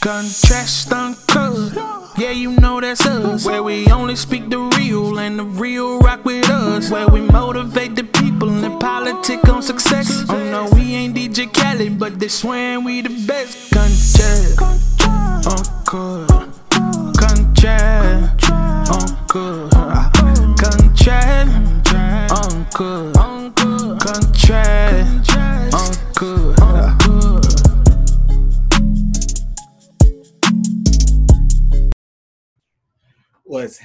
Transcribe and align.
Contrast 0.00 0.92
uncut. 0.92 1.74
Yeah, 2.16 2.30
you 2.30 2.52
know 2.52 2.80
that's 2.80 3.04
us. 3.04 3.44
Where 3.44 3.64
we 3.64 3.88
only 3.90 4.14
speak 4.14 4.50
the 4.50 4.58
real 4.58 5.18
and 5.18 5.38
the 5.38 5.44
real 5.44 5.98
rock 5.98 6.24
with 6.24 6.48
us. 6.48 6.90
Where 6.90 7.08
we 7.08 7.22
motivate 7.22 7.96
the 7.96 8.04
people 8.04 8.48
and 8.48 8.80
politic 8.80 9.48
on 9.48 9.62
success. 9.62 10.24
Oh 10.28 10.44
no, 10.44 10.68
we 10.72 10.94
ain't 10.94 11.16
DJ 11.16 11.52
Khaled, 11.52 11.98
but 11.98 12.20
they 12.20 12.28
swearing 12.28 12.84
we 12.84 13.00
the 13.00 13.26
best. 13.26 13.72
Contrast 13.72 14.62
uncut. 14.62 16.28
Contrast 17.18 17.32
uncut. 17.32 17.97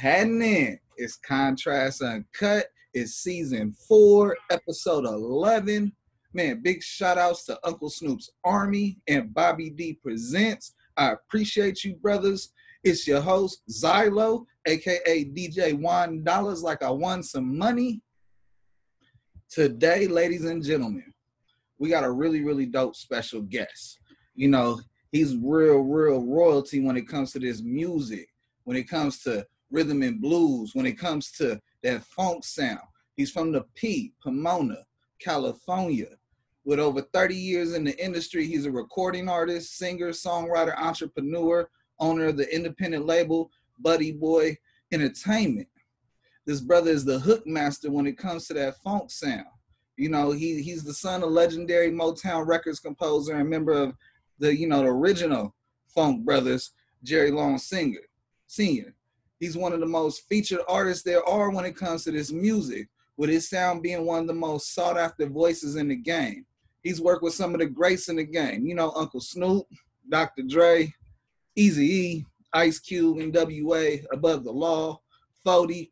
Happening? 0.04 0.78
It's 0.98 1.16
Contrast 1.16 2.02
Uncut. 2.02 2.66
It's 2.94 3.14
season 3.14 3.74
four, 3.88 4.36
episode 4.52 5.06
11. 5.06 5.94
Man, 6.34 6.62
big 6.62 6.84
shout 6.84 7.18
outs 7.18 7.46
to 7.46 7.58
Uncle 7.64 7.90
Snoop's 7.90 8.30
Army 8.44 8.98
and 9.08 9.34
Bobby 9.34 9.70
D 9.70 9.94
Presents. 9.94 10.74
I 10.98 11.14
appreciate 11.14 11.86
you, 11.86 11.96
brothers. 11.96 12.52
It's 12.84 13.08
your 13.08 13.22
host, 13.22 13.62
Zylo, 13.72 14.44
aka 14.68 15.24
DJ 15.24 15.74
Juan 15.74 16.22
Dollars, 16.22 16.62
like 16.62 16.84
I 16.84 16.90
won 16.90 17.24
some 17.24 17.58
money. 17.58 18.02
Today, 19.50 20.08
ladies 20.10 20.44
and 20.44 20.62
gentlemen, 20.62 21.14
we 21.80 21.88
got 21.88 22.04
a 22.04 22.12
really, 22.12 22.44
really 22.44 22.66
dope 22.66 22.98
special 22.98 23.42
guest. 23.42 24.00
You 24.36 24.50
know, 24.50 24.82
he's 25.14 25.38
real, 25.38 25.80
real 25.80 26.26
royalty 26.26 26.82
when 26.82 26.98
it 26.98 27.08
comes 27.08 27.32
to 27.32 27.40
this 27.40 27.62
music, 27.62 28.28
when 28.66 28.76
it 28.76 28.90
comes 28.90 29.22
to 29.22 29.48
rhythm 29.74 30.04
and 30.04 30.22
blues, 30.22 30.72
when 30.74 30.86
it 30.86 31.00
comes 31.00 31.32
to 31.32 31.60
that 31.82 32.04
funk 32.04 32.46
sound. 32.46 32.80
He's 33.18 33.32
from 33.32 33.52
the 33.52 33.66
P, 33.74 34.14
Pomona, 34.24 34.86
California. 35.20 36.10
With 36.64 36.80
over 36.80 37.02
30 37.02 37.36
years 37.36 37.74
in 37.74 37.84
the 37.84 38.04
industry, 38.04 38.46
he's 38.46 38.66
a 38.66 38.72
recording 38.72 39.28
artist, 39.28 39.78
singer, 39.78 40.10
songwriter, 40.10 40.78
entrepreneur, 40.78 41.68
owner 42.00 42.28
of 42.28 42.38
the 42.38 42.56
independent 42.56 43.06
label 43.06 43.52
Buddy 43.80 44.12
Boy 44.12 44.58
Entertainment. 44.92 45.68
This 46.46 46.62
brother 46.62 46.92
is 46.92 47.04
the 47.04 47.20
hook 47.20 47.46
master 47.48 47.92
when 47.92 48.06
it 48.06 48.18
comes 48.18 48.48
to 48.48 48.54
that 48.54 48.78
funk 48.78 49.12
sound. 49.12 49.46
You 49.98 50.10
know, 50.10 50.32
he 50.32 50.62
he's 50.62 50.84
the 50.84 50.94
son 50.94 51.24
of 51.24 51.32
legendary 51.32 51.92
Motown 51.92 52.48
Records 52.48 52.80
composer 52.80 53.36
and 53.36 53.50
member 53.50 53.74
of 53.74 53.96
the, 54.40 54.56
you 54.56 54.68
know, 54.68 54.82
the 54.82 54.90
original 54.90 55.56
Funk 55.88 56.26
Brothers, 56.26 56.72
Jerry 57.04 57.32
Long 57.32 57.58
Singer, 57.58 58.02
Senior. 58.48 58.94
He's 59.44 59.58
one 59.58 59.74
of 59.74 59.82
the 59.82 59.86
most 59.86 60.22
featured 60.30 60.62
artists 60.70 61.04
there 61.04 61.28
are 61.28 61.50
when 61.50 61.66
it 61.66 61.76
comes 61.76 62.06
to 62.06 62.12
this 62.12 62.32
music, 62.32 62.88
with 63.18 63.30
his 63.30 63.50
sound 63.50 63.84
being 63.84 64.06
one 64.06 64.22
of 64.22 64.28
the 64.28 64.34
most 64.34 64.74
sought 64.74 64.98
after 64.98 65.28
voices 65.28 65.76
in 65.76 65.90
the 65.90 65.98
game. 65.98 66.46
He's 66.82 67.02
worked 67.02 67.24
with 67.24 67.34
some 67.34 67.54
of 67.54 67.60
the 67.60 67.66
greats 67.66 68.08
in 68.08 68.16
the 68.16 68.24
game, 68.24 68.66
you 68.66 68.74
know, 68.74 68.94
Uncle 68.96 69.20
Snoop, 69.20 69.66
Dr. 70.10 70.44
Dre, 70.44 70.94
Easy 71.58 71.86
E, 71.94 72.26
Ice 72.54 72.80
Cube, 72.80 73.18
NWA, 73.18 74.06
Above 74.14 74.46
the 74.46 74.52
Law, 74.54 75.02
Fody, 75.46 75.92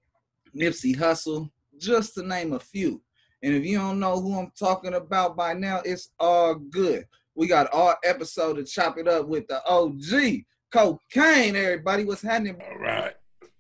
Nipsey 0.56 0.96
Hussle, 0.96 1.52
just 1.78 2.14
to 2.14 2.24
name 2.24 2.54
a 2.54 2.60
few. 2.60 3.02
And 3.44 3.54
if 3.54 3.66
you 3.66 3.78
don't 3.80 4.00
know 4.00 4.22
who 4.22 4.40
I'm 4.40 4.54
talking 4.58 4.94
about 4.94 5.36
by 5.36 5.56
now, 5.56 5.82
it's 5.84 6.12
all 6.18 6.56
good. 6.56 7.06
We 7.36 7.48
got 7.48 7.68
our 7.74 7.98
episode 8.06 8.54
to 8.54 8.64
chop 8.64 8.98
it 8.98 9.10
up 9.10 9.28
with 9.28 9.46
the 9.48 9.62
OG 9.66 10.46
Kokane. 10.74 11.56
Everybody, 11.56 12.06
what's 12.06 12.22
happening? 12.22 12.56
All 12.62 12.80
right. 12.80 13.14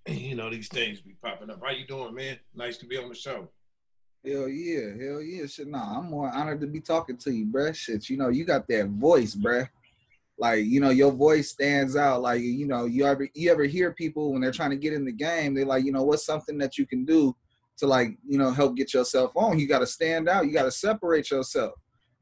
You 0.07 0.35
know 0.35 0.49
these 0.49 0.67
things 0.67 1.01
be 1.01 1.15
popping 1.21 1.49
up. 1.49 1.61
How 1.63 1.71
you 1.71 1.85
doing, 1.85 2.15
man? 2.15 2.39
Nice 2.55 2.77
to 2.77 2.87
be 2.87 2.97
on 2.97 3.09
the 3.09 3.15
show. 3.15 3.49
Hell 4.25 4.47
yeah, 4.47 4.89
hell 4.99 5.21
yeah. 5.21 5.45
Shit, 5.45 5.67
nah, 5.67 5.97
I'm 5.97 6.09
more 6.09 6.29
honored 6.31 6.61
to 6.61 6.67
be 6.67 6.79
talking 6.79 7.17
to 7.17 7.31
you, 7.31 7.45
bruh. 7.45 7.75
Shit, 7.75 8.09
you 8.09 8.17
know, 8.17 8.29
you 8.29 8.45
got 8.45 8.67
that 8.67 8.87
voice, 8.87 9.35
bruh. 9.35 9.67
Like, 10.37 10.65
you 10.65 10.79
know, 10.79 10.89
your 10.89 11.11
voice 11.11 11.51
stands 11.51 11.95
out. 11.95 12.23
Like, 12.23 12.41
you 12.41 12.67
know, 12.67 12.85
you 12.85 13.05
ever 13.05 13.27
you 13.35 13.51
ever 13.51 13.65
hear 13.65 13.93
people 13.93 14.31
when 14.31 14.41
they're 14.41 14.51
trying 14.51 14.71
to 14.71 14.75
get 14.75 14.93
in 14.93 15.05
the 15.05 15.11
game, 15.11 15.53
they 15.53 15.63
like, 15.63 15.85
you 15.85 15.91
know, 15.91 16.03
what's 16.03 16.25
something 16.25 16.57
that 16.57 16.77
you 16.77 16.87
can 16.87 17.05
do 17.05 17.35
to 17.77 17.87
like, 17.87 18.17
you 18.27 18.37
know, 18.37 18.51
help 18.51 18.75
get 18.75 18.93
yourself 18.93 19.31
on. 19.35 19.59
You 19.59 19.67
gotta 19.67 19.87
stand 19.87 20.27
out, 20.27 20.45
you 20.45 20.51
gotta 20.51 20.71
separate 20.71 21.29
yourself. 21.29 21.73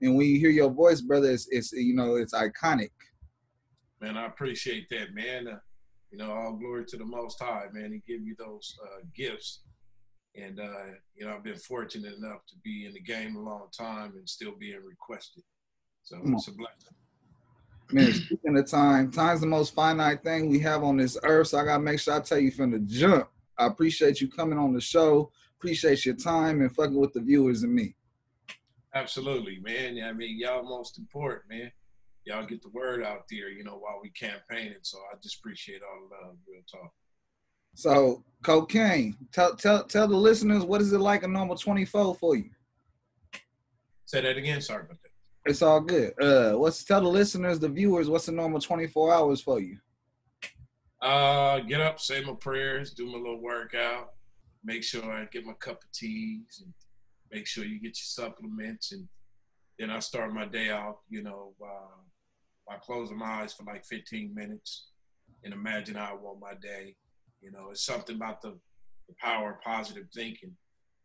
And 0.02 0.16
when 0.16 0.28
you 0.28 0.40
hear 0.40 0.50
your 0.50 0.70
voice, 0.70 1.02
brother, 1.02 1.32
it's, 1.32 1.48
it's 1.50 1.72
you 1.72 1.96
know, 1.96 2.16
it's 2.16 2.34
iconic. 2.34 2.92
Man, 4.02 4.18
I 4.18 4.26
appreciate 4.26 4.90
that, 4.90 5.14
man. 5.14 5.48
Uh, 5.48 5.60
you 6.12 6.18
know, 6.18 6.31
all 6.31 6.53
glory 6.53 6.86
to 6.86 6.97
the 6.97 7.06
Most 7.06 7.40
High, 7.42 7.66
man. 7.72 7.92
He 7.92 8.12
give 8.12 8.25
you 8.25 8.36
those 8.38 8.75
uh, 8.84 9.02
gifts, 9.16 9.62
and 10.36 10.59
uh, 10.59 10.94
you 11.16 11.25
know, 11.25 11.36
I've 11.36 11.44
been 11.44 11.58
fortunate 11.58 12.16
enough 12.16 12.46
to 12.47 12.56
be 12.64 12.86
in 12.86 12.94
the 12.94 13.02
game 13.02 13.36
a 13.36 13.42
long 13.42 13.68
time 13.78 14.14
and 14.16 14.28
still 14.28 14.53
being 14.59 14.81
requested. 14.84 15.44
So 16.03 16.19
it's 16.25 16.48
a 16.48 16.52
blessing. 16.52 16.96
Man, 17.92 18.14
speaking 18.14 18.58
of 18.58 18.68
time, 18.68 19.12
time's 19.12 19.42
the 19.42 19.48
most 19.48 19.74
finite 19.74 20.24
thing 20.24 20.50
we 20.50 20.59
have 20.59 20.84
on 20.84 20.98
this 20.98 21.18
earth. 21.24 21.48
So 21.48 21.59
I 21.59 21.66
gotta 21.66 21.81
make 21.81 22.00
sure 22.00 22.16
I 22.16 22.19
tell 22.19 22.40
you 22.40 22.52
from 22.52 22.72
the 22.72 22.80
jump. 22.80 23.30
I 23.58 23.68
appreciate 23.68 24.22
you 24.22 24.30
coming 24.30 24.58
on 24.58 24.74
the 24.74 24.81
show. 24.81 25.31
Appreciate 25.59 26.06
your 26.06 26.16
time 26.16 26.62
and 26.62 26.74
fucking 26.74 26.96
with 26.96 27.14
the 27.14 27.19
viewers 27.19 27.64
and 27.64 27.74
me. 27.74 27.96
Absolutely, 28.94 29.59
man. 29.59 30.02
I 30.03 30.14
mean, 30.14 30.40
y'all 30.40 30.64
most 30.64 30.98
important, 30.98 31.50
man. 31.50 31.72
Y'all 32.30 32.46
get 32.46 32.62
the 32.62 32.70
word 32.70 33.04
out 33.04 33.24
there, 33.28 33.50
you 33.50 33.64
know, 33.64 33.80
while 33.80 34.00
we 34.04 34.12
campaigning. 34.12 34.78
So 34.84 35.00
I 35.12 35.16
just 35.22 35.40
appreciate 35.40 35.82
all 35.82 36.08
the 36.08 36.28
love, 36.28 36.36
real 36.48 36.62
talk. 36.72 36.92
So 37.74 38.24
Kokane. 38.44 39.16
Tell 39.32 39.56
tell 39.56 39.84
tell 39.84 40.08
the 40.08 40.16
listeners 40.16 40.64
what 40.64 40.80
is 40.80 40.94
it 40.94 41.00
like 41.00 41.24
a 41.24 41.28
normal 41.28 41.56
24 41.56 42.14
for 42.14 42.36
you? 42.36 42.52
Say 44.06 44.22
that 44.22 44.38
again. 44.38 44.62
Sorry 44.62 44.84
about 44.84 44.98
that. 45.02 45.50
It's 45.50 45.64
all 45.64 45.82
good. 45.82 46.14
Uh 46.22 46.52
what's 46.52 46.84
tell 46.84 47.02
the 47.02 47.08
listeners, 47.08 47.58
the 47.58 47.68
viewers, 47.68 48.10
what's 48.10 48.28
a 48.28 48.32
normal 48.32 48.60
24 48.60 49.12
hours 49.12 49.42
for 49.42 49.60
you? 49.60 49.80
Uh, 51.02 51.60
get 51.62 51.82
up, 51.82 52.00
say 52.00 52.22
my 52.22 52.34
prayers, 52.34 52.92
do 52.92 53.06
my 53.06 53.18
little 53.18 53.42
workout, 53.42 54.10
make 54.64 54.84
sure 54.84 55.10
I 55.12 55.26
get 55.32 55.46
my 55.46 55.54
cup 55.54 55.82
of 55.82 55.92
teas, 55.94 56.62
and 56.64 56.74
make 57.32 57.48
sure 57.48 57.64
you 57.64 57.80
get 57.80 57.98
your 57.98 58.28
supplements, 58.28 58.92
and 58.92 59.08
then 59.78 59.90
I 59.90 60.00
start 60.00 60.34
my 60.34 60.46
day 60.46 60.72
off, 60.72 60.98
you 61.10 61.24
know, 61.24 61.54
uh, 61.64 62.02
by 62.69 62.75
closing 62.75 63.18
my 63.18 63.41
eyes 63.41 63.53
for 63.53 63.63
like 63.63 63.84
15 63.84 64.34
minutes 64.34 64.90
and 65.44 65.53
imagine 65.53 65.96
how 65.96 66.12
I 66.12 66.22
want 66.22 66.40
my 66.40 66.53
day. 66.62 66.96
You 67.41 67.52
know, 67.52 67.69
it's 67.72 67.84
something 67.84 68.16
about 68.16 68.41
the, 68.41 68.57
the 69.07 69.16
power 69.19 69.53
of 69.53 69.62
positive 69.62 70.06
thinking 70.13 70.56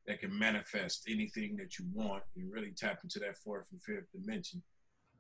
that 0.06 0.20
can 0.20 0.38
manifest 0.38 1.08
anything 1.08 1.56
that 1.56 1.78
you 1.78 1.86
want 1.94 2.22
and 2.36 2.52
really 2.52 2.72
tap 2.76 2.98
into 3.02 3.19
that 3.20 3.38
fourth 3.38 3.69
and 3.72 3.82
fifth 3.82 4.12
dimension. 4.12 4.62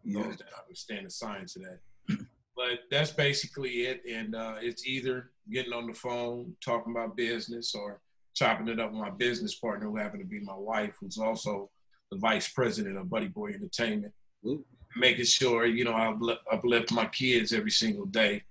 Yeah. 0.04 0.24
Those 0.24 0.36
that 0.36 0.48
understand 0.60 1.06
the 1.06 1.10
science 1.10 1.56
of 1.56 1.62
that. 1.62 2.18
but 2.54 2.80
that's 2.90 3.10
basically 3.10 3.86
it. 3.86 4.02
And 4.10 4.34
uh, 4.34 4.56
it's 4.60 4.86
either 4.86 5.30
getting 5.50 5.72
on 5.72 5.86
the 5.86 5.94
phone, 5.94 6.54
talking 6.62 6.94
about 6.94 7.16
business, 7.16 7.74
or 7.74 8.02
chopping 8.34 8.68
it 8.68 8.78
up 8.78 8.90
with 8.90 9.00
my 9.00 9.10
business 9.10 9.54
partner, 9.54 9.86
who 9.88 9.96
happened 9.96 10.22
to 10.22 10.28
be 10.28 10.40
my 10.40 10.56
wife, 10.56 10.94
who's 11.00 11.16
also 11.16 11.70
the 12.10 12.18
vice 12.18 12.48
president 12.48 12.98
of 12.98 13.08
Buddy 13.08 13.28
Boy 13.28 13.52
Entertainment. 13.54 14.12
Ooh. 14.46 14.62
Making 14.96 15.24
sure, 15.24 15.66
you 15.66 15.84
know, 15.84 15.94
I 15.94 16.12
upli- 16.12 16.38
uplift 16.50 16.92
my 16.92 17.06
kids 17.06 17.52
every 17.52 17.70
single 17.70 18.06
day, 18.06 18.44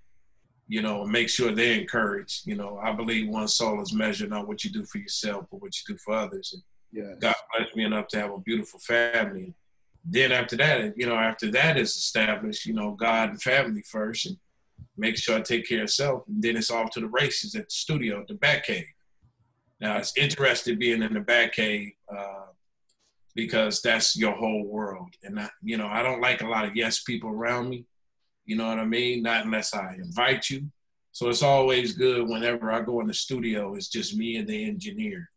you 0.68 0.82
know, 0.82 1.04
make 1.04 1.28
sure 1.28 1.52
they're 1.52 1.80
encouraged. 1.80 2.46
You 2.46 2.56
know, 2.56 2.78
I 2.82 2.92
believe 2.92 3.28
one 3.28 3.48
soul 3.48 3.80
is 3.80 3.92
measured 3.92 4.30
not 4.30 4.46
what 4.46 4.64
you 4.64 4.70
do 4.70 4.84
for 4.84 4.98
yourself, 4.98 5.46
but 5.50 5.62
what 5.62 5.74
you 5.76 5.94
do 5.94 5.98
for 6.04 6.14
others. 6.14 6.52
And 6.52 6.62
Yeah. 6.92 7.14
God 7.18 7.34
blessed 7.56 7.76
me 7.76 7.84
enough 7.84 8.08
to 8.08 8.20
have 8.20 8.30
a 8.32 8.38
beautiful 8.38 8.78
family. 8.80 9.54
Then 10.04 10.32
after 10.32 10.56
that, 10.56 10.96
you 10.96 11.06
know, 11.06 11.16
after 11.16 11.50
that 11.52 11.78
is 11.78 11.96
established, 11.96 12.66
you 12.66 12.74
know, 12.74 12.92
God 12.92 13.30
and 13.30 13.42
family 13.42 13.82
first, 13.82 14.26
and 14.26 14.36
make 14.96 15.16
sure 15.16 15.36
I 15.36 15.40
take 15.40 15.66
care 15.66 15.84
of 15.84 15.90
self. 15.90 16.28
And 16.28 16.42
then 16.42 16.56
it's 16.56 16.70
off 16.70 16.90
to 16.90 17.00
the 17.00 17.08
races 17.08 17.54
at 17.54 17.64
the 17.64 17.74
studio, 17.74 18.20
at 18.20 18.28
the 18.28 18.60
cave. 18.60 18.86
Now 19.80 19.96
it's 19.96 20.16
interesting 20.16 20.78
being 20.78 21.02
in 21.02 21.14
the 21.14 21.20
Batcave 21.20 21.94
uh, 22.14 22.46
because 23.34 23.82
that's 23.82 24.16
your 24.16 24.32
whole 24.32 24.64
world, 24.64 25.10
and 25.22 25.40
I, 25.40 25.50
you 25.62 25.76
know, 25.76 25.88
I 25.88 26.02
don't 26.02 26.20
like 26.20 26.42
a 26.42 26.48
lot 26.48 26.64
of 26.64 26.76
yes 26.76 27.02
people 27.02 27.30
around 27.30 27.68
me. 27.68 27.84
You 28.44 28.56
know 28.56 28.68
what 28.68 28.78
I 28.78 28.84
mean? 28.84 29.22
Not 29.22 29.46
unless 29.46 29.74
I 29.74 29.94
invite 29.94 30.50
you. 30.50 30.70
So 31.12 31.28
it's 31.28 31.42
always 31.42 31.94
good 31.94 32.28
whenever 32.28 32.70
I 32.72 32.80
go 32.80 33.00
in 33.00 33.06
the 33.06 33.14
studio. 33.14 33.74
It's 33.74 33.88
just 33.88 34.16
me 34.16 34.36
and 34.36 34.48
the 34.48 34.64
engineer 34.64 35.30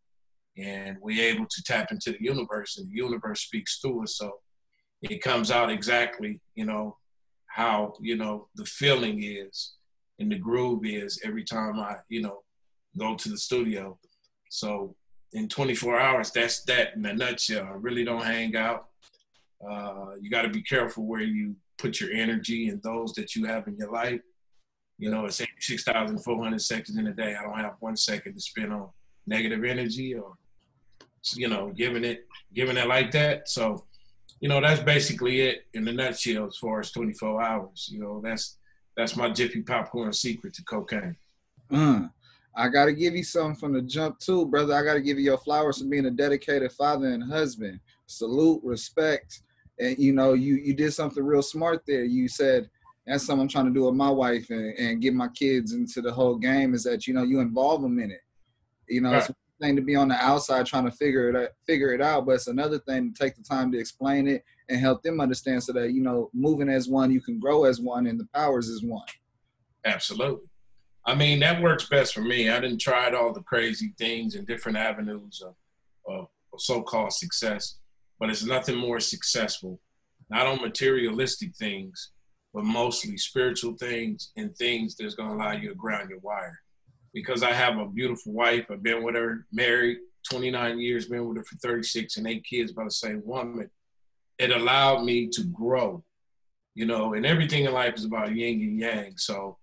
and 0.58 0.98
we're 1.02 1.24
able 1.24 1.46
to 1.46 1.64
tap 1.64 1.92
into 1.92 2.12
the 2.12 2.22
universe 2.24 2.78
and 2.78 2.90
the 2.90 2.96
universe 2.96 3.42
speaks 3.42 3.78
through 3.78 4.04
us 4.04 4.18
so 4.18 4.40
it 5.02 5.22
comes 5.22 5.52
out 5.52 5.70
exactly 5.70 6.42
you 6.56 6.66
know 6.66 6.98
how 7.48 7.94
you 8.02 8.16
know 8.16 8.48
the 8.56 8.66
feeling 8.66 9.24
is 9.24 9.74
and 10.20 10.32
the 10.32 10.38
groove 10.38 10.86
is 10.86 11.22
every 11.24 11.44
time 11.44 11.80
i 11.80 11.96
you 12.10 12.22
know 12.22 12.40
go 12.98 13.16
to 13.16 13.30
the 13.30 13.38
studio 13.38 13.98
so 14.50 14.96
in 15.38 15.48
24 15.48 16.00
hours, 16.00 16.31
that's 16.31 16.63
that 16.63 16.95
in 16.95 17.06
a 17.06 17.13
nutshell. 17.13 17.66
I 17.66 17.75
really 17.75 18.04
don't 18.04 18.25
hang 18.25 18.56
out. 18.56 18.88
Uh, 19.63 20.16
you 20.19 20.31
got 20.31 20.42
to 20.42 20.50
be 20.50 20.63
careful 20.63 21.06
where 21.06 21.22
you 21.22 21.56
put 21.78 22.01
your 22.01 22.12
energy 22.12 22.69
and 22.69 22.81
those 22.81 23.13
that 23.13 23.36
you 23.36 23.45
have 23.45 23.68
in 23.68 23.78
your 23.78 23.92
life. 23.92 24.22
You 24.98 25.12
know, 25.12 25.25
it's 25.25 25.39
86,400 25.39 26.60
seconds 26.60 26.98
in 26.98 27.06
a 27.06 27.13
day. 27.13 27.36
I 27.36 27.44
don't 27.44 27.60
have 27.60 27.75
one 27.80 27.95
second 27.95 28.34
to 28.34 28.42
spend 28.42 28.74
on 28.74 28.89
negative 29.28 29.63
energy 29.63 30.16
or, 30.16 30.34
you 31.36 31.48
know, 31.48 31.72
giving 31.75 32.04
it, 32.04 32.25
giving 32.56 32.78
it 32.78 32.88
like 32.88 33.12
that. 33.12 33.48
So, 33.48 33.86
you 34.39 34.50
know, 34.50 34.60
that's 34.60 34.81
basically 34.81 35.42
it 35.42 35.68
in 35.75 35.88
a 35.88 35.92
nutshell 35.94 36.48
as 36.48 36.57
far 36.57 36.80
as 36.80 36.92
24 36.92 37.44
hours. 37.44 37.89
You 37.92 38.00
know, 38.00 38.22
that's 38.24 38.57
that's 38.95 39.16
my 39.16 39.30
Jiffy 39.30 39.62
Popcorn 39.62 40.12
secret 40.13 40.56
to 40.56 40.63
Kokane. 40.63 41.16
Mm. 41.72 42.10
I 42.57 42.69
gotta 42.69 42.92
give 42.92 43.15
you 43.15 43.24
something 43.24 43.56
from 43.56 43.74
the 43.74 43.83
jump 43.83 44.18
too, 44.18 44.48
brother. 44.48 44.74
I 44.74 44.83
gotta 44.83 45.01
give 45.01 45.19
you 45.19 45.25
your 45.25 45.38
flowers 45.38 45.77
for 45.77 45.88
being 45.88 46.07
a 46.07 46.12
dedicated 46.12 46.71
father 46.71 47.07
and 47.07 47.24
husband. 47.24 47.80
Salute, 48.07 48.62
respect, 48.63 49.44
and 49.80 49.95
you 50.00 50.12
know 50.12 50.33
you 50.33 50.56
you 50.56 50.74
did 50.74 50.92
something 50.92 51.24
real 51.24 51.44
smart 51.44 51.83
there. 51.86 52.04
You 52.04 52.27
said 52.27 52.68
that's 53.06 53.25
something 53.25 53.44
I'm 53.44 53.48
trying 53.48 53.65
to 53.65 53.74
do 53.74 53.86
with 53.86 53.94
my 53.94 54.09
wife 54.09 54.50
and, 54.50 54.74
and 54.80 55.01
get 55.01 55.13
my 55.13 55.27
kids 55.27 55.74
into 55.74 56.01
the 56.01 56.12
whole 56.12 56.36
game. 56.36 56.74
Is 56.74 56.83
that 56.86 57.06
you 57.06 57.13
know 57.13 57.21
you 57.21 57.42
involve 57.42 57.83
them 57.83 58.00
in 58.00 58.09
it. 58.09 58.21
You 58.89 59.01
know, 59.01 59.12
right. 59.12 59.19
it's 59.19 59.30
one 59.30 59.36
thing 59.62 59.75
to 59.75 59.83
be 59.83 59.95
on 59.95 60.07
the 60.07 60.15
outside 60.15 60.65
trying 60.65 60.86
to 60.86 60.92
figure 60.92 61.30
it 61.30 61.36
out, 61.36 61.50
figure 61.68 61.94
it 61.94 62.01
out, 62.01 62.25
but 62.25 62.33
it's 62.33 62.48
another 62.48 62.80
thing 62.80 63.13
to 63.13 63.24
take 63.24 63.36
the 63.36 63.44
time 63.44 63.71
to 63.71 63.77
explain 63.77 64.27
it 64.27 64.44
and 64.68 64.80
help 64.80 65.03
them 65.03 65.21
understand 65.21 65.62
so 65.62 65.74
that 65.74 65.92
you 65.92 66.01
know 66.01 66.31
moving 66.33 66.69
as 66.69 66.89
one, 66.89 67.12
you 67.12 67.21
can 67.21 67.39
grow 67.39 67.65
as 67.65 67.80
one, 67.80 68.07
and 68.07 68.19
the 68.19 68.27
powers 68.33 68.68
is 68.68 68.83
one. 68.83 69.06
Absolutely. 69.86 70.47
I 71.07 71.15
mean, 71.15 71.39
that 71.39 71.62
works 71.62 71.88
best 71.88 72.13
for 72.13 72.21
me. 72.21 72.50
I 72.50 72.59
didn't 72.59 72.81
try 72.81 73.09
all 73.12 73.31
the 73.31 73.42
crazy 73.42 73.94
things 73.98 74.36
and 74.36 74.45
different 74.45 74.77
avenues 74.77 75.42
of, 75.44 75.56
of, 76.06 76.27
so-called 76.59 77.13
success, 77.13 77.77
but 78.19 78.31
it's 78.31 78.44
nothing 78.44 78.75
more 78.75 79.00
successful, 79.00 79.80
not 80.30 80.48
on 80.48 80.59
materialistic 80.59 81.56
things, 81.56 82.12
but 82.51 82.63
mostly 82.63 83.15
spiritual 83.15 83.75
things 83.77 84.31
and 84.36 84.56
things 84.57 84.95
that's 84.95 85.13
going 85.13 85.30
to 85.30 85.36
allow 85.36 85.51
you 85.51 85.69
to 85.69 85.75
ground 85.75 86.09
your 86.09 86.19
wire. 86.19 86.59
Because 87.13 87.44
I 87.44 87.53
have 87.53 87.77
a 87.77 87.86
beautiful 87.86 88.33
wife, 88.33 88.65
I've 88.71 88.81
been 88.81 89.03
with 89.03 89.15
her, 89.15 89.45
married 89.51 90.00
29 90.30 90.80
years, 90.80 91.07
been 91.07 91.27
with 91.27 91.38
her 91.38 91.44
for 91.44 91.57
36 91.57 92.18
and 92.18 92.27
eight 92.27 92.44
kids 92.44 92.71
by 92.71 92.83
the 92.83 92.92
same 92.92 93.21
woman. 93.24 93.69
It 94.39 94.51
allowed 94.51 95.03
me 95.03 95.30
to 95.30 95.44
grow, 95.44 96.03
you 96.74 96.86
know, 96.86 97.13
and 97.13 97.25
everything 97.25 97.65
in 97.65 97.71
life 97.71 97.94
is 97.95 98.06
about 98.06 98.36
yin 98.36 98.62
and 98.62 98.80
yang. 98.80 99.13
So 99.18 99.57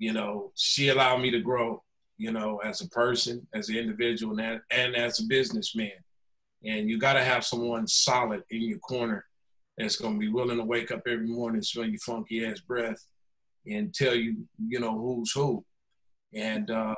you 0.00 0.14
know, 0.14 0.50
she 0.56 0.88
allowed 0.88 1.18
me 1.20 1.30
to 1.30 1.40
grow, 1.40 1.82
you 2.16 2.32
know, 2.32 2.56
as 2.64 2.80
a 2.80 2.88
person, 2.88 3.46
as 3.54 3.68
an 3.68 3.76
individual, 3.76 4.40
and, 4.40 4.60
and 4.70 4.96
as 4.96 5.20
a 5.20 5.24
businessman. 5.24 5.92
And 6.64 6.88
you 6.88 6.98
got 6.98 7.12
to 7.12 7.22
have 7.22 7.44
someone 7.44 7.86
solid 7.86 8.42
in 8.50 8.62
your 8.62 8.78
corner 8.78 9.26
that's 9.76 9.96
going 9.96 10.14
to 10.14 10.18
be 10.18 10.32
willing 10.32 10.56
to 10.56 10.64
wake 10.64 10.90
up 10.90 11.02
every 11.06 11.26
morning, 11.26 11.60
smell 11.60 11.84
your 11.84 11.98
funky 11.98 12.46
ass 12.46 12.60
breath, 12.60 13.04
and 13.66 13.92
tell 13.92 14.14
you, 14.14 14.36
you 14.58 14.80
know, 14.80 14.98
who's 14.98 15.32
who. 15.32 15.62
And 16.34 16.70
uh, 16.70 16.94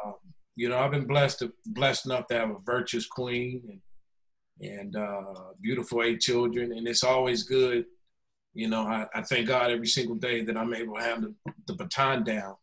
you 0.54 0.68
know, 0.68 0.78
I've 0.78 0.92
been 0.92 1.06
blessed 1.06 1.40
to, 1.40 1.52
blessed 1.66 2.06
enough 2.06 2.28
to 2.28 2.34
have 2.34 2.50
a 2.50 2.58
virtuous 2.64 3.06
queen 3.06 3.62
and 3.68 3.80
and 4.60 4.94
uh, 4.94 5.50
beautiful 5.60 6.04
eight 6.04 6.20
children, 6.20 6.72
and 6.72 6.86
it's 6.86 7.02
always 7.02 7.42
good. 7.42 7.84
You 8.54 8.68
know, 8.68 8.82
I, 8.82 9.06
I 9.12 9.22
thank 9.22 9.48
God 9.48 9.72
every 9.72 9.88
single 9.88 10.14
day 10.14 10.44
that 10.44 10.56
I'm 10.56 10.72
able 10.72 10.94
to 10.96 11.02
have 11.02 11.22
the, 11.22 11.34
the 11.66 11.74
baton 11.74 12.22
down 12.22 12.54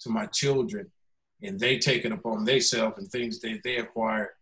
to 0.00 0.10
my 0.10 0.26
children 0.26 0.90
and 1.42 1.58
they 1.58 1.78
take 1.78 2.04
it 2.04 2.12
upon 2.12 2.44
themselves 2.44 2.98
and 2.98 3.08
things 3.08 3.40
that 3.40 3.60
they 3.64 3.76
acquire 3.76 4.34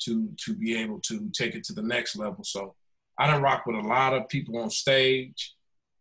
to 0.00 0.28
to 0.44 0.54
be 0.54 0.76
able 0.76 1.00
to 1.00 1.30
take 1.32 1.54
it 1.54 1.64
to 1.64 1.72
the 1.72 1.82
next 1.82 2.16
level. 2.16 2.44
So 2.44 2.74
I 3.18 3.26
done 3.26 3.42
rock 3.42 3.64
with 3.66 3.76
a 3.76 3.88
lot 3.88 4.14
of 4.14 4.28
people 4.28 4.58
on 4.58 4.70
stage. 4.70 5.54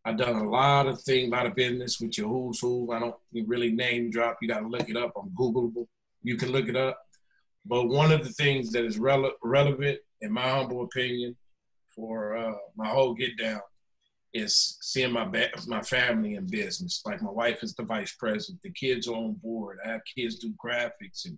I've 0.04 0.18
done 0.18 0.36
a 0.36 0.50
lot 0.50 0.88
of 0.88 1.02
things, 1.02 1.28
a 1.28 1.31
lot 1.31 1.46
of 1.46 1.56
business 1.56 2.00
with 2.00 2.18
your 2.18 2.28
who's 2.28 2.60
who. 2.60 2.92
I 2.92 3.00
don't 3.00 3.16
really 3.46 3.72
name 3.72 4.10
drop. 4.10 4.38
You 4.42 4.48
got 4.48 4.62
to 4.62 4.68
look 4.68 4.90
it 4.90 4.98
up. 4.98 5.14
I'm 5.16 5.30
Googleable. 5.30 5.88
You 6.24 6.38
can 6.38 6.52
look 6.52 6.68
it 6.68 6.75
up. 6.75 7.00
But 7.66 7.88
one 7.88 8.12
of 8.12 8.24
the 8.24 8.34
things 8.34 8.72
that 8.72 8.84
is 8.84 8.98
rele- 8.98 9.34
relevant, 9.44 10.00
in 10.22 10.31
my 10.31 10.50
humble 10.50 10.84
opinion, 10.84 11.36
for 11.96 12.36
uh, 12.36 12.56
my 12.75 12.88
whole 12.88 13.14
get 13.14 13.38
down 13.38 13.62
is 14.33 14.78
seeing 14.81 15.12
my 15.12 15.25
ba- 15.25 15.51
my 15.68 15.81
family 15.81 16.36
in 16.36 16.45
business. 16.48 17.01
Like 17.06 17.22
my 17.22 17.31
wife 17.31 17.63
is 17.63 17.74
the 17.75 17.83
vice 17.83 18.13
president, 18.13 18.62
the 18.62 18.72
kids 18.72 19.07
are 19.07 19.16
on 19.16 19.33
board. 19.33 19.80
I 19.86 19.89
have 19.89 20.01
kids 20.16 20.36
do 20.36 20.54
graphics, 20.63 21.25
and 21.25 21.38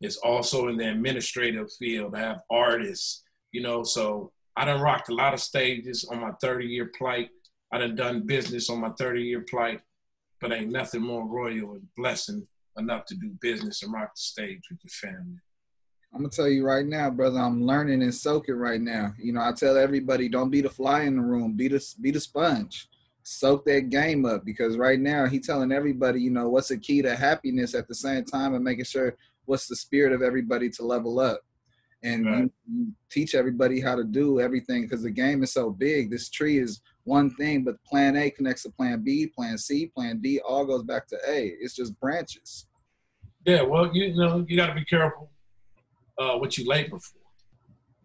it's 0.00 0.16
also 0.18 0.68
in 0.68 0.76
the 0.76 0.90
administrative 0.90 1.72
field. 1.78 2.14
I 2.14 2.20
have 2.20 2.40
artists, 2.50 3.22
you 3.52 3.62
know. 3.62 3.82
So 3.82 4.32
I 4.56 4.64
done 4.64 4.80
rocked 4.80 5.08
a 5.08 5.14
lot 5.14 5.34
of 5.34 5.40
stages 5.40 6.04
on 6.10 6.20
my 6.20 6.32
30 6.40 6.66
year 6.66 6.90
plight. 6.96 7.30
I 7.72 7.78
done 7.78 7.96
done 7.96 8.26
business 8.26 8.68
on 8.70 8.80
my 8.80 8.90
30 8.98 9.22
year 9.22 9.44
plight, 9.48 9.80
but 10.40 10.52
ain't 10.52 10.70
nothing 10.72 11.02
more 11.02 11.26
royal 11.26 11.72
and 11.72 11.88
blessing 11.96 12.46
enough 12.76 13.04
to 13.06 13.14
do 13.14 13.30
business 13.40 13.82
and 13.82 13.92
rock 13.92 14.14
the 14.14 14.20
stage 14.20 14.60
with 14.70 14.80
your 14.82 15.10
family. 15.10 15.38
I'm 16.14 16.20
gonna 16.20 16.28
tell 16.28 16.48
you 16.48 16.64
right 16.64 16.84
now, 16.84 17.08
brother. 17.10 17.38
I'm 17.38 17.64
learning 17.64 18.02
and 18.02 18.14
soaking 18.14 18.56
right 18.56 18.80
now. 18.80 19.14
You 19.18 19.32
know, 19.32 19.40
I 19.40 19.52
tell 19.52 19.78
everybody, 19.78 20.28
don't 20.28 20.50
be 20.50 20.60
the 20.60 20.68
fly 20.68 21.02
in 21.02 21.16
the 21.16 21.22
room. 21.22 21.54
Be 21.54 21.68
the 21.68 21.82
be 22.00 22.10
the 22.10 22.20
sponge. 22.20 22.88
Soak 23.22 23.64
that 23.66 23.88
game 23.88 24.26
up 24.26 24.44
because 24.44 24.76
right 24.76 24.98
now 24.98 25.26
he 25.26 25.38
telling 25.38 25.72
everybody, 25.72 26.20
you 26.20 26.30
know, 26.30 26.48
what's 26.48 26.68
the 26.68 26.76
key 26.76 27.02
to 27.02 27.16
happiness 27.16 27.74
at 27.74 27.88
the 27.88 27.94
same 27.94 28.24
time 28.24 28.54
and 28.54 28.64
making 28.64 28.84
sure 28.84 29.16
what's 29.46 29.68
the 29.68 29.76
spirit 29.76 30.12
of 30.12 30.22
everybody 30.22 30.68
to 30.70 30.84
level 30.84 31.18
up 31.20 31.40
and 32.02 32.26
right. 32.26 32.38
you, 32.38 32.50
you 32.66 32.92
teach 33.10 33.34
everybody 33.34 33.80
how 33.80 33.94
to 33.94 34.04
do 34.04 34.40
everything 34.40 34.82
because 34.82 35.02
the 35.02 35.10
game 35.10 35.42
is 35.42 35.52
so 35.52 35.70
big. 35.70 36.10
This 36.10 36.28
tree 36.28 36.58
is 36.58 36.80
one 37.04 37.30
thing, 37.36 37.64
but 37.64 37.82
plan 37.84 38.16
A 38.16 38.30
connects 38.30 38.64
to 38.64 38.70
plan 38.70 39.02
B, 39.02 39.26
plan 39.26 39.56
C, 39.56 39.86
plan 39.86 40.18
D, 40.20 40.40
all 40.40 40.64
goes 40.64 40.82
back 40.82 41.06
to 41.08 41.18
A. 41.28 41.54
It's 41.60 41.74
just 41.74 41.98
branches. 42.00 42.66
Yeah, 43.46 43.62
well, 43.62 43.90
you 43.94 44.14
know, 44.14 44.44
you 44.48 44.56
got 44.56 44.68
to 44.68 44.74
be 44.74 44.84
careful 44.84 45.30
uh, 46.18 46.36
what 46.36 46.58
you 46.58 46.68
labor 46.68 46.98
for. 46.98 47.18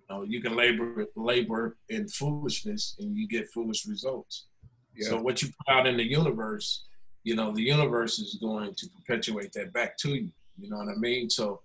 You 0.10 0.16
know, 0.16 0.24
you 0.24 0.42
can 0.42 0.56
labor 0.56 1.06
labor 1.16 1.78
in 1.90 2.08
foolishness 2.08 2.96
and 3.00 3.16
you 3.18 3.28
get 3.28 3.50
foolish 3.50 3.86
results. 3.86 4.48
Yeah. 4.96 5.10
So 5.10 5.22
what 5.22 5.42
you 5.42 5.50
put 5.50 5.74
out 5.74 5.88
in 5.88 5.98
the 5.98 6.10
universe, 6.10 6.86
you 7.24 7.36
know, 7.36 7.54
the 7.54 7.62
universe 7.62 8.20
is 8.20 8.38
going 8.42 8.74
to 8.76 8.90
perpetuate 8.90 9.52
that 9.54 9.74
back 9.74 9.98
to 10.00 10.10
you. 10.10 10.30
You 10.58 10.70
know 10.70 10.78
what 10.78 10.90
I 10.90 10.96
mean? 10.96 11.30
So 11.30 11.62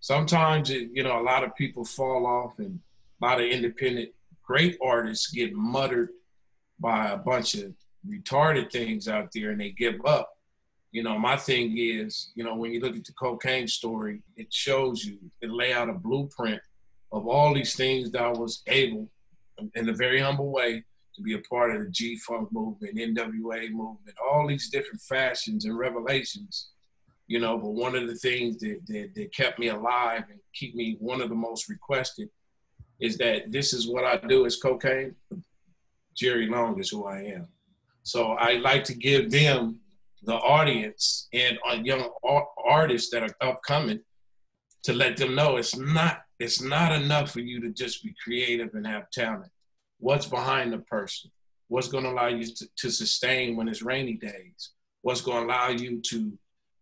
sometimes, 0.00 0.70
it, 0.70 0.88
you 0.92 1.02
know, 1.02 1.20
a 1.20 1.22
lot 1.22 1.44
of 1.44 1.54
people 1.56 1.84
fall 1.84 2.26
off 2.26 2.58
and 2.58 2.80
a 3.20 3.26
lot 3.26 3.40
of 3.40 3.46
independent 3.46 4.10
great 4.42 4.76
artists 4.82 5.30
get 5.30 5.52
muttered 5.52 6.10
by 6.80 7.10
a 7.10 7.16
bunch 7.16 7.54
of 7.54 7.72
retarded 8.08 8.72
things 8.72 9.06
out 9.06 9.28
there 9.34 9.50
and 9.50 9.60
they 9.60 9.70
give 9.70 10.04
up 10.04 10.30
you 10.92 11.02
know, 11.02 11.18
my 11.18 11.36
thing 11.36 11.76
is, 11.78 12.32
you 12.34 12.42
know, 12.42 12.56
when 12.56 12.72
you 12.72 12.80
look 12.80 12.96
at 12.96 13.04
the 13.04 13.12
Kokane 13.12 13.70
story, 13.70 14.22
it 14.36 14.52
shows 14.52 15.04
you, 15.04 15.18
it 15.40 15.50
lay 15.50 15.72
out 15.72 15.88
a 15.88 15.92
blueprint 15.92 16.60
of 17.12 17.28
all 17.28 17.54
these 17.54 17.76
things 17.76 18.10
that 18.10 18.22
I 18.22 18.30
was 18.30 18.62
able, 18.66 19.08
in 19.74 19.88
a 19.88 19.92
very 19.92 20.20
humble 20.20 20.50
way, 20.50 20.84
to 21.14 21.22
be 21.22 21.34
a 21.34 21.40
part 21.40 21.74
of 21.74 21.82
the 21.82 21.90
G 21.90 22.16
Funk 22.16 22.48
movement, 22.52 22.96
NWA 22.96 23.70
movement, 23.70 24.16
all 24.24 24.46
these 24.46 24.68
different 24.70 25.00
fashions 25.02 25.64
and 25.64 25.78
revelations, 25.78 26.70
you 27.26 27.38
know. 27.40 27.58
But 27.58 27.70
one 27.70 27.94
of 27.94 28.06
the 28.08 28.14
things 28.14 28.58
that, 28.58 28.80
that, 28.86 29.10
that 29.14 29.34
kept 29.34 29.58
me 29.58 29.68
alive 29.68 30.24
and 30.30 30.40
keep 30.54 30.74
me 30.74 30.96
one 30.98 31.20
of 31.20 31.28
the 31.28 31.34
most 31.34 31.68
requested 31.68 32.30
is 33.00 33.16
that 33.18 33.50
this 33.50 33.72
is 33.72 33.88
what 33.88 34.04
I 34.04 34.16
do 34.26 34.44
is 34.44 34.60
Kokane. 34.62 35.14
Jerry 36.16 36.48
Long 36.48 36.78
is 36.78 36.90
who 36.90 37.06
I 37.06 37.22
am. 37.22 37.48
So 38.02 38.32
I 38.32 38.54
like 38.54 38.84
to 38.84 38.94
give 38.94 39.30
them 39.30 39.80
the 40.22 40.34
audience 40.34 41.28
and 41.32 41.58
on 41.68 41.84
young 41.84 42.08
artists 42.66 43.10
that 43.10 43.22
are 43.22 43.48
upcoming 43.48 44.00
to 44.82 44.92
let 44.92 45.16
them 45.16 45.34
know 45.34 45.56
it's 45.56 45.76
not 45.76 46.22
it's 46.38 46.62
not 46.62 46.92
enough 46.92 47.30
for 47.32 47.40
you 47.40 47.60
to 47.60 47.70
just 47.70 48.02
be 48.02 48.14
creative 48.24 48.70
and 48.74 48.86
have 48.86 49.10
talent. 49.10 49.52
What's 49.98 50.24
behind 50.24 50.72
the 50.72 50.78
person? 50.78 51.30
What's 51.68 51.88
going 51.88 52.04
to 52.04 52.10
allow 52.10 52.28
you 52.28 52.46
to, 52.46 52.68
to 52.78 52.90
sustain 52.90 53.56
when 53.56 53.68
it's 53.68 53.82
rainy 53.82 54.14
days? 54.14 54.70
What's 55.02 55.20
going 55.20 55.42
to 55.42 55.46
allow 55.46 55.68
you 55.68 56.00
to 56.10 56.32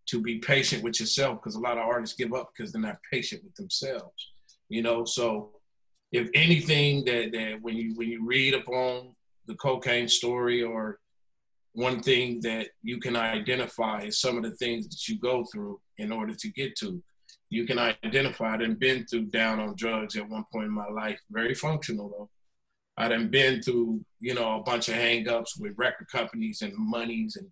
to 0.07 0.23
be 0.23 0.39
patient 0.39 0.83
with 0.83 1.01
yourself? 1.01 1.41
Because 1.41 1.57
a 1.57 1.61
lot 1.61 1.77
of 1.77 1.85
artists 1.85 2.17
give 2.17 2.33
up 2.33 2.51
because 2.57 2.73
they're 2.73 2.81
not 2.81 2.99
patient 3.13 3.43
with 3.45 3.55
themselves. 3.57 4.33
You 4.69 4.83
know, 4.83 5.05
so 5.05 5.51
if 6.13 6.31
anything 6.35 7.05
that 7.05 7.33
that 7.33 7.59
when 7.61 7.77
you 7.77 7.95
when 7.97 8.09
you 8.09 8.25
read 8.25 8.55
upon 8.55 9.15
the 9.47 9.55
Kokane 9.55 10.09
story 10.09 10.63
or 10.63 11.01
one 11.79 12.01
thing 12.03 12.41
that 12.41 12.71
you 12.83 12.99
can 12.99 13.15
identify 13.15 14.03
is 14.03 14.21
some 14.21 14.37
of 14.37 14.43
the 14.43 14.51
things 14.57 14.89
that 14.89 15.07
you 15.07 15.17
go 15.17 15.45
through 15.45 15.81
in 15.99 16.11
order 16.11 16.35
to 16.35 16.49
get 16.51 16.75
to. 16.77 17.01
You 17.51 17.67
can 17.67 17.79
identify 17.79 18.57
and 18.57 18.81
been 18.81 19.07
through 19.07 19.27
down 19.27 19.61
on 19.61 19.77
drugs 19.77 20.17
at 20.17 20.29
one 20.29 20.45
point 20.53 20.67
in 20.67 20.73
my 20.73 20.89
life. 20.89 21.21
Very 21.31 21.55
functional 21.55 22.09
though. 22.09 22.31
I 22.97 23.07
done 23.07 23.29
been 23.29 23.63
through, 23.63 24.05
you 24.19 24.35
know, 24.35 24.57
a 24.59 24.63
bunch 24.65 24.89
of 24.89 24.97
hangups 24.97 25.61
with 25.61 25.75
record 25.77 26.09
companies 26.11 26.63
and 26.63 26.75
monies 26.77 27.37
and 27.37 27.49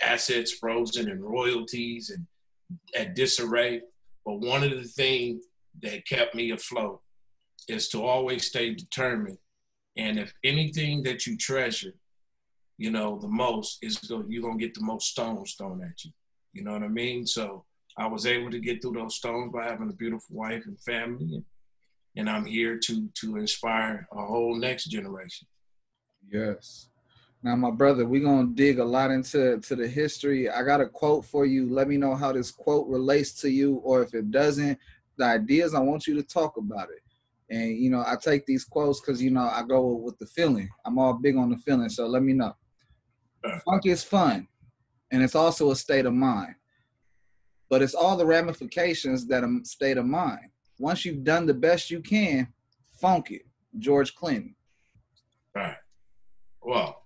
assets 0.00 0.52
frozen 0.52 1.10
and 1.10 1.20
royalties 1.20 2.10
and 2.10 2.24
at 2.94 3.16
disarray. 3.16 3.80
But 4.24 4.42
one 4.42 4.62
of 4.62 4.70
the 4.70 4.84
things 4.84 5.42
that 5.82 6.06
kept 6.06 6.36
me 6.36 6.52
afloat 6.52 7.00
is 7.66 7.88
to 7.88 8.04
always 8.04 8.46
stay 8.46 8.74
determined. 8.74 9.38
And 9.96 10.20
if 10.20 10.32
anything 10.44 11.02
that 11.02 11.26
you 11.26 11.36
treasure, 11.36 11.94
you 12.78 12.90
know, 12.90 13.18
the 13.18 13.28
most 13.28 13.78
is 13.82 13.98
you're 14.28 14.42
gonna 14.42 14.58
get 14.58 14.74
the 14.74 14.82
most 14.82 15.08
stones 15.08 15.54
thrown 15.54 15.82
at 15.82 16.04
you. 16.04 16.10
You 16.52 16.64
know 16.64 16.72
what 16.72 16.82
I 16.82 16.88
mean? 16.88 17.26
So 17.26 17.64
I 17.98 18.06
was 18.06 18.26
able 18.26 18.50
to 18.50 18.60
get 18.60 18.82
through 18.82 18.92
those 18.92 19.16
stones 19.16 19.52
by 19.52 19.64
having 19.64 19.88
a 19.88 19.94
beautiful 19.94 20.36
wife 20.36 20.64
and 20.66 20.78
family, 20.80 21.36
and, 21.36 21.44
and 22.16 22.30
I'm 22.30 22.44
here 22.44 22.78
to 22.78 23.08
to 23.20 23.36
inspire 23.36 24.06
a 24.12 24.26
whole 24.26 24.56
next 24.56 24.84
generation. 24.86 25.48
Yes. 26.30 26.88
Now, 27.42 27.54
my 27.54 27.70
brother, 27.70 28.04
we're 28.06 28.24
gonna 28.24 28.48
dig 28.48 28.78
a 28.78 28.84
lot 28.84 29.10
into 29.10 29.58
to 29.60 29.76
the 29.76 29.88
history. 29.88 30.50
I 30.50 30.62
got 30.62 30.80
a 30.80 30.86
quote 30.86 31.24
for 31.24 31.46
you. 31.46 31.72
Let 31.72 31.88
me 31.88 31.96
know 31.96 32.14
how 32.14 32.32
this 32.32 32.50
quote 32.50 32.88
relates 32.88 33.32
to 33.40 33.50
you, 33.50 33.76
or 33.76 34.02
if 34.02 34.14
it 34.14 34.30
doesn't, 34.30 34.78
the 35.16 35.24
ideas 35.24 35.74
I 35.74 35.80
want 35.80 36.06
you 36.06 36.14
to 36.16 36.22
talk 36.22 36.56
about 36.56 36.88
it. 36.90 37.02
And 37.48 37.78
you 37.78 37.88
know, 37.88 38.02
I 38.06 38.16
take 38.20 38.44
these 38.44 38.64
quotes 38.64 39.00
because 39.00 39.22
you 39.22 39.30
know 39.30 39.48
I 39.48 39.62
go 39.62 39.94
with 39.94 40.18
the 40.18 40.26
feeling. 40.26 40.68
I'm 40.84 40.98
all 40.98 41.14
big 41.14 41.36
on 41.36 41.50
the 41.50 41.56
feeling, 41.58 41.88
so 41.88 42.06
let 42.06 42.22
me 42.22 42.32
know. 42.32 42.54
Funk 43.64 43.86
is 43.86 44.02
fun, 44.02 44.48
and 45.10 45.22
it's 45.22 45.34
also 45.34 45.70
a 45.70 45.76
state 45.76 46.06
of 46.06 46.12
mind. 46.12 46.54
But 47.68 47.82
it's 47.82 47.94
all 47.94 48.16
the 48.16 48.26
ramifications 48.26 49.26
that 49.26 49.44
a 49.44 49.60
state 49.64 49.98
of 49.98 50.06
mind. 50.06 50.50
Once 50.78 51.04
you've 51.04 51.24
done 51.24 51.46
the 51.46 51.54
best 51.54 51.90
you 51.90 52.00
can, 52.00 52.48
funk 53.00 53.30
it. 53.30 53.42
George 53.78 54.14
Clinton. 54.14 54.54
Right. 55.54 55.76
Well, 56.62 57.04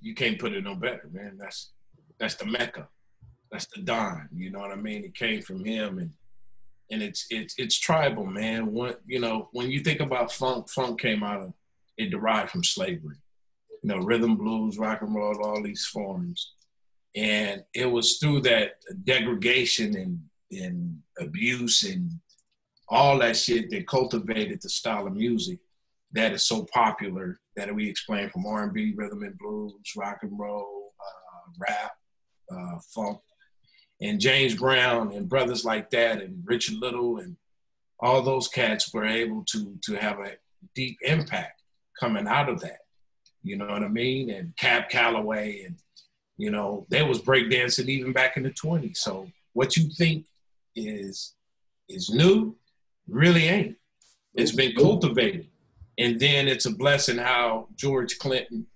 you 0.00 0.14
can't 0.14 0.38
put 0.38 0.52
it 0.52 0.64
no 0.64 0.74
better, 0.74 1.08
man. 1.12 1.36
That's 1.38 1.72
that's 2.18 2.34
the 2.34 2.46
Mecca. 2.46 2.88
That's 3.50 3.66
the 3.66 3.82
Don. 3.82 4.28
You 4.34 4.50
know 4.50 4.60
what 4.60 4.72
I 4.72 4.76
mean? 4.76 5.04
It 5.04 5.14
came 5.14 5.42
from 5.42 5.64
him 5.64 5.98
and 5.98 6.12
and 6.90 7.02
it's 7.02 7.26
it's 7.30 7.54
it's 7.58 7.78
tribal, 7.78 8.26
man. 8.26 8.72
When 8.72 8.94
you 9.06 9.18
know, 9.18 9.48
when 9.52 9.70
you 9.70 9.80
think 9.80 10.00
about 10.00 10.32
funk, 10.32 10.68
funk 10.70 11.00
came 11.00 11.22
out 11.22 11.42
of 11.42 11.52
it 11.96 12.10
derived 12.10 12.50
from 12.50 12.64
slavery. 12.64 13.16
You 13.82 13.88
know, 13.88 13.98
rhythm, 13.98 14.36
blues, 14.36 14.78
rock 14.78 15.02
and 15.02 15.14
roll, 15.14 15.44
all 15.44 15.62
these 15.62 15.86
forms. 15.86 16.54
And 17.14 17.64
it 17.74 17.86
was 17.86 18.18
through 18.18 18.42
that 18.42 18.74
degradation 19.04 19.96
and 19.96 20.20
and 20.50 20.98
abuse 21.18 21.82
and 21.82 22.10
all 22.88 23.18
that 23.18 23.36
shit 23.36 23.70
that 23.70 23.88
cultivated 23.88 24.60
the 24.60 24.68
style 24.68 25.06
of 25.06 25.14
music 25.14 25.58
that 26.12 26.32
is 26.32 26.46
so 26.46 26.66
popular 26.72 27.40
that 27.56 27.74
we 27.74 27.88
explain 27.88 28.28
from 28.28 28.46
R&B, 28.46 28.92
rhythm 28.96 29.22
and 29.22 29.36
blues, 29.38 29.72
rock 29.96 30.18
and 30.22 30.38
roll, 30.38 30.92
uh, 31.00 31.50
rap, 31.58 31.92
uh, 32.50 32.78
funk, 32.94 33.18
and 34.00 34.20
James 34.20 34.54
Brown 34.54 35.12
and 35.12 35.28
brothers 35.28 35.64
like 35.64 35.90
that, 35.90 36.20
and 36.20 36.42
Richard 36.44 36.76
Little, 36.76 37.18
and 37.18 37.36
all 38.00 38.20
those 38.20 38.48
cats 38.48 38.92
were 38.92 39.06
able 39.06 39.44
to 39.52 39.78
to 39.84 39.94
have 39.94 40.18
a 40.18 40.32
deep 40.74 40.98
impact 41.02 41.62
coming 41.98 42.26
out 42.26 42.48
of 42.48 42.60
that. 42.60 42.78
You 43.42 43.56
know 43.56 43.66
what 43.66 43.82
I 43.82 43.88
mean? 43.88 44.30
And 44.30 44.56
Cab 44.56 44.88
Calloway, 44.88 45.64
and 45.64 45.76
you 46.36 46.50
know 46.50 46.86
they 46.90 47.02
was 47.02 47.20
breakdancing 47.20 47.88
even 47.88 48.12
back 48.12 48.36
in 48.36 48.42
the 48.42 48.50
20s. 48.50 48.96
So 48.98 49.28
what 49.52 49.76
you 49.76 49.90
think 49.90 50.26
is 50.74 51.34
is 51.88 52.10
new, 52.10 52.56
really 53.08 53.44
ain't. 53.44 53.76
It's 54.34 54.52
been 54.52 54.74
cultivated. 54.74 55.48
And 55.98 56.18
then 56.18 56.48
it's 56.48 56.66
a 56.66 56.70
blessing 56.74 57.18
how 57.18 57.68
George 57.76 58.18
Clinton 58.18 58.66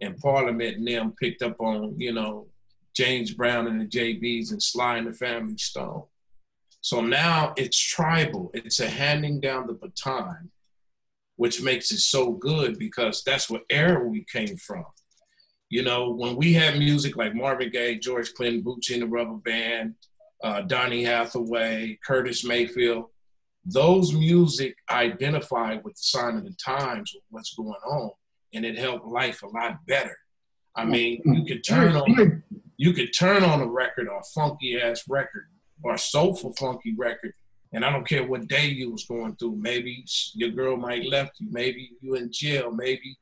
and 0.00 0.18
Parliament 0.18 0.78
and 0.78 0.88
them 0.88 1.14
picked 1.20 1.42
up 1.42 1.60
on, 1.60 1.98
you 1.98 2.12
know, 2.12 2.48
James 2.94 3.32
Brown 3.32 3.66
and 3.66 3.80
the 3.80 3.86
JBs 3.86 4.50
and 4.50 4.62
Sly 4.62 4.96
and 4.96 5.06
the 5.06 5.12
Family 5.12 5.58
Stone. 5.58 6.04
So 6.80 7.00
now 7.00 7.52
it's 7.56 7.78
tribal. 7.78 8.50
It's 8.54 8.80
a 8.80 8.88
handing 8.88 9.40
down 9.40 9.66
the 9.66 9.74
baton, 9.74 10.50
which 11.36 11.62
makes 11.62 11.92
it 11.92 11.98
so 11.98 12.32
good 12.32 12.78
because 12.78 13.22
that's 13.24 13.48
what 13.48 13.62
era 13.70 14.06
we 14.06 14.24
came 14.30 14.56
from. 14.56 14.84
You 15.68 15.82
know, 15.82 16.10
when 16.10 16.36
we 16.36 16.52
had 16.52 16.78
music 16.78 17.16
like 17.16 17.34
Marvin 17.34 17.70
Gaye, 17.70 17.98
George 17.98 18.32
Clinton, 18.34 18.62
Bootsy 18.62 18.94
and 18.94 19.02
the 19.02 19.06
Rubber 19.06 19.34
Band, 19.34 19.94
uh, 20.42 20.62
Donny 20.62 21.02
Hathaway, 21.02 21.98
Curtis 22.06 22.44
Mayfield, 22.44 23.06
those 23.64 24.12
music 24.12 24.76
identified 24.90 25.82
with 25.82 25.94
the 25.94 26.02
sign 26.02 26.36
of 26.36 26.44
the 26.44 26.54
times, 26.64 27.12
with 27.14 27.24
what's 27.30 27.54
going 27.54 27.80
on, 27.84 28.10
and 28.54 28.64
it 28.64 28.78
helped 28.78 29.06
life 29.06 29.42
a 29.42 29.48
lot 29.48 29.84
better. 29.86 30.16
I 30.76 30.84
mean, 30.84 31.22
you 31.24 31.44
could 31.44 31.64
turn 31.64 31.96
on 31.96 32.42
you 32.76 32.92
could 32.92 33.12
turn 33.18 33.42
on 33.42 33.60
a 33.60 33.66
record 33.66 34.08
or 34.08 34.18
a 34.18 34.24
funky 34.34 34.78
ass 34.78 35.04
record 35.08 35.46
or 35.82 35.94
a 35.94 35.98
soulful 35.98 36.52
funky 36.54 36.94
record, 36.96 37.32
and 37.72 37.84
I 37.84 37.90
don't 37.90 38.06
care 38.06 38.26
what 38.26 38.48
day 38.48 38.68
you 38.68 38.90
was 38.90 39.06
going 39.06 39.36
through. 39.36 39.56
Maybe 39.56 40.04
your 40.34 40.50
girl 40.50 40.76
might 40.76 41.06
left 41.06 41.40
you, 41.40 41.48
maybe 41.50 41.90
you 42.00 42.14
in 42.14 42.30
jail, 42.32 42.70
maybe 42.70 43.16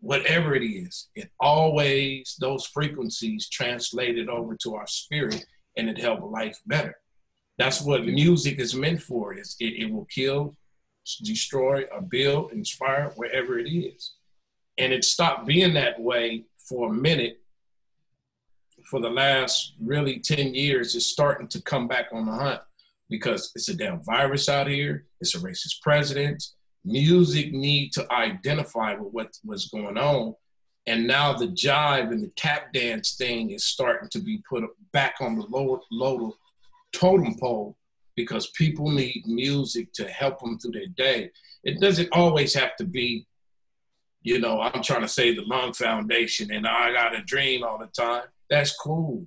whatever 0.00 0.54
it 0.54 0.66
is. 0.66 1.08
It 1.14 1.30
always 1.38 2.36
those 2.40 2.66
frequencies 2.66 3.48
translated 3.48 4.28
over 4.28 4.56
to 4.62 4.74
our 4.74 4.86
spirit, 4.86 5.44
and 5.76 5.88
it 5.88 6.00
helped 6.00 6.24
life 6.24 6.58
better. 6.66 6.96
That's 7.58 7.82
what 7.82 8.04
music 8.04 8.58
is 8.58 8.74
meant 8.74 9.02
for. 9.02 9.34
It's, 9.34 9.56
it, 9.60 9.74
it 9.82 9.92
will 9.92 10.06
kill, 10.06 10.56
destroy, 11.22 11.84
or 11.92 12.00
build, 12.00 12.52
inspire, 12.52 13.12
wherever 13.16 13.58
it 13.58 13.68
is. 13.70 14.14
And 14.78 14.92
it 14.92 15.04
stopped 15.04 15.46
being 15.46 15.74
that 15.74 16.00
way 16.00 16.44
for 16.68 16.90
a 16.90 16.94
minute. 16.94 17.38
For 18.90 19.00
the 19.00 19.10
last 19.10 19.74
really 19.80 20.18
10 20.18 20.54
years, 20.54 20.96
it's 20.96 21.06
starting 21.06 21.46
to 21.48 21.62
come 21.62 21.86
back 21.86 22.06
on 22.12 22.26
the 22.26 22.32
hunt 22.32 22.60
because 23.12 23.52
it's 23.54 23.68
a 23.68 23.76
damn 23.76 24.02
virus 24.02 24.48
out 24.48 24.66
here. 24.66 25.04
It's 25.20 25.34
a 25.34 25.38
racist 25.38 25.82
president. 25.82 26.42
Music 26.82 27.52
need 27.52 27.92
to 27.92 28.10
identify 28.10 28.94
with 28.94 29.12
what 29.12 29.38
was 29.44 29.66
going 29.66 29.98
on. 29.98 30.34
And 30.86 31.06
now 31.06 31.34
the 31.34 31.46
jive 31.46 32.10
and 32.10 32.24
the 32.24 32.32
tap 32.36 32.72
dance 32.72 33.14
thing 33.14 33.50
is 33.50 33.64
starting 33.64 34.08
to 34.12 34.18
be 34.18 34.42
put 34.48 34.64
back 34.92 35.16
on 35.20 35.36
the 35.38 35.46
lower, 35.46 35.78
lower 35.92 36.30
totem 36.92 37.36
pole 37.38 37.76
because 38.16 38.48
people 38.50 38.90
need 38.90 39.22
music 39.26 39.92
to 39.92 40.08
help 40.08 40.40
them 40.40 40.58
through 40.58 40.72
their 40.72 40.86
day. 40.86 41.30
It 41.62 41.80
doesn't 41.80 42.08
always 42.12 42.54
have 42.54 42.76
to 42.76 42.84
be, 42.84 43.26
you 44.22 44.40
know, 44.40 44.60
I'm 44.60 44.82
trying 44.82 45.02
to 45.02 45.08
save 45.08 45.36
the 45.36 45.44
lung 45.44 45.74
foundation 45.74 46.50
and 46.50 46.66
I 46.66 46.92
got 46.92 47.14
a 47.14 47.22
dream 47.22 47.62
all 47.62 47.78
the 47.78 47.86
time. 47.88 48.24
That's 48.48 48.74
cool. 48.74 49.26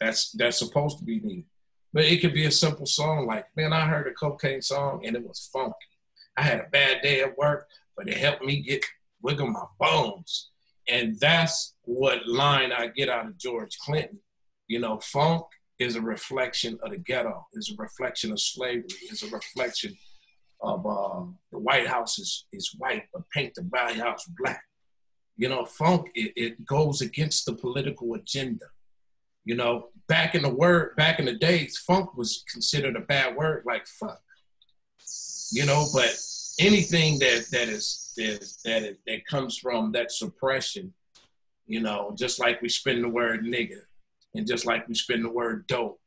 That's 0.00 0.32
that's 0.32 0.58
supposed 0.58 0.98
to 0.98 1.04
be 1.04 1.20
needed. 1.20 1.44
But 1.96 2.04
it 2.04 2.20
could 2.20 2.34
be 2.34 2.44
a 2.44 2.50
simple 2.50 2.84
song 2.84 3.26
like, 3.26 3.46
man, 3.56 3.72
I 3.72 3.86
heard 3.86 4.06
a 4.06 4.12
Kokane 4.12 4.62
song 4.62 5.06
and 5.06 5.16
it 5.16 5.26
was 5.26 5.48
funky. 5.50 5.72
I 6.36 6.42
had 6.42 6.60
a 6.60 6.68
bad 6.70 7.00
day 7.00 7.22
at 7.22 7.38
work, 7.38 7.68
but 7.96 8.06
it 8.06 8.18
helped 8.18 8.44
me 8.44 8.60
get 8.60 8.84
wiggle 9.22 9.46
my 9.46 9.64
bones. 9.80 10.50
And 10.86 11.18
that's 11.18 11.74
what 11.84 12.28
line 12.28 12.70
I 12.70 12.88
get 12.88 13.08
out 13.08 13.24
of 13.24 13.38
George 13.38 13.78
Clinton. 13.78 14.18
You 14.68 14.80
know, 14.80 15.00
funk 15.00 15.46
is 15.78 15.96
a 15.96 16.02
reflection 16.02 16.78
of 16.82 16.90
the 16.90 16.98
ghetto, 16.98 17.46
is 17.54 17.72
a 17.72 17.82
reflection 17.82 18.30
of 18.30 18.42
slavery, 18.42 18.84
is 19.10 19.22
a 19.22 19.30
reflection 19.30 19.96
of 20.60 20.84
uh, 20.86 21.24
the 21.50 21.58
White 21.58 21.86
House 21.86 22.18
is, 22.18 22.44
is 22.52 22.74
white, 22.76 23.04
but 23.10 23.22
paint 23.30 23.54
the 23.54 23.62
White 23.62 23.96
House 23.96 24.28
black. 24.38 24.64
You 25.38 25.48
know, 25.48 25.64
funk, 25.64 26.10
it, 26.14 26.34
it 26.36 26.66
goes 26.66 27.00
against 27.00 27.46
the 27.46 27.54
political 27.54 28.12
agenda. 28.12 28.66
You 29.46 29.54
know, 29.54 29.88
back 30.08 30.34
in 30.34 30.42
the 30.42 30.50
word, 30.50 30.94
back 30.96 31.18
in 31.18 31.24
the 31.24 31.32
days, 31.32 31.78
funk 31.78 32.14
was 32.16 32.44
considered 32.52 32.96
a 32.96 33.00
bad 33.00 33.34
word, 33.34 33.62
like 33.64 33.86
fuck. 33.86 34.20
You 35.52 35.64
know, 35.64 35.86
but 35.94 36.14
anything 36.58 37.18
that 37.20 37.46
that 37.52 37.68
is, 37.68 38.12
is 38.18 38.58
that 38.64 38.82
is, 38.82 38.98
that 39.06 39.26
comes 39.26 39.56
from 39.56 39.92
that 39.92 40.12
suppression, 40.12 40.92
you 41.66 41.80
know, 41.80 42.14
just 42.18 42.38
like 42.38 42.60
we 42.60 42.68
spin 42.68 43.00
the 43.00 43.08
word 43.08 43.44
nigga, 43.44 43.80
and 44.34 44.46
just 44.46 44.66
like 44.66 44.86
we 44.88 44.94
spin 44.94 45.22
the 45.22 45.30
word 45.30 45.66
dope, 45.68 46.00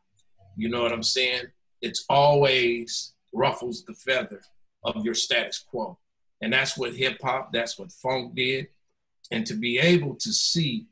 you 0.55 0.69
know 0.69 0.84
what 0.84 0.91
I'm 0.91 1.01
saying? 1.01 1.46
It's 1.81 2.05
always 2.10 3.13
ruffles 3.34 3.86
the 3.86 3.93
feather 3.93 4.41
of 4.84 5.05
your 5.05 5.15
status 5.15 5.63
quo. 5.69 5.98
And 6.41 6.53
that's 6.53 6.77
what 6.77 6.93
hip 6.93 7.17
hop, 7.22 7.51
that's 7.53 7.79
what 7.79 7.91
funk 7.91 8.36
did. 8.36 8.67
And 9.31 9.46
to 9.46 9.53
be 9.53 9.77
able 9.79 10.15
to 10.15 10.34
see 10.34 10.88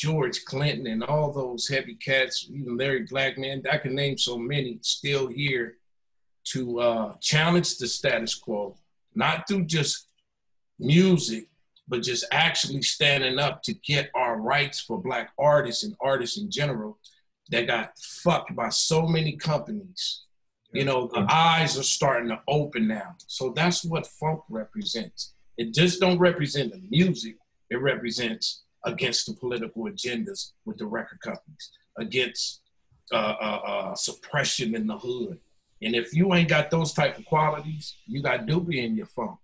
George 0.00 0.46
Clinton 0.46 0.86
and 0.86 1.04
all 1.04 1.30
those 1.30 1.68
heavy 1.68 1.94
cats, 1.94 2.48
even 2.50 2.78
Larry 2.78 3.06
Blackmon, 3.06 3.70
I 3.70 3.76
can 3.76 3.94
name 3.94 4.16
so 4.16 4.38
many 4.38 4.78
still 4.80 5.26
here 5.26 5.76
to 6.44 6.80
uh, 6.80 7.14
challenge 7.20 7.76
the 7.76 7.86
status 7.86 8.34
quo, 8.34 8.78
not 9.14 9.46
through 9.46 9.66
just 9.66 10.08
music, 10.78 11.48
but 11.86 12.02
just 12.02 12.24
actually 12.32 12.80
standing 12.80 13.38
up 13.38 13.62
to 13.64 13.74
get 13.74 14.10
our 14.14 14.40
rights 14.40 14.80
for 14.80 15.02
black 15.02 15.32
artists 15.38 15.84
and 15.84 15.94
artists 16.00 16.38
in 16.38 16.50
general 16.50 16.98
that 17.50 17.66
got 17.66 17.92
fucked 17.98 18.56
by 18.56 18.70
so 18.70 19.06
many 19.06 19.36
companies. 19.36 20.22
You 20.72 20.86
know, 20.86 21.10
the 21.12 21.26
eyes 21.28 21.76
are 21.78 21.82
starting 21.82 22.30
to 22.30 22.40
open 22.48 22.88
now. 22.88 23.16
So 23.26 23.52
that's 23.54 23.84
what 23.84 24.06
funk 24.06 24.40
represents. 24.48 25.34
It 25.58 25.74
just 25.74 26.00
don't 26.00 26.18
represent 26.18 26.72
the 26.72 26.80
music, 26.88 27.36
it 27.68 27.82
represents 27.82 28.62
against 28.84 29.26
the 29.26 29.34
political 29.34 29.84
agendas 29.84 30.52
with 30.64 30.78
the 30.78 30.86
record 30.86 31.20
companies, 31.20 31.70
against 31.98 32.60
uh, 33.12 33.16
uh, 33.40 33.60
uh, 33.66 33.94
suppression 33.94 34.74
in 34.74 34.86
the 34.86 34.98
hood. 34.98 35.38
And 35.82 35.94
if 35.94 36.14
you 36.14 36.34
ain't 36.34 36.48
got 36.48 36.70
those 36.70 36.92
type 36.92 37.18
of 37.18 37.24
qualities, 37.24 37.96
you 38.06 38.22
got 38.22 38.46
Doobie 38.46 38.84
in 38.84 38.96
your 38.96 39.06
funk. 39.06 39.38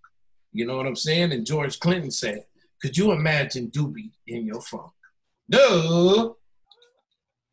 You 0.53 0.67
know 0.67 0.77
what 0.77 0.87
I'm 0.87 0.97
saying? 0.97 1.33
And 1.33 1.47
George 1.47 1.79
Clinton 1.81 2.11
said, 2.11 2.45
could 2.81 2.97
you 2.97 3.13
imagine 3.13 3.71
Doobie 3.71 4.13
in 4.27 4.47
your 4.47 4.61
funk? 4.61 4.93
Duh. 5.51 6.31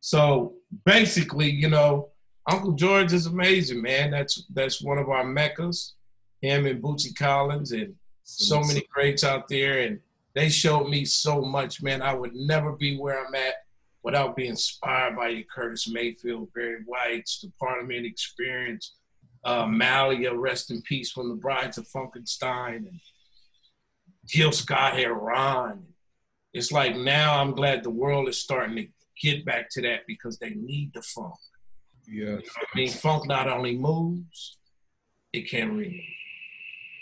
So 0.02 0.56
basically, 0.86 1.50
you 1.50 1.70
know, 1.70 2.10
Uncle 2.50 2.74
George 2.74 3.14
is 3.14 3.26
amazing, 3.26 3.82
man. 3.82 4.12
That's 4.12 4.46
that's 4.54 4.82
one 4.82 4.98
of 4.98 5.10
our 5.10 5.24
meccas. 5.24 5.94
Him 6.42 6.66
and 6.66 6.84
Bootsy 6.84 7.16
Collins 7.16 7.72
and 7.72 7.96
so 8.24 8.62
many 8.62 8.86
greats 8.94 9.24
out 9.24 9.48
there, 9.48 9.80
and 9.80 10.00
they 10.36 10.50
showed 10.50 10.90
me 10.90 11.06
so 11.06 11.42
much, 11.42 11.82
man. 11.82 12.02
I 12.02 12.14
would 12.14 12.34
never 12.34 12.72
be 12.72 12.98
where 12.98 13.26
I'm 13.26 13.36
at 13.36 13.56
without 14.04 14.36
being 14.36 14.52
inspired 14.52 15.16
by 15.16 15.30
your 15.30 15.44
Curtis 15.44 15.88
Mayfield, 15.88 16.54
Barry 16.54 16.84
White's, 16.86 17.40
the 17.40 17.52
Parliament 17.60 18.06
Experience, 18.06 18.96
uh, 19.46 19.66
Mallia, 19.66 20.32
rest 20.36 20.72
in 20.72 20.82
peace, 20.82 21.12
from 21.12 21.30
the 21.30 21.36
Brides 21.36 21.78
of 21.78 21.88
Funkenstein, 21.88 22.78
and 22.78 23.00
Gil 24.28 24.52
Scott 24.52 24.98
Heron. 24.98 25.86
It's 26.54 26.72
like 26.72 26.96
now 26.96 27.40
I'm 27.40 27.52
glad 27.52 27.84
the 27.84 27.90
world 27.90 28.28
is 28.28 28.38
starting 28.38 28.76
to 28.76 28.88
get 29.22 29.46
back 29.46 29.70
to 29.72 29.82
that 29.82 30.02
because 30.08 30.38
they 30.38 30.52
need 30.52 30.92
the 30.94 31.02
funk. 31.02 31.34
Yes. 32.08 32.08
You 32.08 32.26
know 32.26 32.42
I 32.42 32.78
mean, 32.78 32.90
funk 32.90 33.28
not 33.28 33.48
only 33.48 33.78
moves, 33.78 34.58
it 35.32 35.50
can 35.50 35.78
ring. 35.78 36.04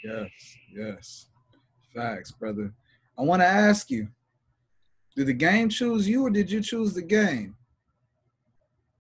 Yes. 0.04 0.30
Yes. 0.74 1.28
Facts, 1.96 2.32
brother. 2.32 2.74
I 3.18 3.24
want 3.24 3.42
to 3.42 3.48
ask 3.48 3.90
you, 3.90 4.08
did 5.16 5.28
the 5.28 5.34
game 5.34 5.70
choose 5.70 6.08
you 6.08 6.26
or 6.26 6.30
did 6.30 6.52
you 6.52 6.62
choose 6.62 6.94
the 6.94 7.02
game? 7.02 7.56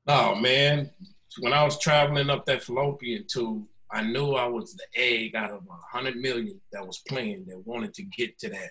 Oh 0.07 0.35
man, 0.35 0.91
when 1.39 1.53
I 1.53 1.63
was 1.63 1.79
traveling 1.79 2.29
up 2.29 2.45
that 2.45 2.63
fallopian 2.63 3.25
tube, 3.27 3.65
I 3.91 4.03
knew 4.03 4.33
I 4.33 4.47
was 4.47 4.75
the 4.75 5.01
egg 5.01 5.35
out 5.35 5.51
of 5.51 5.63
a 5.69 5.97
hundred 5.97 6.17
million 6.17 6.59
that 6.71 6.85
was 6.85 7.01
playing 7.07 7.45
that 7.47 7.65
wanted 7.65 7.93
to 7.95 8.03
get 8.03 8.37
to 8.39 8.49
that, 8.49 8.69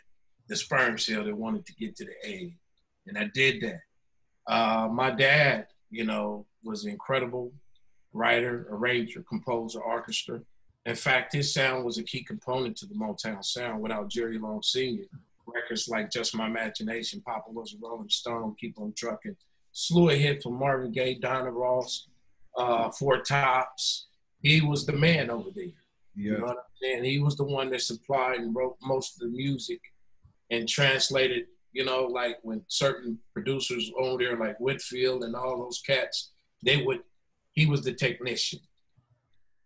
the 0.49 0.57
sperm 0.57 0.99
cell 0.99 1.25
that 1.25 1.37
wanted 1.37 1.67
to 1.67 1.75
get 1.75 1.97
to 1.97 2.05
the 2.05 2.29
egg, 2.29 2.57
and 3.07 3.17
I 3.17 3.31
did 3.35 3.63
that. 3.63 3.81
Uh, 4.47 4.89
my 4.89 5.11
dad, 5.11 5.67
you 5.91 6.05
know, 6.05 6.47
was 6.65 6.85
an 6.85 6.91
incredible 6.91 7.53
writer, 8.13 8.67
arranger, 8.71 9.25
composer, 9.29 9.81
orchestra. 9.81 10.41
In 10.87 10.97
fact, 10.97 11.35
his 11.35 11.53
sound 11.53 11.85
was 11.85 11.99
a 11.99 12.03
key 12.03 12.25
component 12.25 12.77
to 12.79 12.87
the 12.87 12.95
Motown 12.95 13.45
sound. 13.45 13.83
Without 13.83 14.09
Jerry 14.09 14.39
Long 14.39 14.63
Sr., 14.63 15.05
records 15.55 15.89
like 15.89 16.11
Just 16.11 16.35
My 16.35 16.47
Imagination, 16.47 17.23
Papa 17.27 17.51
Was 17.51 17.75
a 17.75 17.77
Rolling 17.81 18.09
Stone, 18.09 18.57
Keep 18.61 18.79
on 18.79 18.93
Trucking, 18.97 19.37
slew 19.73 20.11
a 20.11 20.15
hit 20.15 20.43
from 20.43 20.59
Marvin 20.59 20.93
Gaye, 20.93 21.19
Diana 21.21 21.51
Ross, 21.51 22.09
uh, 22.57 22.91
Four 22.91 23.21
Tops. 23.23 24.09
He 24.43 24.61
was 24.61 24.87
the 24.87 24.93
man 24.93 25.31
over 25.31 25.51
there. 25.55 25.67
Yeah. 26.15 26.33
You 26.33 26.39
know 26.39 26.45
what 26.47 26.57
I'm 26.57 26.65
saying? 26.83 27.05
He 27.05 27.19
was 27.19 27.37
the 27.37 27.45
one 27.45 27.71
that 27.71 27.83
supplied 27.83 28.41
and 28.41 28.55
wrote 28.55 28.77
most 28.83 29.15
of 29.15 29.21
the 29.21 29.37
music 29.37 29.81
and 30.51 30.69
translated, 30.69 31.47
you 31.73 31.85
know, 31.85 32.05
like 32.05 32.39
when 32.43 32.63
certain 32.69 33.19
producers 33.33 33.91
on 33.99 34.19
there, 34.19 34.37
like 34.37 34.59
Whitfield 34.59 35.23
and 35.23 35.37
all 35.37 35.63
those 35.63 35.81
cats, 35.87 36.33
they 36.65 36.83
would, 36.83 37.01
he 37.53 37.67
was 37.67 37.83
the 37.83 37.93
technician. 37.93 38.61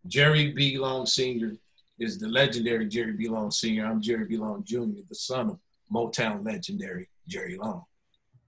Jerry 0.07 0.53
B. 0.53 0.77
Long 0.77 1.07
Sr. 1.07 1.57
is 1.99 2.19
the 2.19 2.29
legendary 2.29 2.87
Jerry 2.87 3.13
B. 3.13 3.29
Long 3.29 3.51
Sr. 3.51 3.87
I'm 3.87 4.03
Jerry 4.03 4.27
B. 4.27 4.37
Long 4.37 4.63
Jr., 4.65 5.01
the 5.09 5.15
son 5.15 5.51
of 5.51 5.59
Motown 5.93 6.45
legendary 6.45 7.09
Jerry 7.29 7.57
Long. 7.57 7.85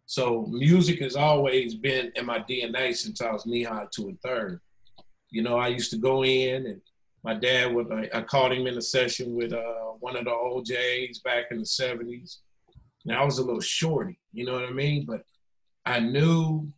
So 0.06 0.46
music 0.46 1.00
has 1.00 1.16
always 1.16 1.74
been 1.74 2.12
in 2.14 2.26
my 2.26 2.38
DNA 2.38 2.94
since 2.94 3.20
I 3.20 3.32
was 3.32 3.46
knee 3.46 3.64
high 3.64 3.86
to 3.92 4.10
a 4.10 4.14
third. 4.26 4.60
You 5.30 5.42
know, 5.42 5.58
I 5.58 5.68
used 5.68 5.90
to 5.90 5.98
go 5.98 6.24
in 6.24 6.66
and 6.66 6.80
my 7.24 7.34
dad 7.34 7.74
would, 7.74 7.92
I, 8.14 8.20
caught 8.22 8.52
him 8.52 8.68
in 8.68 8.78
a 8.78 8.82
session 8.82 9.34
with 9.34 9.52
uh, 9.52 9.62
one 9.98 10.16
of 10.16 10.24
the 10.24 10.30
OJs 10.30 11.24
back 11.24 11.46
in 11.50 11.58
the 11.58 11.64
70s. 11.64 12.36
Now 13.04 13.22
I 13.22 13.24
was 13.24 13.38
a 13.38 13.44
little 13.44 13.60
shorty, 13.60 14.20
you 14.32 14.44
know 14.44 14.54
what 14.54 14.64
I 14.64 14.70
mean? 14.70 15.06
But 15.06 15.22
I 15.84 15.98
knew 15.98 16.72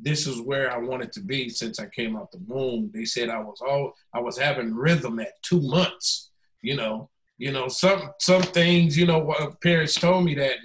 this 0.00 0.26
is 0.26 0.40
where 0.40 0.72
I 0.72 0.78
wanted 0.78 1.12
to 1.12 1.20
be 1.20 1.48
since 1.48 1.78
I 1.78 1.86
came 1.86 2.16
out 2.16 2.32
the 2.32 2.40
womb. 2.46 2.90
They 2.92 3.04
said 3.04 3.28
I 3.28 3.38
was 3.38 3.60
all 3.60 3.94
I 4.12 4.20
was 4.20 4.36
having 4.36 4.74
rhythm 4.74 5.20
at 5.20 5.40
two 5.42 5.60
months. 5.60 6.30
You 6.60 6.76
know, 6.76 7.10
you 7.42 7.52
know 7.52 7.68
some 7.68 8.10
some 8.18 8.42
things. 8.42 8.96
You 8.96 9.06
know, 9.06 9.18
what 9.18 9.60
parents 9.60 9.94
told 9.94 10.24
me 10.24 10.34
that 10.36 10.56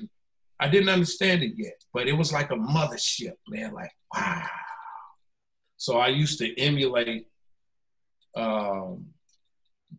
I 0.59 0.67
didn't 0.67 0.89
understand 0.89 1.43
it 1.43 1.53
yet, 1.55 1.81
but 1.93 2.07
it 2.07 2.13
was 2.13 2.31
like 2.31 2.51
a 2.51 2.55
mothership, 2.55 3.37
man. 3.47 3.73
Like 3.73 3.91
wow. 4.13 4.47
So 5.77 5.97
I 5.97 6.07
used 6.07 6.39
to 6.39 6.59
emulate. 6.59 7.27
Um, 8.35 9.07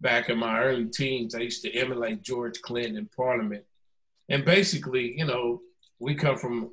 back 0.00 0.28
in 0.28 0.38
my 0.38 0.60
early 0.60 0.86
teens, 0.86 1.34
I 1.34 1.40
used 1.40 1.62
to 1.62 1.72
emulate 1.72 2.22
George 2.22 2.60
Clinton 2.62 2.96
in 2.96 3.08
Parliament, 3.16 3.64
and 4.28 4.44
basically, 4.44 5.18
you 5.18 5.24
know, 5.24 5.60
we 5.98 6.14
come 6.14 6.38
from 6.38 6.70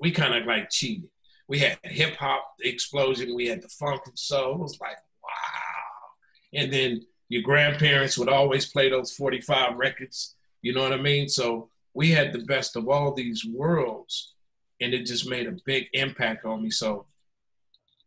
we 0.00 0.10
kind 0.10 0.34
of 0.34 0.44
like 0.46 0.70
cheated 0.70 1.08
we 1.48 1.58
had 1.58 1.78
hip 1.82 2.16
hop 2.16 2.54
explosion. 2.60 3.34
We 3.34 3.46
had 3.46 3.62
the 3.62 3.68
funk 3.68 4.02
and 4.06 4.18
soul. 4.18 4.54
It 4.54 4.60
was 4.60 4.80
like, 4.80 4.96
wow. 5.22 6.60
And 6.60 6.72
then 6.72 7.06
your 7.34 7.42
grandparents 7.42 8.16
would 8.16 8.28
always 8.28 8.70
play 8.70 8.88
those 8.88 9.10
45 9.10 9.74
records. 9.74 10.36
You 10.62 10.72
know 10.72 10.84
what 10.84 10.92
I 10.92 10.98
mean? 10.98 11.28
So 11.28 11.68
we 11.92 12.12
had 12.12 12.32
the 12.32 12.44
best 12.44 12.76
of 12.76 12.88
all 12.88 13.12
these 13.12 13.44
worlds. 13.44 14.34
And 14.80 14.94
it 14.94 15.04
just 15.04 15.28
made 15.28 15.48
a 15.48 15.56
big 15.66 15.88
impact 15.94 16.44
on 16.44 16.62
me. 16.62 16.70
So, 16.70 17.06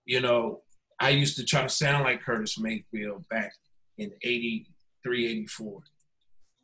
you 0.05 0.21
know, 0.21 0.61
I 1.01 1.09
used 1.09 1.35
to 1.35 1.43
try 1.43 1.63
to 1.63 1.67
sound 1.67 2.05
like 2.05 2.21
Curtis 2.21 2.57
Mayfield 2.57 3.27
back 3.27 3.51
in 3.97 4.13
83, 4.23 5.25
84. 5.27 5.81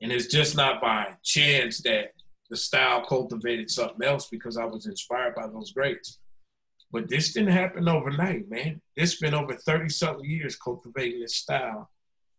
And 0.02 0.14
it's 0.14 0.28
just 0.28 0.56
not 0.56 0.82
by 0.82 1.18
chance 1.22 1.82
that 1.82 2.14
the 2.50 2.56
style 2.56 3.06
cultivated 3.06 3.70
something 3.70 4.08
else 4.08 4.30
because 4.30 4.56
I 4.56 4.64
was 4.64 4.86
inspired 4.86 5.36
by 5.36 5.48
those 5.48 5.74
greats. 5.74 6.20
But 6.94 7.10
this 7.10 7.34
didn't 7.34 7.52
happen 7.52 7.90
overnight, 7.90 8.50
man. 8.50 8.80
It's 8.96 9.16
been 9.16 9.34
over 9.34 9.54
30 9.54 9.90
something 9.90 10.24
years 10.24 10.56
cultivating 10.56 11.20
this 11.20 11.36
style 11.36 11.90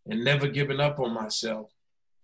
and 0.07 0.23
never 0.23 0.47
giving 0.47 0.79
up 0.79 0.99
on 0.99 1.13
myself. 1.13 1.71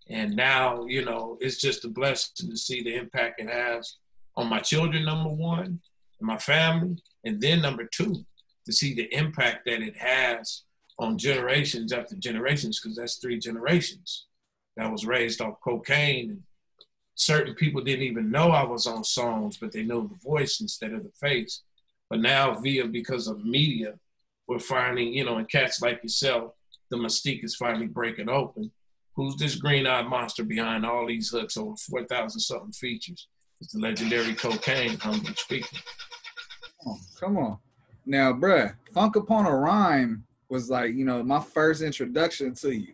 And 0.10 0.36
now, 0.36 0.86
you 0.86 1.06
know, 1.06 1.38
it's 1.40 1.60
just 1.60 1.86
a 1.86 1.88
blessing 1.88 2.50
to 2.50 2.58
see 2.58 2.84
the 2.84 2.96
impact 2.96 3.40
it 3.40 3.50
has 3.50 3.98
on 4.36 4.48
my 4.48 4.60
children, 4.60 5.06
number 5.06 5.30
one, 5.30 5.80
and 6.20 6.28
my 6.28 6.38
family. 6.38 6.98
And 7.24 7.40
then 7.40 7.62
number 7.62 7.86
two, 7.86 8.26
to 8.66 8.74
see 8.74 8.94
the 8.94 9.14
impact 9.14 9.66
that 9.66 9.82
it 9.82 9.96
has 9.98 10.64
on 11.00 11.18
generations 11.18 11.94
after 11.94 12.16
generations, 12.16 12.80
because 12.80 12.98
that's 12.98 13.18
three 13.18 13.40
generations 13.40 14.28
that 14.78 14.92
was 14.92 15.06
raised 15.06 15.42
off 15.42 15.60
Kokane. 15.66 16.30
And 16.30 16.44
certain 17.16 17.56
people 17.56 17.82
didn't 17.82 18.06
even 18.06 18.32
know 18.32 18.52
I 18.52 18.64
was 18.64 18.88
on 18.88 19.04
songs, 19.04 19.58
but 19.58 19.72
they 19.72 19.84
know 19.84 20.02
the 20.02 20.20
voice 20.24 20.62
instead 20.62 20.94
of 20.94 21.04
the 21.04 21.12
face. 21.20 21.62
But 22.10 22.20
now, 22.20 22.60
via 22.60 22.86
because 22.86 23.28
of 23.28 23.46
media, 23.46 23.94
we're 24.48 24.60
finding, 24.60 25.14
you 25.14 25.24
know, 25.24 25.38
and 25.38 25.50
cats 25.50 25.82
like 25.82 26.04
yourself, 26.04 26.54
the 26.92 26.98
mystique 26.98 27.44
is 27.44 27.56
finally 27.56 27.88
breaking 27.88 28.30
open. 28.30 28.70
Who's 29.16 29.36
this 29.38 29.56
green 29.56 29.88
eyed 29.88 30.08
monster 30.08 30.44
behind 30.44 30.86
all 30.86 31.08
these 31.08 31.30
hooks 31.30 31.58
over 31.58 31.76
4,000 31.76 32.40
something 32.40 32.72
features? 32.74 33.28
It's 33.60 33.74
the 33.74 33.80
legendary 33.80 34.34
Kokane, 34.36 35.00
humbly 35.02 35.34
speaking. 35.36 35.80
Come 36.84 36.94
on, 36.94 37.00
come 37.20 37.38
on. 37.38 37.58
Now, 38.06 38.34
bruh, 38.34 38.76
Funk 38.94 39.16
Upon 39.16 39.46
a 39.46 39.56
Rhyme 39.56 40.24
was 40.50 40.70
like, 40.70 40.94
you 40.94 41.06
know, 41.06 41.24
my 41.24 41.40
first 41.40 41.82
introduction 41.82 42.54
to 42.56 42.72
you 42.72 42.94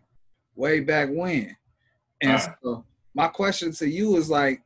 way 0.56 0.80
back 0.80 1.10
when. 1.12 1.56
And 2.22 2.34
Right. 2.34 2.50
so 2.64 2.86
my 3.14 3.28
question 3.28 3.72
to 3.74 3.88
you 3.88 4.18
is 4.18 4.30
like, 4.30 4.62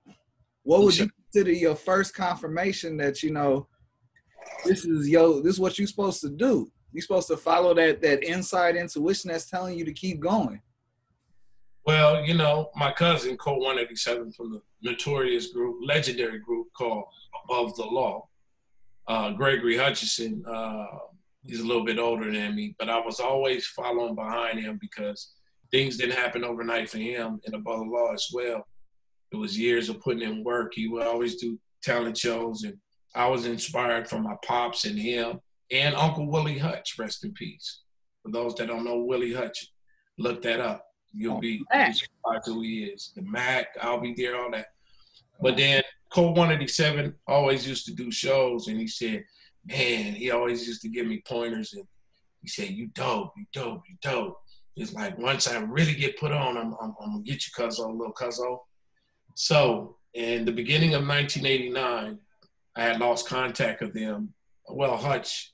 what 0.63 0.81
would 0.83 0.97
you 0.97 1.09
consider 1.09 1.51
your 1.51 1.75
first 1.75 2.13
confirmation 2.13 2.97
that, 2.97 3.23
you 3.23 3.31
know, 3.31 3.67
this 4.65 4.85
is 4.85 5.07
yo, 5.07 5.41
this 5.41 5.53
is 5.53 5.59
what 5.59 5.77
you're 5.77 5.87
supposed 5.87 6.21
to 6.21 6.29
do. 6.29 6.71
You're 6.91 7.01
supposed 7.01 7.27
to 7.29 7.37
follow 7.37 7.73
that 7.75 8.01
that 8.01 8.23
inside 8.23 8.75
intuition 8.75 9.31
that's 9.31 9.49
telling 9.49 9.77
you 9.77 9.85
to 9.85 9.93
keep 9.93 10.19
going. 10.19 10.61
Well, 11.85 12.23
you 12.23 12.35
know, 12.35 12.69
my 12.75 12.91
cousin, 12.91 13.37
Cold 13.37 13.59
187 13.59 14.33
from 14.33 14.51
the 14.51 14.61
notorious 14.83 15.47
group, 15.47 15.77
legendary 15.83 16.39
group 16.39 16.67
called 16.73 17.05
Above 17.43 17.75
the 17.75 17.85
Law, 17.85 18.27
uh, 19.07 19.31
Gregory 19.31 19.77
Hutchison, 19.77 20.43
uh, 20.45 20.85
he's 21.43 21.59
a 21.59 21.65
little 21.65 21.83
bit 21.83 21.97
older 21.97 22.31
than 22.31 22.55
me, 22.55 22.75
but 22.77 22.89
I 22.89 22.99
was 22.99 23.19
always 23.19 23.65
following 23.65 24.13
behind 24.13 24.59
him 24.59 24.77
because 24.79 25.33
things 25.71 25.97
didn't 25.97 26.17
happen 26.17 26.43
overnight 26.43 26.89
for 26.89 26.99
him 26.99 27.39
and 27.45 27.55
Above 27.55 27.79
the 27.79 27.85
Law 27.85 28.13
as 28.13 28.29
well. 28.31 28.67
It 29.31 29.37
was 29.37 29.57
years 29.57 29.89
of 29.89 30.01
putting 30.01 30.21
in 30.21 30.43
work. 30.43 30.73
He 30.75 30.87
would 30.87 31.07
always 31.07 31.35
do 31.35 31.57
talent 31.81 32.17
shows, 32.17 32.63
and 32.63 32.77
I 33.15 33.27
was 33.27 33.45
inspired 33.45 34.07
from 34.07 34.23
my 34.23 34.35
pops 34.45 34.85
and 34.85 34.99
him 34.99 35.39
and 35.71 35.95
Uncle 35.95 36.27
Willie 36.27 36.57
Hutch, 36.57 36.95
rest 36.97 37.23
in 37.23 37.33
peace. 37.33 37.81
For 38.23 38.31
those 38.31 38.55
that 38.55 38.67
don't 38.67 38.85
know 38.85 38.99
Willie 38.99 39.33
Hutch, 39.33 39.71
look 40.17 40.41
that 40.43 40.59
up. 40.59 40.85
You'll 41.13 41.39
be 41.39 41.63
oh, 41.73 41.77
Mac. 41.77 41.95
surprised 41.95 42.45
who 42.45 42.61
he 42.61 42.85
is. 42.85 43.11
The 43.15 43.21
Mac, 43.23 43.67
I'll 43.81 43.99
be 43.99 44.13
there, 44.15 44.41
all 44.41 44.51
that. 44.51 44.67
But 45.41 45.57
then 45.57 45.81
Cold 46.11 46.37
187 46.37 47.15
always 47.27 47.67
used 47.67 47.85
to 47.85 47.93
do 47.93 48.11
shows, 48.11 48.67
and 48.67 48.79
he 48.79 48.87
said, 48.87 49.23
man, 49.65 50.13
he 50.13 50.31
always 50.31 50.67
used 50.67 50.81
to 50.81 50.89
give 50.89 51.07
me 51.07 51.21
pointers. 51.25 51.73
And 51.73 51.85
He 52.41 52.47
said, 52.47 52.69
"You 52.69 52.87
dope, 52.87 53.33
you 53.37 53.45
dope, 53.53 53.83
you 53.89 53.95
dope." 54.01 54.37
It's 54.75 54.93
like 54.93 55.17
once 55.17 55.47
I 55.47 55.57
really 55.59 55.93
get 55.93 56.19
put 56.19 56.31
on, 56.31 56.57
I'm, 56.57 56.73
I'm, 56.81 56.95
I'm 57.01 57.11
gonna 57.11 57.23
get 57.23 57.45
you, 57.45 57.51
cuzzo, 57.57 57.91
little 57.91 58.13
cuzzo. 58.13 58.59
So 59.35 59.97
in 60.13 60.45
the 60.45 60.51
beginning 60.51 60.93
of 60.93 61.05
1989, 61.07 62.19
I 62.75 62.81
had 62.81 62.99
lost 62.99 63.27
contact 63.27 63.81
of 63.81 63.93
them. 63.93 64.33
Well, 64.69 64.95
Hutch 64.95 65.50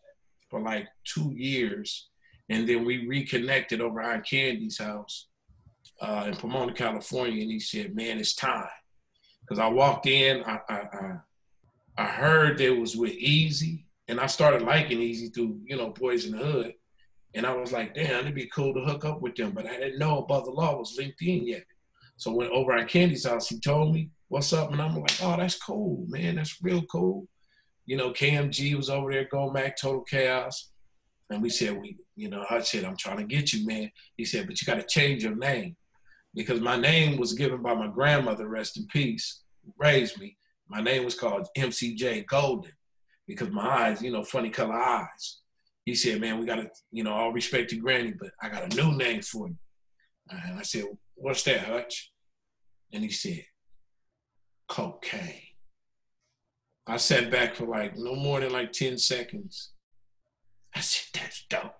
for 0.50 0.62
like 0.62 0.88
two 1.04 1.34
years, 1.36 2.10
and 2.50 2.68
then 2.68 2.86
we 2.86 3.08
reconnected 3.08 3.82
over 3.82 4.02
Aunt 4.02 4.26
Candy's 4.26 4.78
house 4.78 5.28
uh, 6.02 6.26
in 6.28 6.36
Pomona, 6.36 6.74
California, 6.74 7.42
and 7.42 7.52
he 7.52 7.60
said, 7.60 7.96
"Man, 7.96 8.20
it's 8.20 8.36
time." 8.36 8.68
Because 9.42 9.60
I 9.60 9.68
walked 9.68 10.08
in, 10.08 10.44
I, 10.44 10.60
I, 10.70 10.76
I 10.76 11.18
I 11.98 12.06
heard 12.06 12.62
it 12.62 12.78
was 12.80 12.96
with 12.96 13.14
Eazy, 13.14 13.86
and 14.08 14.20
I 14.20 14.28
started 14.28 14.62
liking 14.62 15.00
Eazy 15.00 15.34
through 15.34 15.60
you 15.66 15.76
know 15.76 15.90
Boys 15.90 16.26
in 16.26 16.38
the 16.38 16.46
Hood, 16.46 16.74
and 17.34 17.46
I 17.46 17.54
was 17.54 17.72
like, 17.72 17.96
damn, 17.96 18.22
it'd 18.22 18.36
be 18.36 18.48
cool 18.48 18.74
to 18.74 18.82
hook 18.82 19.04
up 19.04 19.22
with 19.22 19.36
them, 19.36 19.52
but 19.52 19.66
I 19.66 19.78
didn't 19.78 20.00
know 20.00 20.20
about 20.20 20.46
the 20.46 20.52
Law 20.52 20.78
was 20.78 20.96
linked 20.98 21.22
in 21.22 21.48
yet. 21.48 21.66
So 22.18 22.32
when 22.32 22.50
over 22.50 22.74
at 22.74 22.88
Candy's 22.88 23.28
house, 23.28 23.50
he 23.50 23.60
told 23.60 23.94
me 23.94 24.12
what's 24.28 24.54
up, 24.54 24.72
and 24.72 24.82
I'm 24.82 24.96
like, 24.96 25.22
oh, 25.22 25.38
that's 25.38 25.58
cool, 25.58 26.06
man, 26.08 26.36
that's 26.36 26.62
real 26.62 26.84
cool. 26.84 27.28
You 27.88 27.98
know, 27.98 28.12
KMG 28.12 28.76
was 28.76 28.90
over 28.90 29.12
there, 29.12 29.28
Go 29.32 29.50
Mack, 29.50 29.78
Total 29.78 30.04
K-Oss, 30.04 30.70
and 31.30 31.42
we 31.42 31.50
said 31.50 31.80
we, 31.80 31.98
you 32.16 32.30
know, 32.30 32.46
I 32.50 32.60
said 32.62 32.84
I'm 32.84 32.98
trying 32.98 33.18
to 33.18 33.24
get 33.24 33.54
you, 33.54 33.66
man. 33.66 33.92
He 34.16 34.26
said, 34.26 34.46
but 34.46 34.62
you 34.62 34.66
got 34.66 34.76
to 34.76 34.86
change 34.86 35.24
your 35.24 35.36
name 35.36 35.76
because 36.36 36.62
my 36.62 36.78
name 36.78 37.18
was 37.18 37.34
given 37.34 37.62
by 37.62 37.74
my 37.74 37.88
grandmother, 37.88 38.48
rest 38.48 38.78
in 38.78 38.86
peace, 38.88 39.42
raised 39.78 40.20
me. 40.20 40.38
My 40.70 40.82
name 40.82 41.06
was 41.06 41.16
called 41.16 41.48
MCJ 41.58 42.28
Golden 42.28 42.72
because 43.26 43.50
my 43.50 43.66
eyes, 43.66 44.02
you 44.02 44.12
know, 44.12 44.24
funny 44.24 44.50
color 44.50 44.76
eyes. 44.76 45.40
He 45.86 45.96
said, 45.96 46.20
man, 46.20 46.40
we 46.40 46.46
got 46.46 46.58
to, 46.58 46.70
you 46.92 47.06
know, 47.06 47.14
all 47.14 47.32
respect 47.32 47.70
to 47.70 47.78
Granny, 47.78 48.14
but 48.20 48.32
I 48.42 48.50
got 48.50 48.74
a 48.74 48.76
new 48.76 48.92
name 48.98 49.22
for 49.22 49.48
you. 49.48 49.56
And 50.30 50.60
I 50.60 50.64
said, 50.64 50.84
what's 51.16 51.44
that, 51.44 51.62
Hutch? 51.62 52.12
And 52.92 53.04
he 53.04 53.10
said, 53.10 53.46
Kokane. 54.70 55.47
I 56.88 56.98
sat 56.98 57.30
back 57.30 57.56
for 57.56 57.66
like 57.66 57.98
no 57.98 58.16
more 58.16 58.40
than 58.40 58.54
like 58.54 58.72
10 58.72 58.98
seconds. 58.98 59.72
I 60.74 60.80
said, 60.80 61.08
that's 61.14 61.46
dope. 61.50 61.76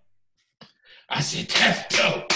I 1.10 1.22
said, 1.22 1.48
that's 1.48 1.98
dope. 1.98 2.32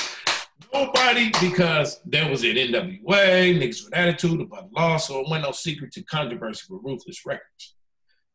Nobody, 0.74 1.32
because 1.42 2.00
there 2.06 2.30
was 2.30 2.44
an 2.44 2.56
NWA, 2.56 3.02
niggas 3.04 3.84
with 3.84 3.94
attitude 3.94 4.40
about 4.40 4.72
law, 4.72 4.96
so 4.96 5.20
it 5.20 5.30
went 5.30 5.44
no 5.44 5.52
secret 5.52 5.92
to 5.94 6.04
controversy 6.04 6.64
with 6.70 6.82
Ruthless 6.84 7.26
Records. 7.26 7.76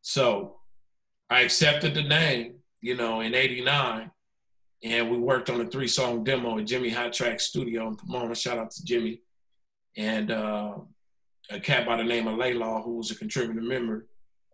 So 0.02 0.56
I 1.30 1.40
accepted 1.40 1.94
the 1.94 2.02
name, 2.02 2.56
you 2.82 2.94
know, 2.94 3.20
in 3.20 3.34
89, 3.34 4.10
and 4.82 5.10
we 5.10 5.16
worked 5.16 5.48
on 5.48 5.62
a 5.62 5.66
three 5.66 5.88
song 5.88 6.24
demo 6.24 6.58
at 6.58 6.66
Jimmy 6.66 6.90
Hot 6.90 7.12
Track 7.12 7.40
Studio 7.40 7.88
in 7.88 7.96
Pomona. 7.96 8.34
Shout 8.34 8.58
out 8.58 8.70
to 8.72 8.84
Jimmy. 8.84 9.22
And 9.96 10.30
uh, 10.30 10.74
a 11.48 11.58
cat 11.58 11.86
by 11.86 11.96
the 11.96 12.04
name 12.04 12.26
of 12.26 12.38
Laylaw, 12.38 12.84
who 12.84 12.96
was 12.98 13.10
a 13.10 13.16
contributing 13.16 13.66
member 13.66 14.06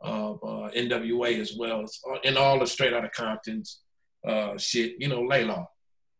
of 0.02 0.38
uh, 0.42 0.70
NWA 0.76 1.40
as 1.40 1.54
well, 1.56 1.84
and 2.24 2.36
all 2.36 2.58
the 2.58 2.66
straight 2.66 2.92
out 2.92 3.04
of 3.04 3.12
Compton's 3.12 3.80
uh, 4.26 4.56
shit, 4.58 4.94
you 4.98 5.08
know, 5.08 5.22
Laylaw 5.22 5.66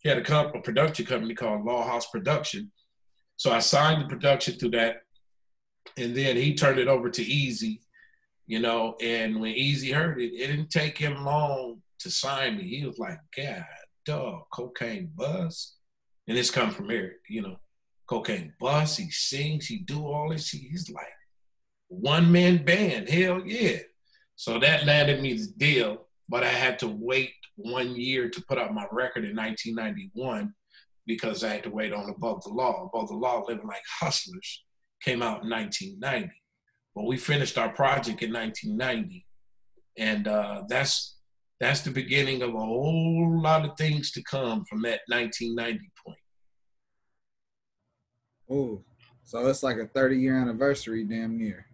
he 0.03 0.09
had 0.09 0.19
a, 0.19 0.23
comp- 0.23 0.55
a 0.55 0.61
production 0.61 1.07
company 1.07 1.35
called 1.35 1.65
Law 1.65 1.87
House 1.87 2.09
Production. 2.09 2.73
So 3.37 3.53
I 3.53 3.61
signed 3.61 4.03
the 4.03 4.09
production 4.09 4.59
to 4.59 4.69
that, 4.71 4.97
and 5.97 6.15
then 6.15 6.37
he 6.37 6.55
turned 6.55 6.79
it 6.79 6.89
over 6.89 7.09
to 7.09 7.25
Eazy, 7.25 7.81
you 8.47 8.59
know. 8.59 8.97
And 9.01 9.41
when 9.41 9.55
Eazy 9.55 9.95
heard 9.95 10.21
it, 10.21 10.33
it 10.35 10.49
didn't 10.49 10.71
take 10.71 10.99
him 10.99 11.25
long 11.25 11.83
to 12.01 12.11
sign 12.11 12.59
me. 12.59 12.65
He 12.65 12.85
was 12.85 12.99
like, 12.99 13.19
"God, 13.37 13.65
dog, 14.05 14.43
Kokane 14.53 15.15
buzz," 15.15 15.75
and 16.27 16.37
this 16.37 16.51
come 16.51 16.71
from 16.71 16.91
Eric, 16.91 17.19
you 17.29 17.43
know, 17.43 17.57
Kokane 18.11 18.53
buzz. 18.61 18.97
He 18.97 19.11
sings, 19.11 19.67
he 19.67 19.79
do 19.79 20.05
all 20.05 20.31
this. 20.31 20.51
He's 20.51 20.91
like 20.91 21.07
one 21.93 22.33
man 22.33 22.65
band. 22.65 23.09
Hell 23.09 23.43
yeah! 23.45 23.79
So 24.37 24.59
that 24.59 24.87
landed 24.87 25.21
me 25.21 25.35
the 25.35 25.53
deal, 25.57 26.07
but 26.29 26.43
I 26.43 26.49
had 26.49 26.79
to 26.81 26.89
wait 26.89 27.33
one 27.57 27.95
year 27.95 28.29
to 28.29 28.43
put 28.43 28.59
out 28.59 28.75
my 28.75 28.87
record 28.91 29.25
in 29.25 29.37
1991 29.37 30.55
because 31.07 31.45
I 31.45 31.55
had 31.55 31.65
to 31.65 31.71
wait 31.71 31.93
on 31.93 32.09
Above 32.09 32.43
the 32.43 32.51
Law. 32.51 32.89
Above 32.93 33.09
the 33.09 33.15
Law, 33.15 33.45
Living 33.47 33.67
Like 33.67 33.83
Hustlers, 34.01 34.65
came 35.03 35.23
out 35.23 35.45
in 35.45 35.51
1990. 35.51 36.33
But 36.95 37.05
we 37.05 37.17
finished 37.17 37.59
our 37.59 37.71
project 37.71 38.23
in 38.23 38.33
1990, 38.33 39.27
and 39.99 40.29
uh, 40.29 40.63
that's 40.69 41.17
that's 41.61 41.83
the 41.83 41.91
beginning 41.91 42.43
of 42.43 42.51
a 42.51 42.59
whole 42.59 43.41
lot 43.41 43.65
of 43.65 43.77
things 43.77 44.11
to 44.13 44.23
come 44.23 44.65
from 44.65 44.83
that 44.83 45.01
1990 45.07 45.91
point. 46.05 46.19
Oh, 48.51 48.85
so 49.25 49.47
it's 49.47 49.63
like 49.63 49.79
a 49.79 49.87
30 49.87 50.17
year 50.17 50.37
anniversary, 50.37 51.05
damn 51.05 51.39
near. 51.39 51.67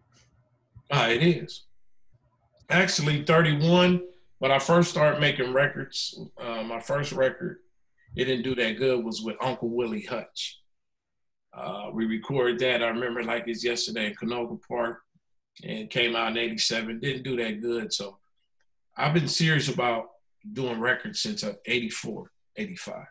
Ah, 0.91 1.09
it 1.09 1.23
is. 1.23 1.65
Actually, 2.71 3.25
31 3.25 4.03
when 4.39 4.53
I 4.53 4.59
first 4.59 4.91
started 4.91 5.21
making 5.21 5.53
records, 5.53 6.19
uh, 6.39 6.63
my 6.63 6.81
first 6.81 7.13
record, 7.13 7.59
it 8.17 8.25
didn't 8.25 8.45
do 8.45 8.55
that 8.55 8.79
good, 8.79 9.05
was 9.05 9.21
with 9.21 9.37
Uncle 9.41 9.69
Willie 9.69 10.03
Hutch. 10.03 10.61
Uh, 11.53 11.91
we 11.93 12.07
recorded 12.07 12.59
that, 12.61 12.83
I 12.83 12.89
remember 12.89 13.25
like 13.25 13.45
it's 13.49 13.65
yesterday 13.65 14.07
in 14.07 14.15
Canoga 14.15 14.61
Park, 14.69 15.01
and 15.65 15.91
came 15.91 16.15
out 16.15 16.31
in 16.33 16.39
87. 16.39 17.01
Didn't 17.01 17.25
do 17.25 17.37
that 17.37 17.61
good. 17.61 17.93
So 17.93 18.19
I've 18.97 19.15
been 19.15 19.27
serious 19.27 19.69
about 19.69 20.11
doing 20.53 20.79
records 20.79 21.21
since 21.21 21.43
uh, 21.43 21.55
84, 21.67 22.31
85. 22.57 23.07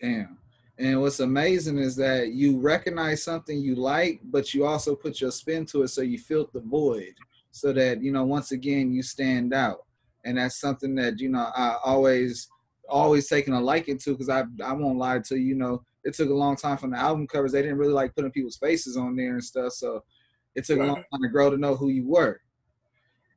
Damn. 0.00 0.39
And 0.80 1.00
what's 1.00 1.20
amazing 1.20 1.78
is 1.78 1.94
that 1.96 2.32
you 2.32 2.58
recognize 2.58 3.22
something 3.22 3.60
you 3.60 3.74
like, 3.74 4.20
but 4.24 4.54
you 4.54 4.64
also 4.64 4.96
put 4.96 5.20
your 5.20 5.30
spin 5.30 5.66
to 5.66 5.82
it 5.82 5.88
so 5.88 6.00
you 6.00 6.18
fill 6.18 6.48
the 6.52 6.60
void 6.60 7.14
so 7.50 7.72
that, 7.72 8.02
you 8.02 8.12
know, 8.12 8.24
once 8.24 8.52
again, 8.52 8.92
you 8.92 9.02
stand 9.02 9.52
out 9.52 9.84
and 10.24 10.38
that's 10.38 10.60
something 10.60 10.94
that 10.94 11.18
you 11.20 11.28
know 11.28 11.50
I 11.54 11.76
always 11.84 12.48
always 12.88 13.28
taken 13.28 13.54
a 13.54 13.60
liking 13.60 13.98
to 13.98 14.10
because 14.12 14.28
I 14.28 14.44
I 14.64 14.72
won't 14.72 14.98
lie 14.98 15.18
to 15.18 15.36
you, 15.36 15.48
you 15.48 15.54
know 15.54 15.82
it 16.02 16.14
took 16.14 16.30
a 16.30 16.34
long 16.34 16.56
time 16.56 16.78
from 16.78 16.90
the 16.90 16.98
album 16.98 17.26
covers 17.26 17.52
they 17.52 17.62
didn't 17.62 17.78
really 17.78 17.92
like 17.92 18.14
putting 18.14 18.30
people's 18.30 18.56
faces 18.56 18.96
on 18.96 19.16
there 19.16 19.32
and 19.32 19.44
stuff 19.44 19.72
so 19.72 20.02
it 20.54 20.64
took 20.64 20.78
right. 20.78 20.88
a 20.88 20.92
long 20.92 21.04
time 21.12 21.22
to 21.22 21.28
grow 21.28 21.50
to 21.50 21.56
know 21.56 21.76
who 21.76 21.88
you 21.88 22.08
were. 22.08 22.40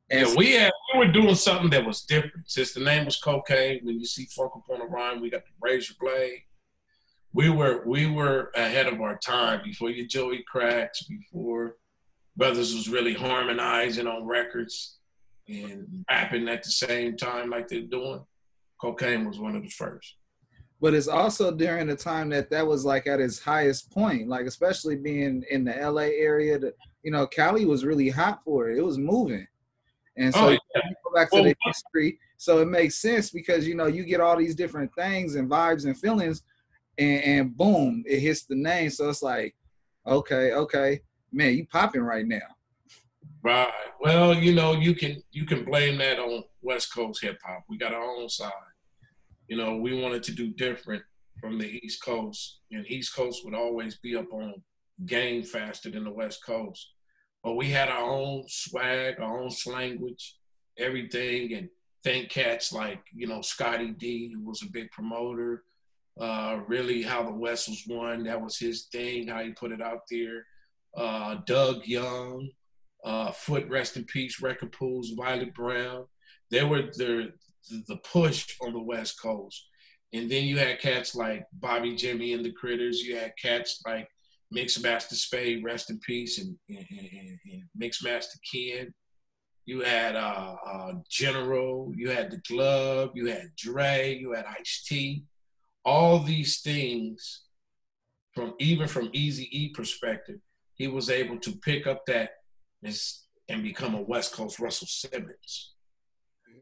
And 0.10 0.28
yeah, 0.28 0.36
we 0.36 0.52
had 0.54 0.72
we 0.94 1.00
were 1.06 1.12
doing 1.12 1.36
something 1.36 1.70
that 1.70 1.86
was 1.86 2.02
different. 2.02 2.50
Since 2.50 2.74
the 2.74 2.80
name 2.80 3.06
was 3.06 3.22
Kokane, 3.22 3.84
when 3.84 4.00
you 4.00 4.06
see 4.06 4.26
Funk 4.26 4.52
upon 4.56 4.80
the 4.80 4.86
rhyme, 4.86 5.22
we 5.22 5.30
got 5.30 5.44
the 5.44 5.52
razor 5.62 5.94
blade. 6.00 6.42
We 7.34 7.50
were 7.50 7.84
we 7.86 8.06
were 8.06 8.52
ahead 8.56 8.88
of 8.88 9.02
our 9.02 9.18
time 9.18 9.62
before 9.64 9.90
your 9.90 10.06
Joey 10.06 10.44
Cracks, 10.48 11.04
before 11.04 11.78
Brothers 12.36 12.74
was 12.74 12.90
really 12.90 13.14
harmonizing 13.14 14.08
on 14.08 14.26
records 14.26 14.98
and 15.48 16.06
rapping 16.10 16.48
at 16.48 16.64
the 16.64 16.72
same 16.72 17.16
time 17.16 17.50
like 17.50 17.68
they're 17.68 17.82
doing, 17.82 18.26
Kokane 18.82 19.28
was 19.28 19.40
one 19.40 19.56
of 19.56 19.64
the 19.64 19.70
first. 19.70 20.16
But 20.82 20.94
it's 20.94 21.08
also 21.08 21.52
during 21.52 21.88
the 21.88 21.96
time 21.96 22.30
that 22.30 22.50
that 22.50 22.66
was 22.66 22.84
like 22.84 23.08
at 23.08 23.20
its 23.20 23.40
highest 23.40 23.92
point, 23.92 24.28
like 24.28 24.46
especially 24.46 24.96
being 24.96 25.44
in 25.50 25.64
the 25.64 25.74
LA 25.74 26.10
area. 26.18 26.60
That 26.60 26.76
you 27.04 27.12
know, 27.12 27.26
Cali 27.26 27.66
was 27.66 27.86
really 27.86 28.10
hot 28.10 28.42
for 28.44 28.70
it. 28.70 28.78
It 28.78 28.84
was 28.84 28.98
moving, 28.98 29.48
and 30.18 30.34
so 30.34 30.48
oh, 30.48 30.50
yeah. 30.50 30.58
go 31.06 31.14
back 31.16 31.30
to 31.30 31.36
well, 31.36 31.44
the 31.46 31.56
history. 31.64 32.20
So 32.38 32.60
it 32.60 32.68
makes 32.68 32.96
sense 32.96 33.30
because 33.30 33.66
you 33.66 33.76
know 33.76 33.86
you 33.86 34.04
get 34.04 34.20
all 34.20 34.36
these 34.36 34.56
different 34.56 34.94
things 34.94 35.36
and 35.36 35.50
vibes 35.50 35.86
and 35.86 35.98
feelings, 35.98 36.44
and, 36.98 37.24
and 37.24 37.58
boom, 37.58 38.04
it 38.08 38.20
hits 38.20 38.46
the 38.46 38.56
name. 38.56 38.90
So 38.90 39.10
it's 39.10 39.24
like, 39.24 39.56
okay, 40.06 40.54
okay, 40.54 41.02
man, 41.32 41.56
you 41.56 41.68
popping 41.68 42.02
right 42.02 42.26
now. 42.26 42.40
Right. 43.44 43.70
Well, 44.00 44.34
you 44.34 44.54
know, 44.54 44.74
you 44.74 44.96
can 44.96 45.22
you 45.32 45.46
can 45.46 45.66
blame 45.66 45.98
that 45.98 46.20
on 46.20 46.44
West 46.62 46.94
Coast 46.94 47.22
hip 47.22 47.38
hop. 47.46 47.64
We 47.68 47.78
got 47.78 47.94
our 47.94 48.04
own 48.04 48.30
side. 48.30 48.52
You 49.48 49.58
know, 49.58 49.78
we 49.78 50.02
wanted 50.02 50.24
to 50.24 50.32
do 50.32 50.54
different 50.54 51.04
from 51.42 51.58
the 51.58 51.68
East 51.84 52.02
Coast, 52.02 52.60
and 52.72 52.90
East 52.90 53.14
Coast 53.14 53.44
would 53.44 53.54
always 53.54 53.98
be 53.98 54.16
up 54.16 54.32
on 54.32 54.54
game 55.06 55.44
faster 55.44 55.90
than 55.90 56.06
the 56.06 56.12
West 56.12 56.46
Coast. 56.46 56.94
But 57.44 57.56
we 57.56 57.70
had 57.70 57.90
our 57.90 58.10
own 58.10 58.46
swag, 58.48 59.20
our 59.20 59.42
own 59.42 59.52
language, 59.66 60.38
everything, 60.78 61.54
and 61.54 61.70
thank 62.04 62.30
cats 62.30 62.72
like 62.72 63.02
you 63.14 63.28
know 63.28 63.42
Scotty 63.42 63.92
D, 63.92 64.32
who 64.34 64.46
was 64.46 64.62
a 64.62 64.72
big 64.72 64.90
promoter. 64.92 65.64
Uh, 66.20 66.60
really, 66.68 67.02
how 67.02 67.24
the 67.24 67.34
West 67.34 67.68
was 67.68 67.84
won, 67.88 68.24
that 68.24 68.42
was 68.42 68.58
his 68.58 68.88
thing. 68.92 69.28
How 69.28 69.42
he 69.42 69.52
put 69.52 69.72
it 69.72 69.82
out 69.82 70.02
there. 70.10 70.46
Uh, 70.96 71.38
Doug 71.46 71.86
Young, 71.88 72.50
uh, 73.04 73.32
Foot 73.32 73.68
Rest 73.68 73.98
in 73.98 74.06
Peace, 74.06 74.42
Record 74.42 74.72
Pools, 74.72 75.12
Violet 75.18 75.54
Brown. 75.54 76.06
They 76.52 76.64
were 76.64 76.84
the 76.84 77.34
the 77.88 77.98
push 77.98 78.56
on 78.62 78.74
the 78.74 78.82
West 78.82 79.20
Coast. 79.22 79.68
And 80.12 80.30
then 80.30 80.44
you 80.44 80.58
had 80.60 80.80
cats 80.80 81.16
like 81.16 81.48
Bobby 81.54 81.96
Jimmy 81.96 82.34
and 82.34 82.46
the 82.46 82.52
Critters. 82.52 83.02
You 83.02 83.16
had 83.18 83.34
cats 83.42 83.82
like 83.88 84.08
Mixmaster 84.56 85.14
Spade, 85.16 85.64
rest 85.64 85.90
in 85.90 86.00
peace, 86.00 86.40
and, 86.40 86.56
and, 86.70 86.86
and, 86.92 87.40
and 87.52 87.64
Mixmaster 87.82 88.38
Ken. 88.54 88.94
you 89.66 89.82
had 89.82 90.16
uh, 90.16 90.56
uh, 90.66 90.94
General, 91.10 91.92
you 91.96 92.10
had 92.10 92.30
the 92.30 92.42
Club, 92.42 93.12
you 93.16 93.28
had 93.28 93.56
Dre, 93.58 94.18
you 94.20 94.34
had 94.34 94.46
Ice 94.46 94.84
T. 94.88 95.24
All 95.86 96.20
these 96.20 96.62
things, 96.62 97.42
from 98.34 98.54
even 98.60 98.88
from 98.88 99.10
Easy 99.14 99.48
E 99.52 99.70
perspective, 99.70 100.40
he 100.76 100.88
was 100.88 101.10
able 101.10 101.38
to 101.40 101.52
pick 101.58 101.88
up 101.88 102.06
that 102.08 102.32
and 103.50 103.64
become 103.64 103.96
a 103.96 104.02
West 104.02 104.34
Coast 104.34 104.60
Russell 104.60 104.88
Simmons. 104.88 105.74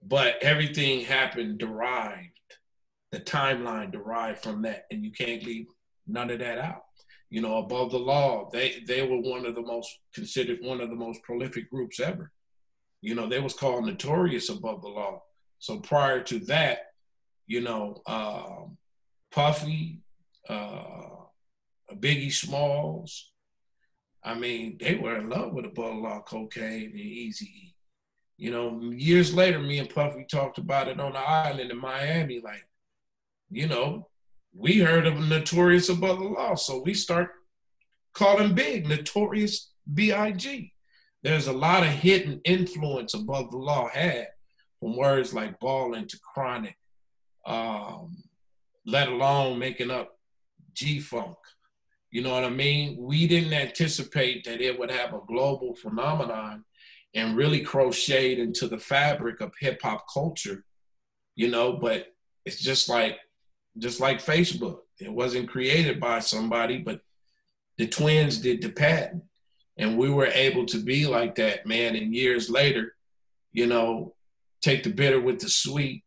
But 0.03 0.35
everything 0.41 1.01
happened 1.01 1.59
derived, 1.59 2.29
the 3.11 3.19
timeline 3.19 3.91
derived 3.91 4.39
from 4.39 4.63
that, 4.63 4.85
and 4.91 5.03
you 5.03 5.11
can't 5.11 5.43
leave 5.43 5.67
none 6.07 6.29
of 6.29 6.39
that 6.39 6.57
out. 6.57 6.83
You 7.29 7.41
know, 7.41 7.57
above 7.57 7.91
the 7.91 7.99
law, 7.99 8.49
they 8.51 8.83
they 8.87 9.07
were 9.07 9.21
one 9.21 9.45
of 9.45 9.55
the 9.55 9.61
most 9.61 9.89
considered 10.13 10.59
one 10.61 10.81
of 10.81 10.89
the 10.89 10.95
most 10.95 11.23
prolific 11.23 11.69
groups 11.69 11.99
ever. 11.99 12.31
You 13.01 13.15
know, 13.15 13.27
they 13.27 13.39
was 13.39 13.53
called 13.53 13.85
notorious 13.85 14.49
above 14.49 14.81
the 14.81 14.89
law. 14.89 15.23
So 15.59 15.79
prior 15.79 16.21
to 16.23 16.39
that, 16.39 16.79
you 17.47 17.61
know, 17.61 18.01
um, 18.05 18.77
Puffy, 19.31 20.01
uh, 20.49 21.25
Biggie 21.93 22.31
Smalls, 22.31 23.31
I 24.23 24.35
mean, 24.35 24.77
they 24.79 24.95
were 24.95 25.17
in 25.17 25.29
love 25.29 25.53
with 25.53 25.65
above 25.65 25.95
the 25.95 26.01
law 26.01 26.23
Kokane 26.27 26.85
and 26.85 26.95
Eazy 26.95 27.73
You 28.37 28.51
know, 28.51 28.91
years 28.91 29.33
later, 29.33 29.59
me 29.59 29.79
and 29.79 29.89
Puffy 29.89 30.25
talked 30.29 30.57
about 30.57 30.87
it 30.87 30.99
on 30.99 31.13
the 31.13 31.19
island 31.19 31.71
in 31.71 31.77
Miami. 31.79 32.39
Like, 32.39 32.67
you 33.49 33.67
know, 33.67 34.09
we 34.53 34.79
heard 34.79 35.07
of 35.07 35.17
Notorious 35.17 35.89
Above 35.89 36.19
the 36.19 36.25
Law, 36.25 36.55
so 36.55 36.81
we 36.81 36.93
start 36.93 37.31
calling 38.13 38.53
Big 38.53 38.87
Notorious 38.87 39.71
B.I.G. 39.91 40.73
There's 41.23 41.47
a 41.47 41.53
lot 41.53 41.83
of 41.83 41.89
hidden 41.89 42.41
influence 42.43 43.13
above 43.13 43.51
the 43.51 43.57
law 43.57 43.87
had 43.89 44.27
from 44.79 44.97
words 44.97 45.33
like 45.33 45.59
ballin' 45.59 46.07
to 46.07 46.19
chronic, 46.33 46.75
um, 47.45 48.17
let 48.85 49.07
alone 49.07 49.59
making 49.59 49.91
up 49.91 50.17
G 50.73 50.99
Funk. 50.99 51.37
You 52.11 52.21
know 52.21 52.33
what 52.33 52.43
I 52.43 52.49
mean? 52.49 52.97
We 52.99 53.27
didn't 53.27 53.53
anticipate 53.53 54.43
that 54.45 54.61
it 54.61 54.77
would 54.77 54.91
have 54.91 55.13
a 55.13 55.21
global 55.27 55.75
phenomenon 55.75 56.65
and 57.13 57.37
really 57.37 57.61
crocheted 57.61 58.39
into 58.39 58.67
the 58.67 58.79
fabric 58.79 59.41
of 59.41 59.53
hip 59.59 59.81
hop 59.81 60.05
culture, 60.13 60.63
you 61.35 61.49
know, 61.49 61.73
but 61.73 62.07
it's 62.45 62.61
just 62.61 62.89
like 62.89 63.17
just 63.77 63.99
like 63.99 64.21
Facebook. 64.21 64.79
It 64.99 65.11
wasn't 65.11 65.49
created 65.49 65.99
by 65.99 66.19
somebody, 66.19 66.77
but 66.77 67.01
the 67.77 67.87
twins 67.87 68.39
did 68.39 68.61
the 68.61 68.69
patent 68.69 69.23
and 69.77 69.97
we 69.97 70.09
were 70.09 70.27
able 70.27 70.65
to 70.67 70.77
be 70.77 71.07
like 71.07 71.35
that, 71.35 71.65
man. 71.65 71.95
And 71.95 72.13
years 72.13 72.49
later, 72.49 72.93
you 73.51 73.67
know, 73.67 74.15
take 74.61 74.83
the 74.83 74.89
bitter 74.91 75.19
with 75.19 75.39
the 75.39 75.49
sweet. 75.49 76.03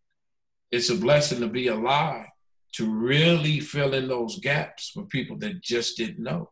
It's 0.71 0.91
a 0.91 0.95
blessing 0.95 1.41
to 1.41 1.49
be 1.49 1.69
alive, 1.69 2.27
to 2.75 2.91
really 2.91 3.61
fill 3.61 3.95
in 3.95 4.09
those 4.09 4.39
gaps 4.41 4.91
for 4.91 5.05
people 5.05 5.39
that 5.39 5.63
just 5.63 5.97
didn't 5.97 6.23
know, 6.23 6.51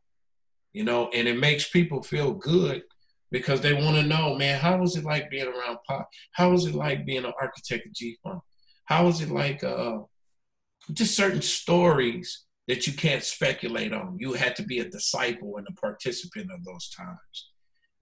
you 0.72 0.84
know, 0.84 1.08
and 1.14 1.26
it 1.28 1.38
makes 1.38 1.68
people 1.68 2.02
feel 2.02 2.32
good 2.32 2.82
because 3.30 3.60
they 3.60 3.72
want 3.72 3.96
to 3.96 4.02
know, 4.02 4.36
man, 4.36 4.60
how 4.60 4.76
was 4.76 4.96
it 4.96 5.04
like 5.04 5.30
being 5.30 5.48
around 5.48 5.78
Pop? 5.86 6.08
How 6.32 6.50
was 6.50 6.66
it 6.66 6.74
like 6.74 7.06
being 7.06 7.24
an 7.24 7.32
architect 7.40 7.86
of 7.86 7.92
G 7.92 8.18
Funk? 8.22 8.42
How 8.84 9.06
was 9.06 9.20
it 9.20 9.30
like 9.30 9.64
uh, 9.64 9.98
just 10.92 11.16
certain 11.16 11.42
stories 11.42 12.44
that 12.68 12.86
you 12.86 12.92
can't 12.92 13.22
speculate 13.22 13.92
on. 13.92 14.16
You 14.18 14.34
had 14.34 14.56
to 14.56 14.62
be 14.62 14.78
a 14.78 14.88
disciple 14.88 15.56
and 15.56 15.66
a 15.68 15.80
participant 15.80 16.50
of 16.52 16.64
those 16.64 16.88
times. 16.90 17.50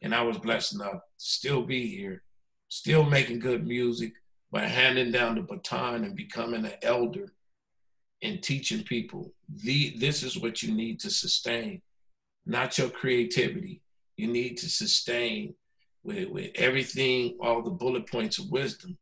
And 0.03 0.15
I 0.15 0.23
was 0.23 0.39
blessed 0.39 0.75
enough 0.75 0.93
to 0.93 1.01
still 1.17 1.63
be 1.63 1.89
here, 1.89 2.23
still 2.69 3.05
making 3.05 3.41
good 3.41 3.67
music, 3.67 4.13
but 4.51 4.65
handing 4.65 5.13
down 5.13 5.37
the 5.37 5.43
baton 5.43 6.05
and 6.05 6.17
becoming 6.17 6.65
an 6.65 6.75
elder 6.83 7.33
and 8.23 8.43
teaching 8.43 8.83
people. 8.83 9.33
The, 9.49 9.97
this 9.99 10.23
is 10.23 10.39
what 10.39 10.63
you 10.63 10.75
need 10.75 11.01
to 11.01 11.11
sustain, 11.11 11.83
not 12.47 12.77
your 12.79 12.91
creativity. 12.91 13.83
You 14.17 14.29
need 14.29 14.57
to 14.59 14.69
sustain 14.69 15.55
with, 16.03 16.29
with 16.29 16.51
everything, 16.55 17.37
all 17.41 17.63
the 17.63 17.71
bullet 17.71 18.11
points 18.11 18.39
of 18.39 18.51
wisdom. 18.51 18.99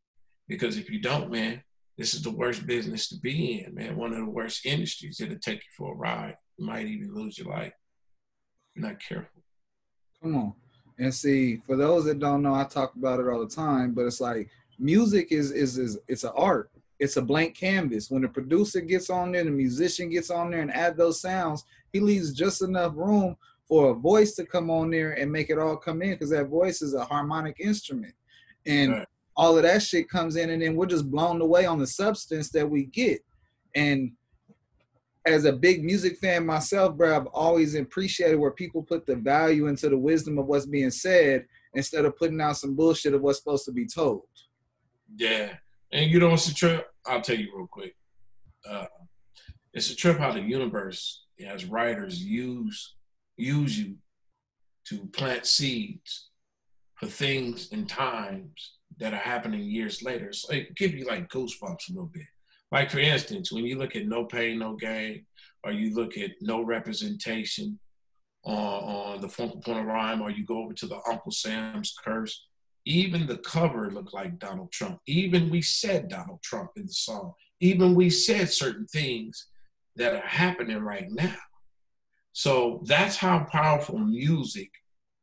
Because 0.47 0.77
if 0.77 0.89
you 0.89 0.99
don't, 0.99 1.31
man, 1.31 1.63
this 1.97 2.13
is 2.13 2.21
the 2.21 2.31
worst 2.31 2.65
business 2.65 3.09
to 3.09 3.17
be 3.17 3.61
in, 3.61 3.75
man. 3.75 3.97
One 3.97 4.13
of 4.13 4.19
the 4.19 4.25
worst 4.25 4.65
industries. 4.65 5.19
It'll 5.19 5.37
take 5.37 5.59
you 5.59 5.69
for 5.77 5.93
a 5.93 5.97
ride. 5.97 6.37
You 6.57 6.65
might 6.65 6.87
even 6.87 7.13
lose 7.13 7.37
your 7.37 7.49
life. 7.49 7.73
You're 8.73 8.87
not 8.87 9.01
careful. 9.01 9.43
Come 10.21 10.35
on. 10.35 10.53
And 10.97 11.13
see, 11.13 11.57
for 11.57 11.75
those 11.75 12.05
that 12.05 12.19
don't 12.19 12.41
know, 12.41 12.53
I 12.53 12.63
talk 12.65 12.95
about 12.95 13.19
it 13.19 13.27
all 13.27 13.39
the 13.39 13.53
time, 13.53 13.93
but 13.93 14.05
it's 14.05 14.21
like 14.21 14.49
music 14.77 15.31
is 15.31 15.51
is 15.51 15.77
is 15.77 15.97
it's 16.07 16.23
an 16.23 16.31
art. 16.35 16.71
It's 16.99 17.17
a 17.17 17.21
blank 17.21 17.55
canvas. 17.55 18.11
When 18.11 18.21
the 18.21 18.27
producer 18.27 18.81
gets 18.81 19.09
on 19.09 19.31
there, 19.31 19.43
the 19.43 19.51
musician 19.51 20.09
gets 20.09 20.29
on 20.29 20.51
there 20.51 20.61
and 20.61 20.73
add 20.73 20.97
those 20.97 21.21
sounds, 21.21 21.63
he 21.93 21.99
leaves 21.99 22.33
just 22.33 22.61
enough 22.61 22.93
room 22.95 23.37
for 23.67 23.91
a 23.91 23.93
voice 23.93 24.35
to 24.35 24.45
come 24.45 24.69
on 24.69 24.89
there 24.89 25.13
and 25.13 25.31
make 25.31 25.49
it 25.49 25.59
all 25.59 25.77
come 25.77 26.01
in 26.01 26.11
because 26.11 26.31
that 26.31 26.47
voice 26.47 26.81
is 26.81 26.93
a 26.93 27.05
harmonic 27.05 27.59
instrument. 27.59 28.13
And 28.65 28.91
right 28.91 29.07
all 29.39 29.55
of 29.55 29.63
that 29.63 29.81
shit 29.81 30.09
comes 30.09 30.35
in 30.35 30.49
and 30.49 30.61
then 30.61 30.75
we're 30.75 30.85
just 30.85 31.09
blown 31.09 31.39
away 31.39 31.65
on 31.65 31.79
the 31.79 31.87
substance 31.87 32.49
that 32.49 32.69
we 32.69 32.83
get 32.83 33.23
and 33.73 34.11
as 35.25 35.45
a 35.45 35.53
big 35.53 35.81
music 35.81 36.17
fan 36.17 36.45
myself 36.45 36.97
bro 36.97 37.15
i've 37.15 37.27
always 37.27 37.73
appreciated 37.73 38.35
where 38.35 38.51
people 38.51 38.83
put 38.83 39.05
the 39.05 39.15
value 39.15 39.67
into 39.67 39.87
the 39.87 39.97
wisdom 39.97 40.37
of 40.37 40.45
what's 40.45 40.65
being 40.65 40.91
said 40.91 41.45
instead 41.73 42.03
of 42.03 42.17
putting 42.17 42.41
out 42.41 42.57
some 42.57 42.75
bullshit 42.75 43.13
of 43.13 43.21
what's 43.21 43.39
supposed 43.39 43.63
to 43.63 43.71
be 43.71 43.85
told 43.85 44.23
yeah 45.15 45.53
and 45.91 46.11
you 46.11 46.19
know 46.19 46.29
what's 46.29 46.47
a 46.47 46.53
trip 46.53 46.87
i'll 47.05 47.21
tell 47.21 47.37
you 47.37 47.51
real 47.55 47.67
quick 47.67 47.95
uh, 48.69 48.85
it's 49.73 49.91
a 49.91 49.95
trip 49.95 50.17
how 50.17 50.31
the 50.31 50.41
universe 50.41 51.25
as 51.45 51.65
writers 51.65 52.21
use 52.21 52.95
use 53.37 53.79
you 53.79 53.95
to 54.85 55.05
plant 55.07 55.45
seeds 55.45 56.29
for 56.95 57.05
things 57.05 57.69
and 57.71 57.87
times 57.87 58.73
that 58.99 59.13
are 59.13 59.17
happening 59.17 59.61
years 59.61 60.03
later. 60.03 60.33
So 60.33 60.53
it 60.53 60.75
give 60.75 60.93
you 60.93 61.05
like 61.05 61.29
goosebumps 61.29 61.89
a 61.89 61.93
little 61.93 62.11
bit. 62.13 62.25
Like 62.71 62.91
for 62.91 62.99
instance, 62.99 63.51
when 63.51 63.65
you 63.65 63.77
look 63.77 63.95
at 63.95 64.07
No 64.07 64.25
Pain, 64.25 64.59
No 64.59 64.75
Gain, 64.75 65.25
or 65.63 65.71
you 65.71 65.95
look 65.95 66.17
at 66.17 66.31
No 66.41 66.61
Representation 66.61 67.79
on, 68.43 68.55
on 68.55 69.21
the 69.21 69.29
Funky 69.29 69.59
Point 69.59 69.79
of 69.79 69.85
Rhyme, 69.85 70.21
or 70.21 70.29
you 70.29 70.45
go 70.45 70.63
over 70.63 70.73
to 70.73 70.87
the 70.87 70.99
Uncle 71.09 71.31
Sam's 71.31 71.95
Curse, 72.03 72.47
even 72.89 73.27
the 73.27 73.37
cover 73.37 73.89
looked 73.89 74.13
like 74.13 74.39
Donald 74.39 74.71
Trump. 74.71 74.99
Even 75.07 75.49
we 75.49 75.61
said 75.61 76.09
Donald 76.09 76.41
Trump 76.41 76.71
in 76.75 76.87
the 76.87 76.93
song. 76.93 77.33
Even 77.61 77.95
we 77.95 78.09
said 78.09 78.49
certain 78.49 78.87
things 78.87 79.47
that 79.95 80.13
are 80.13 80.27
happening 80.27 80.79
right 80.79 81.09
now. 81.09 81.35
So 82.33 82.83
that's 82.85 83.15
how 83.15 83.45
powerful 83.49 83.97
music 83.97 84.71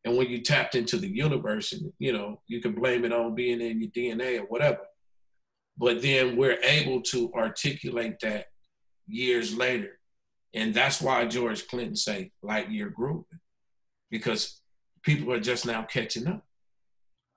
and 0.07 0.17
when 0.17 0.29
you 0.29 0.41
tapped 0.41 0.77
into 0.77 0.99
the 0.99 1.09
universe, 1.09 1.73
and 1.73 1.93
you 1.99 2.13
know, 2.13 2.41
you 2.47 2.61
can 2.63 2.77
blame 2.77 3.05
it 3.05 3.13
on 3.13 3.35
being 3.35 3.61
in 3.61 3.81
your 3.81 3.91
DNA 3.91 4.39
or 4.39 4.45
whatever. 4.45 4.79
But 5.77 6.01
then 6.01 6.37
we're 6.37 6.61
able 6.63 7.03
to 7.11 7.33
articulate 7.35 8.21
that 8.23 8.47
years 9.09 9.57
later. 9.57 9.99
And 10.55 10.73
that's 10.73 11.03
why 11.03 11.27
George 11.27 11.67
Clinton 11.67 11.97
say 11.97 12.31
light 12.41 12.71
year 12.71 12.89
grooving. 12.89 13.41
Because 14.09 14.61
people 15.03 15.33
are 15.33 15.41
just 15.41 15.67
now 15.67 15.83
catching 15.83 16.29
up. 16.29 16.46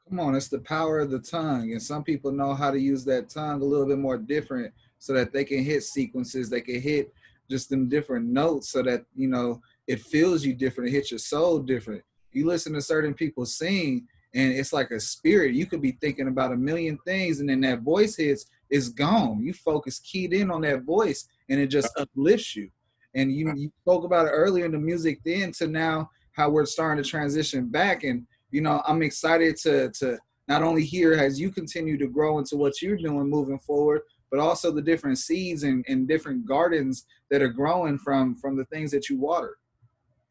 Come 0.09 0.19
on, 0.19 0.35
it's 0.35 0.47
the 0.47 0.59
power 0.59 0.99
of 0.99 1.11
the 1.11 1.19
tongue. 1.19 1.71
And 1.71 1.81
some 1.81 2.03
people 2.03 2.31
know 2.31 2.55
how 2.55 2.71
to 2.71 2.79
use 2.79 3.05
that 3.05 3.29
tongue 3.29 3.61
a 3.61 3.65
little 3.65 3.85
bit 3.85 3.99
more 3.99 4.17
different 4.17 4.73
so 4.97 5.13
that 5.13 5.31
they 5.31 5.43
can 5.43 5.63
hit 5.63 5.83
sequences, 5.83 6.49
they 6.49 6.61
can 6.61 6.81
hit 6.81 7.13
just 7.49 7.69
them 7.69 7.87
different 7.87 8.25
notes 8.25 8.69
so 8.69 8.81
that, 8.83 9.05
you 9.15 9.27
know, 9.27 9.61
it 9.87 10.01
feels 10.01 10.43
you 10.43 10.53
different, 10.53 10.89
it 10.89 10.93
hits 10.93 11.11
your 11.11 11.19
soul 11.19 11.59
different. 11.59 12.03
You 12.31 12.47
listen 12.47 12.73
to 12.73 12.81
certain 12.81 13.13
people 13.13 13.45
sing 13.45 14.07
and 14.33 14.51
it's 14.51 14.73
like 14.73 14.91
a 14.91 14.99
spirit. 14.99 15.53
You 15.53 15.65
could 15.65 15.81
be 15.81 15.97
thinking 16.01 16.27
about 16.27 16.51
a 16.51 16.57
million 16.57 16.97
things 17.05 17.39
and 17.39 17.49
then 17.49 17.61
that 17.61 17.81
voice 17.81 18.15
hits 18.15 18.45
it's 18.69 18.89
gone. 18.89 19.41
You 19.41 19.53
focus 19.53 19.99
keyed 19.99 20.33
in 20.33 20.51
on 20.51 20.61
that 20.61 20.83
voice 20.83 21.27
and 21.49 21.59
it 21.59 21.67
just 21.67 21.87
uh-huh. 21.87 22.03
uplifts 22.03 22.55
you. 22.55 22.69
And 23.15 23.31
you, 23.33 23.47
uh-huh. 23.47 23.57
you 23.57 23.71
spoke 23.81 24.03
about 24.03 24.27
it 24.27 24.31
earlier 24.31 24.65
in 24.65 24.71
the 24.71 24.77
music 24.77 25.19
then 25.25 25.51
to 25.53 25.67
now 25.67 26.09
how 26.33 26.49
we're 26.49 26.65
starting 26.65 27.03
to 27.03 27.09
transition 27.09 27.67
back 27.67 28.03
and 28.03 28.25
you 28.51 28.61
know 28.61 28.81
i'm 28.87 29.01
excited 29.01 29.55
to 29.55 29.89
to 29.91 30.17
not 30.47 30.63
only 30.63 30.83
hear 30.83 31.13
as 31.13 31.39
you 31.39 31.51
continue 31.51 31.97
to 31.97 32.07
grow 32.07 32.39
into 32.39 32.55
what 32.55 32.81
you're 32.81 32.97
doing 32.97 33.29
moving 33.29 33.59
forward 33.59 34.01
but 34.31 34.39
also 34.39 34.71
the 34.71 34.81
different 34.81 35.17
seeds 35.17 35.63
and, 35.63 35.83
and 35.87 36.07
different 36.07 36.45
gardens 36.45 37.05
that 37.31 37.41
are 37.41 37.47
growing 37.49 37.97
from 37.97 38.35
from 38.35 38.55
the 38.55 38.65
things 38.65 38.91
that 38.91 39.09
you 39.09 39.17
water 39.17 39.57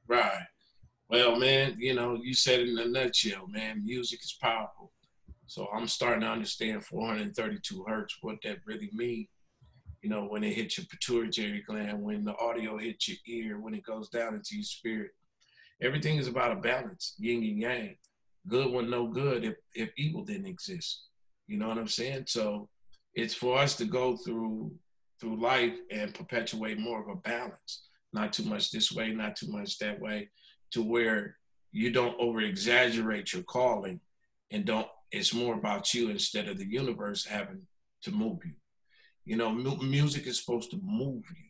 right 0.07 0.43
well, 1.11 1.37
man, 1.39 1.77
you 1.79 1.95
know, 1.95 2.21
you 2.23 2.35
said 2.35 2.61
in 2.61 2.79
a 2.79 2.87
nutshell, 2.87 3.47
man. 3.49 3.83
Music 3.85 4.21
is 4.23 4.37
powerful. 4.41 4.93
So 5.47 5.67
I'm 5.73 5.89
starting 5.89 6.21
to 6.21 6.29
understand 6.29 6.85
432 6.85 7.85
hertz, 7.89 8.19
what 8.21 8.37
that 8.45 8.59
really 8.67 8.91
means. 8.93 9.29
You 10.03 10.11
know, 10.11 10.27
when 10.27 10.45
it 10.45 10.53
hits 10.53 10.77
your 10.77 10.87
pituitary 10.87 11.65
gland, 11.67 12.03
when 12.03 12.25
the 12.25 12.37
audio 12.37 12.77
hits 12.77 13.09
your 13.09 13.17
ear, 13.27 13.59
when 13.59 13.75
it 13.75 13.85
goes 13.85 14.11
down 14.11 14.35
into 14.35 14.55
your 14.55 14.65
spirit. 14.65 15.13
Everything 15.81 16.19
is 16.19 16.29
about 16.29 16.53
a 16.53 16.57
balance, 16.57 17.15
yin 17.19 17.43
and 17.43 17.59
yang. 17.59 17.97
Good 18.49 18.71
would 18.73 18.89
no 18.89 19.07
good 19.09 19.45
if, 19.45 19.55
if 19.75 19.91
evil 19.97 20.25
didn't 20.25 20.47
exist. 20.47 21.05
You 21.47 21.59
know 21.59 21.69
what 21.69 21.79
I'm 21.79 21.89
saying? 21.89 22.25
So 22.27 22.69
it's 23.15 23.35
for 23.35 23.59
us 23.59 23.77
to 23.77 23.85
go 23.85 24.17
through 24.17 24.73
through 25.21 25.41
life 25.41 25.75
and 25.91 26.15
perpetuate 26.15 26.79
more 26.79 27.03
of 27.03 27.09
a 27.09 27.21
balance. 27.21 27.83
Not 28.13 28.33
too 28.33 28.45
much 28.45 28.71
this 28.71 28.93
way, 28.93 29.13
not 29.13 29.35
too 29.35 29.49
much 29.49 29.79
that 29.79 30.01
way, 30.01 30.31
to 30.73 30.83
where 30.83 31.37
you 31.73 31.91
don't 31.91 32.19
over 32.21 32.41
exaggerate 32.41 33.33
your 33.33 33.43
calling 33.43 34.01
and 34.51 34.65
don't 34.65 34.87
it's 35.11 35.35
more 35.35 35.55
about 35.55 35.95
you 35.95 36.11
instead 36.11 36.49
of 36.49 36.59
the 36.59 36.67
universe 36.67 37.25
having 37.25 37.63
to 38.03 38.13
move 38.13 38.39
you. 38.45 38.53
You 39.25 39.37
know, 39.37 39.53
mu- 39.53 39.83
music 39.83 40.27
is 40.27 40.39
supposed 40.39 40.71
to 40.71 40.81
move 40.83 41.25
you. 41.31 41.45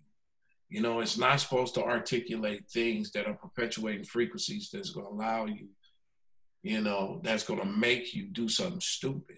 You 0.69 0.83
know, 0.83 1.01
it's 1.01 1.19
not 1.19 1.41
supposed 1.41 1.75
to 1.75 1.83
articulate 1.83 2.69
things 2.71 3.11
that 3.13 3.27
are 3.27 3.35
perpetuating 3.35 4.05
frequencies 4.05 4.71
that's 4.73 4.91
going 4.91 5.07
to 5.07 5.13
allow 5.13 5.47
you, 5.47 5.69
you 6.62 6.81
know, 6.81 7.21
that's 7.23 7.44
going 7.44 7.61
to 7.61 7.66
make 7.66 8.14
you 8.14 8.25
do 8.25 8.49
something 8.49 8.81
stupid. 8.81 9.37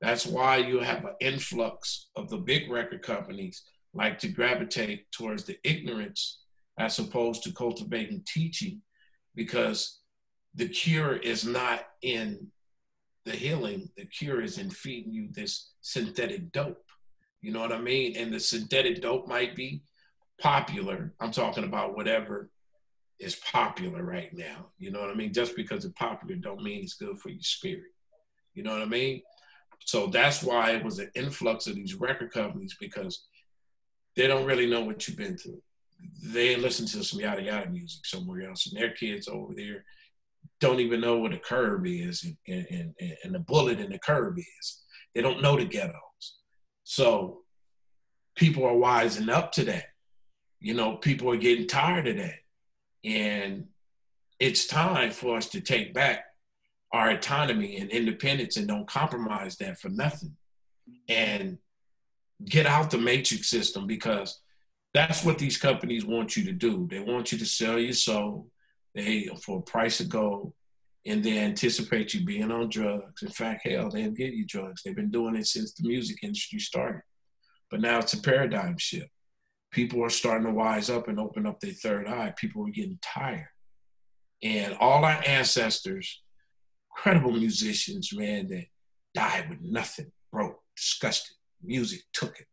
That's 0.00 0.26
why 0.26 0.58
you 0.58 0.80
have 0.80 1.04
an 1.04 1.14
influx 1.20 2.08
of 2.16 2.28
the 2.28 2.36
big 2.36 2.70
record 2.70 3.02
companies 3.02 3.62
like 3.92 4.18
to 4.20 4.28
gravitate 4.28 5.10
towards 5.12 5.44
the 5.44 5.58
ignorance 5.64 6.40
as 6.78 6.98
opposed 6.98 7.42
to 7.44 7.52
cultivating 7.52 8.22
teaching 8.26 8.82
because 9.34 10.00
the 10.54 10.68
cure 10.68 11.16
is 11.16 11.44
not 11.44 11.86
in 12.02 12.48
the 13.24 13.32
healing, 13.32 13.88
the 13.96 14.04
cure 14.04 14.42
is 14.42 14.58
in 14.58 14.70
feeding 14.70 15.12
you 15.12 15.28
this 15.30 15.72
synthetic 15.80 16.52
dope. 16.52 16.84
You 17.40 17.52
know 17.52 17.60
what 17.60 17.72
I 17.72 17.80
mean? 17.80 18.16
And 18.16 18.32
the 18.32 18.40
synthetic 18.40 19.00
dope 19.00 19.28
might 19.28 19.56
be 19.56 19.82
popular. 20.40 21.14
I'm 21.20 21.30
talking 21.30 21.64
about 21.64 21.96
whatever 21.96 22.50
is 23.20 23.36
popular 23.36 24.02
right 24.02 24.32
now. 24.32 24.66
You 24.78 24.90
know 24.90 25.00
what 25.00 25.10
I 25.10 25.14
mean? 25.14 25.32
Just 25.32 25.56
because 25.56 25.84
it's 25.84 25.94
popular 25.94 26.36
don't 26.36 26.62
mean 26.62 26.82
it's 26.82 26.94
good 26.94 27.18
for 27.18 27.28
your 27.28 27.42
spirit. 27.42 27.92
You 28.54 28.62
know 28.62 28.72
what 28.72 28.82
I 28.82 28.86
mean? 28.86 29.22
So 29.84 30.06
that's 30.06 30.42
why 30.42 30.72
it 30.72 30.84
was 30.84 30.98
an 30.98 31.10
influx 31.14 31.66
of 31.66 31.74
these 31.74 31.94
record 31.94 32.32
companies 32.32 32.76
because 32.80 33.24
they 34.16 34.26
don't 34.26 34.46
really 34.46 34.68
know 34.68 34.82
what 34.82 35.06
you've 35.06 35.16
been 35.16 35.36
through. 35.36 35.62
They 36.22 36.56
listen 36.56 36.86
to 36.86 37.04
some 37.04 37.20
yada 37.20 37.42
yada 37.42 37.70
music 37.70 38.04
somewhere 38.06 38.48
else, 38.48 38.66
and 38.66 38.80
their 38.80 38.90
kids 38.90 39.28
over 39.28 39.54
there 39.54 39.84
don't 40.60 40.80
even 40.80 41.00
know 41.00 41.18
what 41.18 41.32
a 41.32 41.38
curb 41.38 41.86
is 41.86 42.24
and, 42.24 42.36
and, 42.70 42.94
and, 43.00 43.16
and 43.24 43.34
the 43.34 43.38
bullet 43.38 43.80
in 43.80 43.90
the 43.90 43.98
curb 43.98 44.38
is. 44.38 44.82
They 45.14 45.20
don't 45.20 45.42
know 45.42 45.56
the 45.56 45.64
ghettos. 45.64 46.38
So 46.84 47.42
people 48.34 48.64
are 48.64 48.74
wising 48.74 49.30
up 49.30 49.52
to 49.52 49.64
that. 49.64 49.86
You 50.60 50.74
know, 50.74 50.96
people 50.96 51.30
are 51.30 51.36
getting 51.36 51.66
tired 51.66 52.06
of 52.08 52.16
that. 52.16 52.43
And 53.04 53.68
it's 54.40 54.66
time 54.66 55.10
for 55.10 55.36
us 55.36 55.48
to 55.50 55.60
take 55.60 55.94
back 55.94 56.24
our 56.92 57.10
autonomy 57.10 57.76
and 57.78 57.90
independence 57.90 58.56
and 58.56 58.68
don't 58.68 58.88
compromise 58.88 59.56
that 59.56 59.78
for 59.78 59.88
nothing. 59.88 60.36
And 61.08 61.58
get 62.44 62.66
out 62.66 62.90
the 62.90 62.98
matrix 62.98 63.48
system 63.48 63.86
because 63.86 64.40
that's 64.92 65.24
what 65.24 65.38
these 65.38 65.56
companies 65.56 66.04
want 66.04 66.36
you 66.36 66.44
to 66.44 66.52
do. 66.52 66.86
They 66.90 67.00
want 67.00 67.32
you 67.32 67.38
to 67.38 67.46
sell 67.46 67.78
your 67.78 67.92
soul 67.92 68.48
they 68.94 69.28
for 69.42 69.58
a 69.58 69.62
price 69.62 70.00
of 70.00 70.08
gold 70.08 70.52
and 71.04 71.22
they 71.22 71.38
anticipate 71.38 72.14
you 72.14 72.24
being 72.24 72.50
on 72.50 72.68
drugs. 72.68 73.22
In 73.22 73.28
fact, 73.28 73.66
hell, 73.66 73.90
they'll 73.90 74.10
give 74.10 74.32
you 74.32 74.46
drugs. 74.46 74.82
They've 74.82 74.96
been 74.96 75.10
doing 75.10 75.36
it 75.36 75.46
since 75.46 75.74
the 75.74 75.86
music 75.86 76.18
industry 76.22 76.60
started. 76.60 77.02
But 77.70 77.80
now 77.80 77.98
it's 77.98 78.14
a 78.14 78.22
paradigm 78.22 78.78
shift. 78.78 79.10
People 79.74 80.04
are 80.04 80.10
starting 80.10 80.46
to 80.46 80.52
wise 80.52 80.88
up 80.88 81.08
and 81.08 81.18
open 81.18 81.46
up 81.46 81.58
their 81.58 81.72
third 81.72 82.06
eye. 82.06 82.32
People 82.36 82.64
are 82.64 82.70
getting 82.70 83.00
tired. 83.02 83.48
And 84.40 84.76
all 84.78 85.04
our 85.04 85.20
ancestors, 85.26 86.22
incredible 86.96 87.32
mm-hmm. 87.32 87.40
musicians, 87.40 88.14
man, 88.14 88.46
that 88.50 88.66
died 89.14 89.50
with 89.50 89.58
nothing, 89.62 90.12
broke, 90.32 90.60
disgusted. 90.76 91.34
Music 91.60 92.02
took 92.12 92.38
it. 92.38 92.46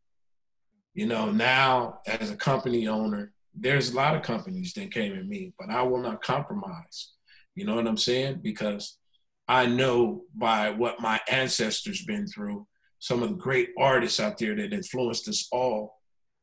You 0.95 1.05
know, 1.05 1.31
now 1.31 1.99
as 2.07 2.31
a 2.31 2.35
company 2.35 2.87
owner, 2.87 3.33
there's 3.53 3.91
a 3.91 3.95
lot 3.95 4.15
of 4.15 4.23
companies 4.23 4.73
that 4.73 4.91
came 4.91 5.15
at 5.15 5.27
me, 5.27 5.53
but 5.59 5.69
I 5.69 5.83
will 5.83 6.01
not 6.01 6.23
compromise. 6.23 7.11
You 7.53 7.65
know 7.65 7.75
what 7.75 7.85
I'm 7.85 7.97
saying? 7.97 8.39
Because 8.41 8.97
I 9.47 9.67
know 9.67 10.23
by 10.33 10.71
what 10.71 11.01
my 11.01 11.19
ancestors 11.29 12.03
been 12.03 12.25
through, 12.25 12.65
some 12.97 13.21
of 13.21 13.29
the 13.29 13.35
great 13.35 13.69
artists 13.77 14.19
out 14.19 14.39
there 14.39 14.55
that 14.55 14.73
influenced 14.73 15.27
us 15.27 15.47
all, 15.51 16.00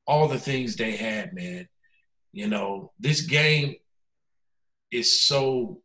all 0.09 0.27
the 0.27 0.38
things 0.38 0.75
they 0.75 0.97
had, 0.97 1.35
man. 1.35 1.68
You 2.33 2.49
know, 2.49 2.92
this 2.99 3.21
game 3.21 3.77
is 4.90 5.21
so 5.21 5.83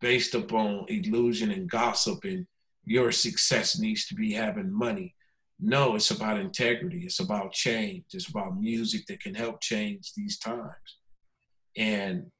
based 0.00 0.34
upon 0.34 0.84
illusion 0.88 1.50
and 1.50 1.68
gossip 1.68 2.24
and 2.24 2.46
your 2.84 3.10
success 3.10 3.78
needs 3.78 4.06
to 4.06 4.14
be 4.14 4.34
having 4.34 4.70
money. 4.70 5.14
No, 5.58 5.94
it's 5.94 6.10
about 6.10 6.38
integrity. 6.38 7.00
It's 7.04 7.20
about 7.20 7.52
change. 7.52 8.04
It's 8.12 8.28
about 8.28 8.60
music 8.60 9.06
that 9.06 9.20
can 9.20 9.34
help 9.34 9.62
change 9.62 10.12
these 10.14 10.38
times. 10.38 10.98
And 11.76 12.30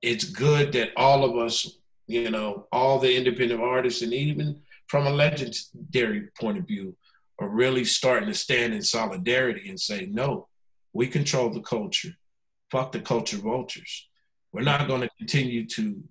it's 0.00 0.24
good 0.24 0.72
that 0.74 0.90
all 0.96 1.24
of 1.24 1.36
us, 1.36 1.78
you 2.06 2.30
know, 2.30 2.68
all 2.70 3.00
the 3.00 3.16
independent 3.16 3.60
artists, 3.60 4.02
and 4.02 4.14
even 4.14 4.60
from 4.86 5.06
a 5.08 5.10
legendary 5.10 6.28
point 6.40 6.58
of 6.58 6.66
view, 6.68 6.96
are 7.40 7.48
really 7.48 7.84
starting 7.84 8.28
to 8.28 8.34
stand 8.34 8.74
in 8.74 8.82
solidarity 8.82 9.68
and 9.68 9.80
say, 9.80 10.06
no, 10.10 10.47
we 10.98 11.06
control 11.06 11.48
the 11.48 11.60
culture. 11.60 12.10
Fuck 12.72 12.90
the 12.90 12.98
culture 12.98 13.36
vultures. 13.36 14.08
We're 14.52 14.62
not 14.62 14.88
going 14.88 15.02
to 15.02 15.10
continue 15.16 15.64
to 15.68 16.02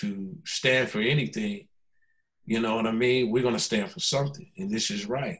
to 0.00 0.36
stand 0.44 0.88
for 0.88 1.00
anything. 1.00 1.68
You 2.44 2.58
know 2.58 2.74
what 2.74 2.88
I 2.88 2.90
mean? 2.90 3.30
We're 3.30 3.44
going 3.44 3.54
to 3.54 3.68
stand 3.70 3.92
for 3.92 4.00
something, 4.00 4.50
and 4.58 4.68
this 4.68 4.90
is 4.90 5.06
right. 5.06 5.38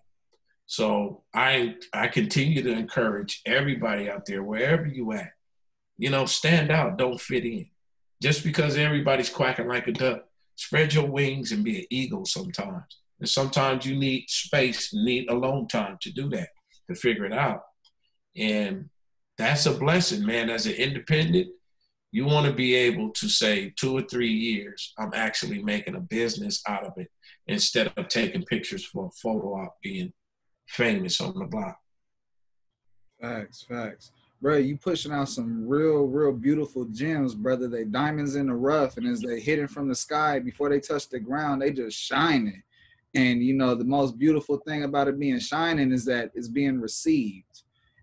So 0.66 1.24
I 1.34 1.74
I 1.92 2.06
continue 2.06 2.62
to 2.62 2.70
encourage 2.70 3.42
everybody 3.44 4.08
out 4.08 4.24
there, 4.24 4.44
wherever 4.44 4.86
you 4.86 5.10
at, 5.14 5.32
you 5.98 6.10
know, 6.10 6.24
stand 6.26 6.70
out, 6.70 6.96
don't 6.96 7.20
fit 7.20 7.44
in. 7.44 7.66
Just 8.22 8.44
because 8.44 8.76
everybody's 8.76 9.30
quacking 9.30 9.66
like 9.66 9.88
a 9.88 9.92
duck, 9.92 10.26
spread 10.54 10.94
your 10.94 11.08
wings 11.08 11.50
and 11.50 11.64
be 11.64 11.80
an 11.80 11.86
eagle 11.90 12.24
sometimes. 12.24 13.00
And 13.18 13.28
sometimes 13.28 13.84
you 13.84 13.96
need 13.96 14.26
space, 14.28 14.94
need 14.94 15.28
alone 15.28 15.66
time 15.66 15.98
to 16.02 16.12
do 16.12 16.28
that, 16.28 16.50
to 16.88 16.94
figure 16.94 17.26
it 17.26 17.32
out. 17.32 17.62
And 18.36 18.90
that's 19.42 19.66
a 19.66 19.72
blessing, 19.72 20.24
man. 20.24 20.50
As 20.50 20.66
an 20.66 20.74
independent, 20.74 21.48
you 22.12 22.26
want 22.26 22.46
to 22.46 22.52
be 22.52 22.74
able 22.74 23.10
to 23.10 23.28
say 23.28 23.72
two 23.76 23.96
or 23.96 24.02
three 24.02 24.32
years, 24.32 24.92
I'm 24.98 25.12
actually 25.14 25.62
making 25.62 25.96
a 25.96 26.00
business 26.00 26.62
out 26.68 26.84
of 26.84 26.92
it 26.96 27.10
instead 27.46 27.92
of 27.96 28.08
taking 28.08 28.44
pictures 28.44 28.84
for 28.84 29.06
a 29.06 29.10
photo 29.10 29.54
op 29.54 29.76
being 29.82 30.12
famous 30.68 31.20
on 31.20 31.38
the 31.38 31.46
block. 31.46 31.78
Facts, 33.20 33.64
facts. 33.68 34.12
Bro, 34.40 34.58
you 34.58 34.76
pushing 34.76 35.12
out 35.12 35.28
some 35.28 35.66
real, 35.66 36.04
real 36.04 36.32
beautiful 36.32 36.84
gems, 36.86 37.34
brother. 37.34 37.68
They 37.68 37.84
diamonds 37.84 38.34
in 38.34 38.48
the 38.48 38.54
rough, 38.54 38.96
and 38.96 39.06
as 39.06 39.20
they 39.20 39.40
hitting 39.40 39.68
from 39.68 39.88
the 39.88 39.94
sky 39.94 40.40
before 40.40 40.68
they 40.68 40.80
touch 40.80 41.08
the 41.08 41.20
ground, 41.20 41.62
they 41.62 41.70
just 41.70 41.96
shining. 41.96 42.62
And 43.14 43.42
you 43.42 43.54
know, 43.54 43.74
the 43.74 43.84
most 43.84 44.18
beautiful 44.18 44.56
thing 44.58 44.84
about 44.84 45.08
it 45.08 45.18
being 45.18 45.38
shining 45.38 45.92
is 45.92 46.04
that 46.06 46.32
it's 46.34 46.48
being 46.48 46.80
received. 46.80 47.62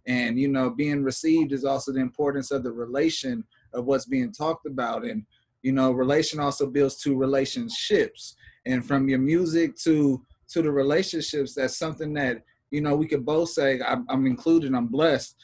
And 0.09 0.37
you 0.37 0.49
know, 0.49 0.69
being 0.69 1.03
received 1.03 1.53
is 1.53 1.63
also 1.63 1.93
the 1.93 2.01
importance 2.01 2.51
of 2.51 2.63
the 2.63 2.71
relation 2.71 3.45
of 3.73 3.85
what's 3.85 4.05
being 4.05 4.33
talked 4.33 4.65
about. 4.65 5.05
And 5.05 5.23
you 5.61 5.71
know, 5.71 5.91
relation 5.91 6.41
also 6.41 6.67
builds 6.67 6.97
to 7.03 7.15
relationships. 7.15 8.35
And 8.65 8.85
from 8.85 9.07
your 9.07 9.19
music 9.19 9.77
to 9.83 10.25
to 10.49 10.61
the 10.61 10.71
relationships, 10.71 11.53
that's 11.53 11.77
something 11.77 12.11
that 12.15 12.43
you 12.71 12.81
know, 12.81 12.95
we 12.95 13.07
could 13.07 13.25
both 13.25 13.49
say, 13.49 13.79
I'm, 13.81 14.05
I'm 14.09 14.25
included, 14.25 14.73
I'm 14.73 14.87
blessed. 14.87 15.35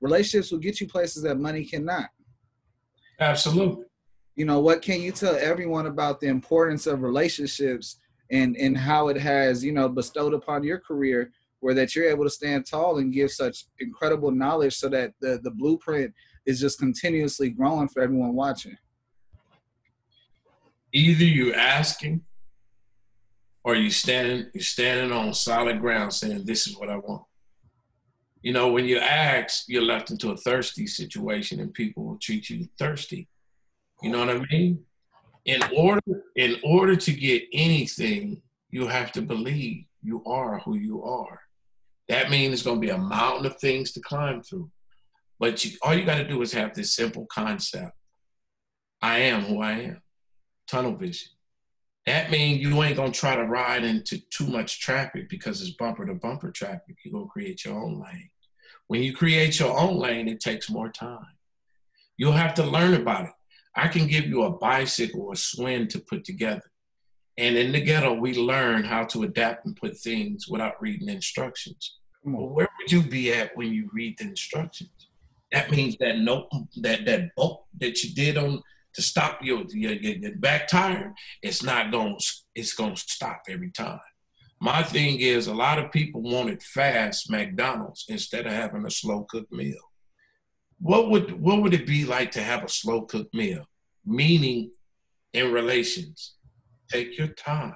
Relationships 0.00 0.50
will 0.50 0.58
get 0.58 0.80
you 0.80 0.88
places 0.88 1.22
that 1.24 1.38
money 1.38 1.64
cannot. 1.64 2.06
Absolutely. 3.20 3.84
You 4.36 4.44
know, 4.44 4.60
what 4.60 4.82
can 4.82 5.00
you 5.00 5.12
tell 5.12 5.36
everyone 5.36 5.86
about 5.86 6.20
the 6.20 6.28
importance 6.28 6.86
of 6.86 7.02
relationships 7.02 7.98
and, 8.30 8.56
and 8.56 8.76
how 8.76 9.08
it 9.08 9.16
has, 9.16 9.64
you 9.64 9.72
know, 9.72 9.88
bestowed 9.88 10.32
upon 10.32 10.62
your 10.62 10.78
career 10.78 11.32
where 11.60 11.74
that 11.74 11.94
you're 11.94 12.08
able 12.08 12.24
to 12.24 12.30
stand 12.30 12.66
tall 12.66 12.98
and 12.98 13.12
give 13.12 13.30
such 13.30 13.64
incredible 13.80 14.30
knowledge 14.30 14.76
so 14.76 14.88
that 14.88 15.12
the, 15.20 15.40
the 15.42 15.50
blueprint 15.50 16.12
is 16.46 16.60
just 16.60 16.78
continuously 16.78 17.50
growing 17.50 17.88
for 17.88 18.02
everyone 18.02 18.34
watching? 18.34 18.76
Either 20.92 21.24
you're 21.24 21.54
asking 21.54 22.22
or 23.64 23.74
you 23.74 23.90
standing 23.90 24.46
you 24.54 24.62
standing 24.62 25.12
on 25.12 25.34
solid 25.34 25.80
ground 25.80 26.12
saying 26.12 26.44
this 26.44 26.66
is 26.66 26.78
what 26.78 26.88
I 26.88 26.96
want. 26.96 27.22
You 28.40 28.52
know, 28.52 28.72
when 28.72 28.86
you 28.86 28.98
ask, 28.98 29.64
you're 29.68 29.82
left 29.82 30.10
into 30.10 30.30
a 30.30 30.36
thirsty 30.36 30.86
situation 30.86 31.60
and 31.60 31.74
people 31.74 32.04
will 32.04 32.18
treat 32.18 32.48
you 32.48 32.68
thirsty. 32.78 33.28
You 34.00 34.10
know 34.10 34.20
what 34.20 34.30
I 34.30 34.40
mean? 34.50 34.84
In 35.44 35.60
order 35.76 36.00
in 36.36 36.56
order 36.62 36.96
to 36.96 37.12
get 37.12 37.42
anything, 37.52 38.40
you 38.70 38.86
have 38.86 39.12
to 39.12 39.22
believe 39.22 39.84
you 40.02 40.24
are 40.24 40.60
who 40.60 40.76
you 40.76 41.02
are. 41.02 41.40
That 42.08 42.30
means 42.30 42.54
it's 42.54 42.62
going 42.62 42.80
to 42.80 42.86
be 42.86 42.90
a 42.90 42.98
mountain 42.98 43.46
of 43.46 43.58
things 43.58 43.92
to 43.92 44.00
climb 44.00 44.42
through. 44.42 44.70
But 45.38 45.64
you, 45.64 45.72
all 45.82 45.94
you 45.94 46.04
got 46.04 46.18
to 46.18 46.28
do 46.28 46.40
is 46.42 46.52
have 46.52 46.74
this 46.74 46.94
simple 46.94 47.26
concept. 47.26 47.92
I 49.00 49.18
am 49.20 49.42
who 49.42 49.60
I 49.60 49.72
am. 49.72 50.02
Tunnel 50.66 50.96
vision. 50.96 51.28
That 52.08 52.30
means 52.30 52.62
you 52.62 52.82
ain't 52.82 52.96
gonna 52.96 53.12
try 53.12 53.36
to 53.36 53.44
ride 53.44 53.84
into 53.84 54.18
too 54.30 54.46
much 54.46 54.80
traffic 54.80 55.28
because 55.28 55.60
it's 55.60 55.76
bumper 55.76 56.06
to 56.06 56.14
bumper 56.14 56.50
traffic. 56.50 56.96
You're 57.04 57.12
gonna 57.12 57.26
create 57.26 57.66
your 57.66 57.78
own 57.78 58.00
lane. 58.00 58.30
When 58.86 59.02
you 59.02 59.14
create 59.14 59.60
your 59.60 59.78
own 59.78 59.98
lane, 59.98 60.26
it 60.26 60.40
takes 60.40 60.70
more 60.70 60.90
time. 60.90 61.36
You'll 62.16 62.32
have 62.32 62.54
to 62.54 62.64
learn 62.64 62.94
about 62.94 63.26
it. 63.26 63.32
I 63.76 63.88
can 63.88 64.06
give 64.06 64.24
you 64.24 64.44
a 64.44 64.56
bicycle 64.56 65.20
or 65.20 65.34
a 65.34 65.36
swing 65.36 65.86
to 65.88 65.98
put 65.98 66.24
together. 66.24 66.72
And 67.38 67.56
in 67.56 67.70
the 67.70 67.80
ghetto, 67.80 68.12
we 68.12 68.34
learn 68.34 68.82
how 68.82 69.04
to 69.04 69.22
adapt 69.22 69.64
and 69.64 69.76
put 69.76 69.96
things 69.96 70.48
without 70.48 70.82
reading 70.82 71.08
instructions. 71.08 71.98
Well, 72.24 72.48
where 72.48 72.68
would 72.78 72.90
you 72.90 73.00
be 73.00 73.32
at 73.32 73.56
when 73.56 73.72
you 73.72 73.88
read 73.92 74.18
the 74.18 74.24
instructions? 74.24 74.90
That 75.52 75.70
means 75.70 75.96
that 76.00 76.18
note, 76.18 76.48
that 76.82 77.06
that 77.06 77.34
bolt 77.36 77.64
that 77.80 78.02
you 78.02 78.12
did 78.12 78.36
on 78.36 78.60
to 78.94 79.02
stop 79.02 79.38
your 79.42 79.64
your, 79.70 79.92
your 79.92 80.36
back 80.36 80.66
tire, 80.66 81.14
it's 81.40 81.62
not 81.62 81.92
going 81.92 82.18
it's 82.56 82.74
going 82.74 82.96
to 82.96 83.00
stop 83.00 83.42
every 83.48 83.70
time. 83.70 84.00
My 84.60 84.82
thing 84.82 85.20
is, 85.20 85.46
a 85.46 85.54
lot 85.54 85.78
of 85.78 85.92
people 85.92 86.20
want 86.20 86.50
it 86.50 86.62
fast, 86.62 87.30
McDonald's, 87.30 88.04
instead 88.08 88.46
of 88.46 88.52
having 88.52 88.84
a 88.84 88.90
slow 88.90 89.22
cooked 89.22 89.52
meal. 89.52 89.78
What 90.80 91.08
would 91.10 91.40
what 91.40 91.62
would 91.62 91.72
it 91.72 91.86
be 91.86 92.04
like 92.04 92.32
to 92.32 92.42
have 92.42 92.64
a 92.64 92.68
slow 92.68 93.02
cooked 93.02 93.32
meal? 93.32 93.64
Meaning, 94.04 94.72
in 95.32 95.52
relations, 95.52 96.34
take 96.90 97.18
your 97.18 97.28
time. 97.28 97.74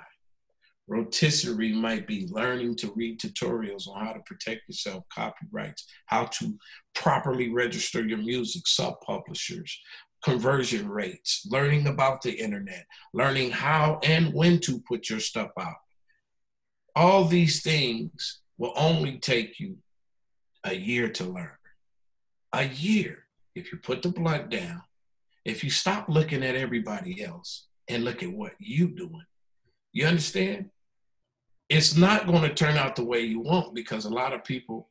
Rotisserie 0.88 1.72
might 1.72 2.06
be 2.06 2.26
learning 2.30 2.76
to 2.76 2.92
read 2.94 3.20
tutorials 3.20 3.88
on 3.88 4.04
how 4.04 4.12
to 4.12 4.20
protect 4.26 4.62
yourself, 4.68 5.04
copyrights, 5.12 5.86
how 6.06 6.24
to 6.26 6.58
properly 6.94 7.50
register 7.50 8.06
your 8.06 8.18
music, 8.18 8.66
sub 8.66 8.94
publishers, 9.00 9.80
conversion 10.22 10.88
rates, 10.88 11.46
learning 11.50 11.86
about 11.86 12.22
the 12.22 12.32
internet, 12.32 12.84
learning 13.14 13.50
how 13.50 14.00
and 14.02 14.34
when 14.34 14.58
to 14.60 14.82
put 14.88 15.08
your 15.08 15.20
stuff 15.20 15.50
out. 15.58 15.76
All 16.94 17.24
these 17.24 17.62
things 17.62 18.40
will 18.58 18.72
only 18.76 19.18
take 19.18 19.58
you 19.58 19.78
a 20.64 20.74
year 20.74 21.08
to 21.10 21.24
learn. 21.24 21.56
A 22.52 22.64
year. 22.64 23.26
If 23.54 23.72
you 23.72 23.78
put 23.78 24.02
the 24.02 24.08
blood 24.08 24.50
down, 24.50 24.82
if 25.44 25.64
you 25.64 25.70
stop 25.70 26.08
looking 26.08 26.42
at 26.42 26.54
everybody 26.54 27.22
else 27.22 27.66
and 27.92 28.04
look 28.04 28.22
at 28.22 28.32
what 28.32 28.52
you're 28.58 28.88
doing, 28.88 29.24
you 29.92 30.06
understand? 30.06 30.70
It's 31.68 31.96
not 31.96 32.26
going 32.26 32.42
to 32.42 32.54
turn 32.54 32.76
out 32.76 32.96
the 32.96 33.04
way 33.04 33.20
you 33.20 33.40
want 33.40 33.74
because 33.74 34.04
a 34.04 34.10
lot 34.10 34.32
of 34.32 34.44
people 34.44 34.88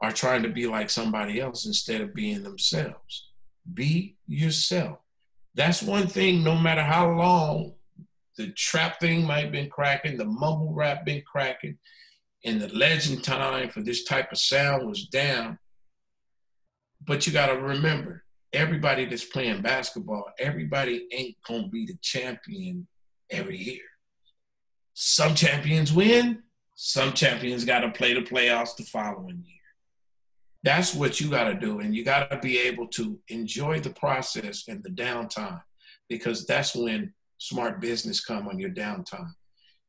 are 0.00 0.12
trying 0.12 0.42
to 0.42 0.48
be 0.48 0.66
like 0.66 0.90
somebody 0.90 1.40
else 1.40 1.66
instead 1.66 2.00
of 2.00 2.14
being 2.14 2.42
themselves. 2.42 3.28
Be 3.72 4.16
yourself. 4.26 4.98
That's 5.54 5.82
one 5.82 6.06
thing, 6.06 6.44
no 6.44 6.56
matter 6.56 6.82
how 6.82 7.10
long 7.12 7.72
the 8.36 8.48
trap 8.52 9.00
thing 9.00 9.24
might 9.24 9.44
have 9.44 9.52
been 9.52 9.70
cracking, 9.70 10.18
the 10.18 10.24
mumble 10.24 10.72
rap 10.74 11.04
been 11.04 11.22
cracking, 11.22 11.78
and 12.44 12.60
the 12.60 12.68
legend 12.68 13.24
time 13.24 13.70
for 13.70 13.80
this 13.80 14.04
type 14.04 14.30
of 14.30 14.38
sound 14.38 14.86
was 14.86 15.06
down. 15.06 15.58
But 17.06 17.26
you 17.26 17.32
got 17.32 17.46
to 17.46 17.58
remember, 17.58 18.24
everybody 18.52 19.04
that's 19.06 19.24
playing 19.24 19.62
basketball, 19.62 20.24
everybody 20.38 21.06
ain't 21.12 21.36
to 21.48 21.68
be 21.68 21.86
the 21.86 21.96
champion 22.02 22.86
every 23.30 23.58
year. 23.58 23.82
Some 24.94 25.34
champions 25.34 25.92
win, 25.92 26.42
some 26.74 27.12
champions 27.12 27.64
got 27.64 27.80
to 27.80 27.90
play 27.90 28.14
the 28.14 28.20
playoffs 28.20 28.76
the 28.76 28.84
following 28.84 29.42
year. 29.44 29.56
That's 30.62 30.94
what 30.94 31.20
you 31.20 31.30
got 31.30 31.44
to 31.44 31.54
do. 31.54 31.80
And 31.80 31.94
you 31.94 32.04
got 32.04 32.30
to 32.30 32.38
be 32.38 32.58
able 32.58 32.88
to 32.88 33.18
enjoy 33.28 33.80
the 33.80 33.90
process 33.90 34.64
and 34.68 34.82
the 34.82 34.90
downtime 34.90 35.62
because 36.08 36.46
that's 36.46 36.74
when 36.74 37.12
smart 37.38 37.80
business 37.80 38.24
come 38.24 38.48
on 38.48 38.58
your 38.58 38.70
downtime. 38.70 39.32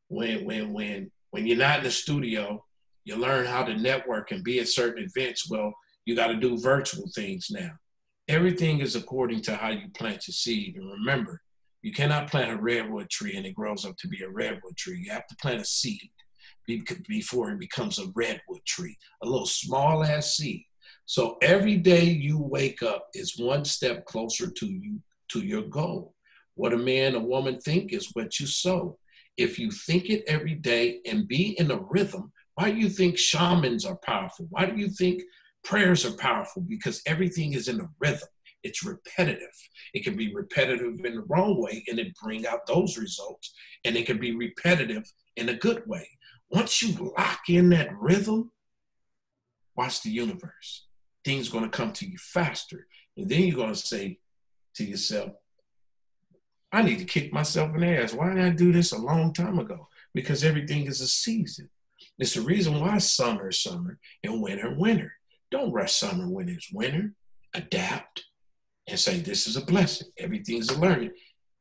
When, 0.10 0.45
when, 0.45 0.74
when, 0.74 1.12
when 1.32 1.47
you're 1.47 1.58
not 1.58 1.80
in 1.80 1.86
the 1.86 1.91
studio, 1.91 2.64
you 3.05 3.16
learn 3.16 3.45
how 3.45 3.64
to 3.64 3.76
network 3.76 4.32
and 4.32 4.43
be 4.43 4.60
at 4.60 4.68
certain 4.68 5.03
events. 5.03 5.49
Well, 5.49 5.74
you 6.05 6.16
got 6.16 6.28
to 6.28 6.36
do 6.36 6.58
virtual 6.58 7.10
things 7.16 7.47
now. 7.49 7.72
Everything 8.28 8.80
is 8.80 8.95
according 8.95 9.41
to 9.43 9.55
how 9.55 9.69
you 9.69 9.88
plant 9.95 10.28
your 10.28 10.34
seed. 10.34 10.75
And 10.75 10.91
remember, 10.91 11.41
you 11.82 11.93
cannot 11.93 12.30
plant 12.30 12.51
a 12.51 12.61
redwood 12.61 13.09
tree 13.09 13.38
and 13.38 13.45
it 13.45 13.55
grows 13.55 13.86
up 13.86 13.95
to 13.97 14.07
be 14.07 14.21
a 14.21 14.30
redwood 14.30 14.75
tree. 14.75 15.01
You 15.05 15.11
have 15.11 15.28
to 15.28 15.36
plant 15.38 15.61
a 15.61 15.65
seed 15.65 16.11
before 17.07 17.51
it 17.51 17.59
becomes 17.59 17.97
a 17.97 18.11
redwood 18.13 18.65
tree, 18.65 18.97
a 19.23 19.25
little 19.25 19.45
small 19.45 20.03
ass 20.03 20.36
seed. 20.36 20.65
So 21.05 21.38
every 21.41 21.78
day 21.78 22.03
you 22.03 22.38
wake 22.38 22.84
up 22.84 23.07
is 23.13 23.39
one 23.39 23.63
step 23.63 24.05
closer 24.05 24.51
to 24.51 24.65
you 24.65 25.01
to 25.30 25.39
your 25.39 25.63
goal. 25.63 26.13
What 26.55 26.73
a 26.73 26.78
man, 26.78 27.15
a 27.15 27.19
woman 27.19 27.59
think 27.59 27.93
is 27.93 28.09
what 28.13 28.39
you 28.39 28.47
sow. 28.47 28.97
If 29.38 29.57
you 29.59 29.71
think 29.71 30.09
it 30.09 30.23
every 30.28 30.55
day 30.55 30.99
and 31.05 31.28
be 31.28 31.57
in 31.59 31.71
a 31.71 31.80
rhythm, 31.80 32.34
why 32.55 32.71
do 32.71 32.78
you 32.78 32.89
think 32.89 33.17
shamans 33.17 33.86
are 33.86 33.97
powerful? 33.97 34.47
Why 34.49 34.65
do 34.65 34.75
you 34.75 34.89
think 34.89 35.21
prayers 35.68 36.05
are 36.05 36.15
powerful? 36.15 36.61
Because 36.61 37.01
everything 37.05 37.53
is 37.53 37.68
in 37.68 37.82
a 37.82 37.89
rhythm. 37.99 38.30
It's 38.63 38.86
repetitive. 38.86 39.53
It 39.93 40.03
can 40.03 40.15
be 40.15 40.34
repetitive 40.34 41.03
in 41.03 41.15
the 41.15 41.26
wrong 41.28 41.61
way 41.61 41.84
and 41.88 41.99
it 41.99 42.15
bring 42.24 42.47
out 42.47 42.65
those 42.65 42.97
results. 42.97 43.53
And 43.84 43.97
it 43.97 44.05
can 44.05 44.18
be 44.18 44.36
repetitive 44.36 45.03
in 45.36 45.49
a 45.49 45.53
good 45.53 45.84
way. 45.86 46.07
Once 46.49 46.82
you 46.82 47.13
lock 47.18 47.41
in 47.49 47.70
that 47.70 47.89
rhythm, 47.99 48.51
watch 49.76 50.01
the 50.01 50.09
universe. 50.09 50.88
Things 51.26 51.49
going 51.49 51.65
to 51.65 51.70
come 51.70 51.91
to 51.93 52.09
you 52.09 52.18
faster. 52.18 52.88
And 53.18 53.30
then 53.30 53.43
you're 53.43 53.57
going 53.57 53.74
to 53.74 53.76
say 53.76 54.20
to 54.76 54.86
yourself, 54.86 55.34
I 56.72 56.82
need 56.82 56.99
to 56.99 57.05
kick 57.05 57.34
myself 57.34 57.76
in 57.76 57.82
the 57.82 58.01
ass. 58.01 58.13
Why 58.13 58.34
did 58.34 58.43
I 58.43 58.49
do 58.51 58.72
this 58.72 58.93
a 58.93 58.97
long 58.97 59.34
time 59.34 59.59
ago? 59.59 59.89
Because 60.13 60.43
everything 60.43 60.86
is 60.86 61.01
a 61.01 61.07
season. 61.07 61.70
It's 62.18 62.34
the 62.36 62.41
reason 62.41 62.80
why 62.80 62.97
summer 62.99 63.49
is 63.49 63.61
summer 63.61 63.99
and 64.24 64.41
winter, 64.41 64.74
winter. 64.74 65.13
Don't 65.51 65.71
rush 65.71 65.93
summer 65.93 66.27
when 66.27 66.49
it's 66.49 66.71
winter. 66.71 67.13
Adapt 67.53 68.25
and 68.87 68.99
say, 68.99 69.19
This 69.19 69.47
is 69.47 69.55
a 69.55 69.65
blessing. 69.65 70.09
Everything's 70.17 70.69
a 70.69 70.79
learning. 70.79 71.11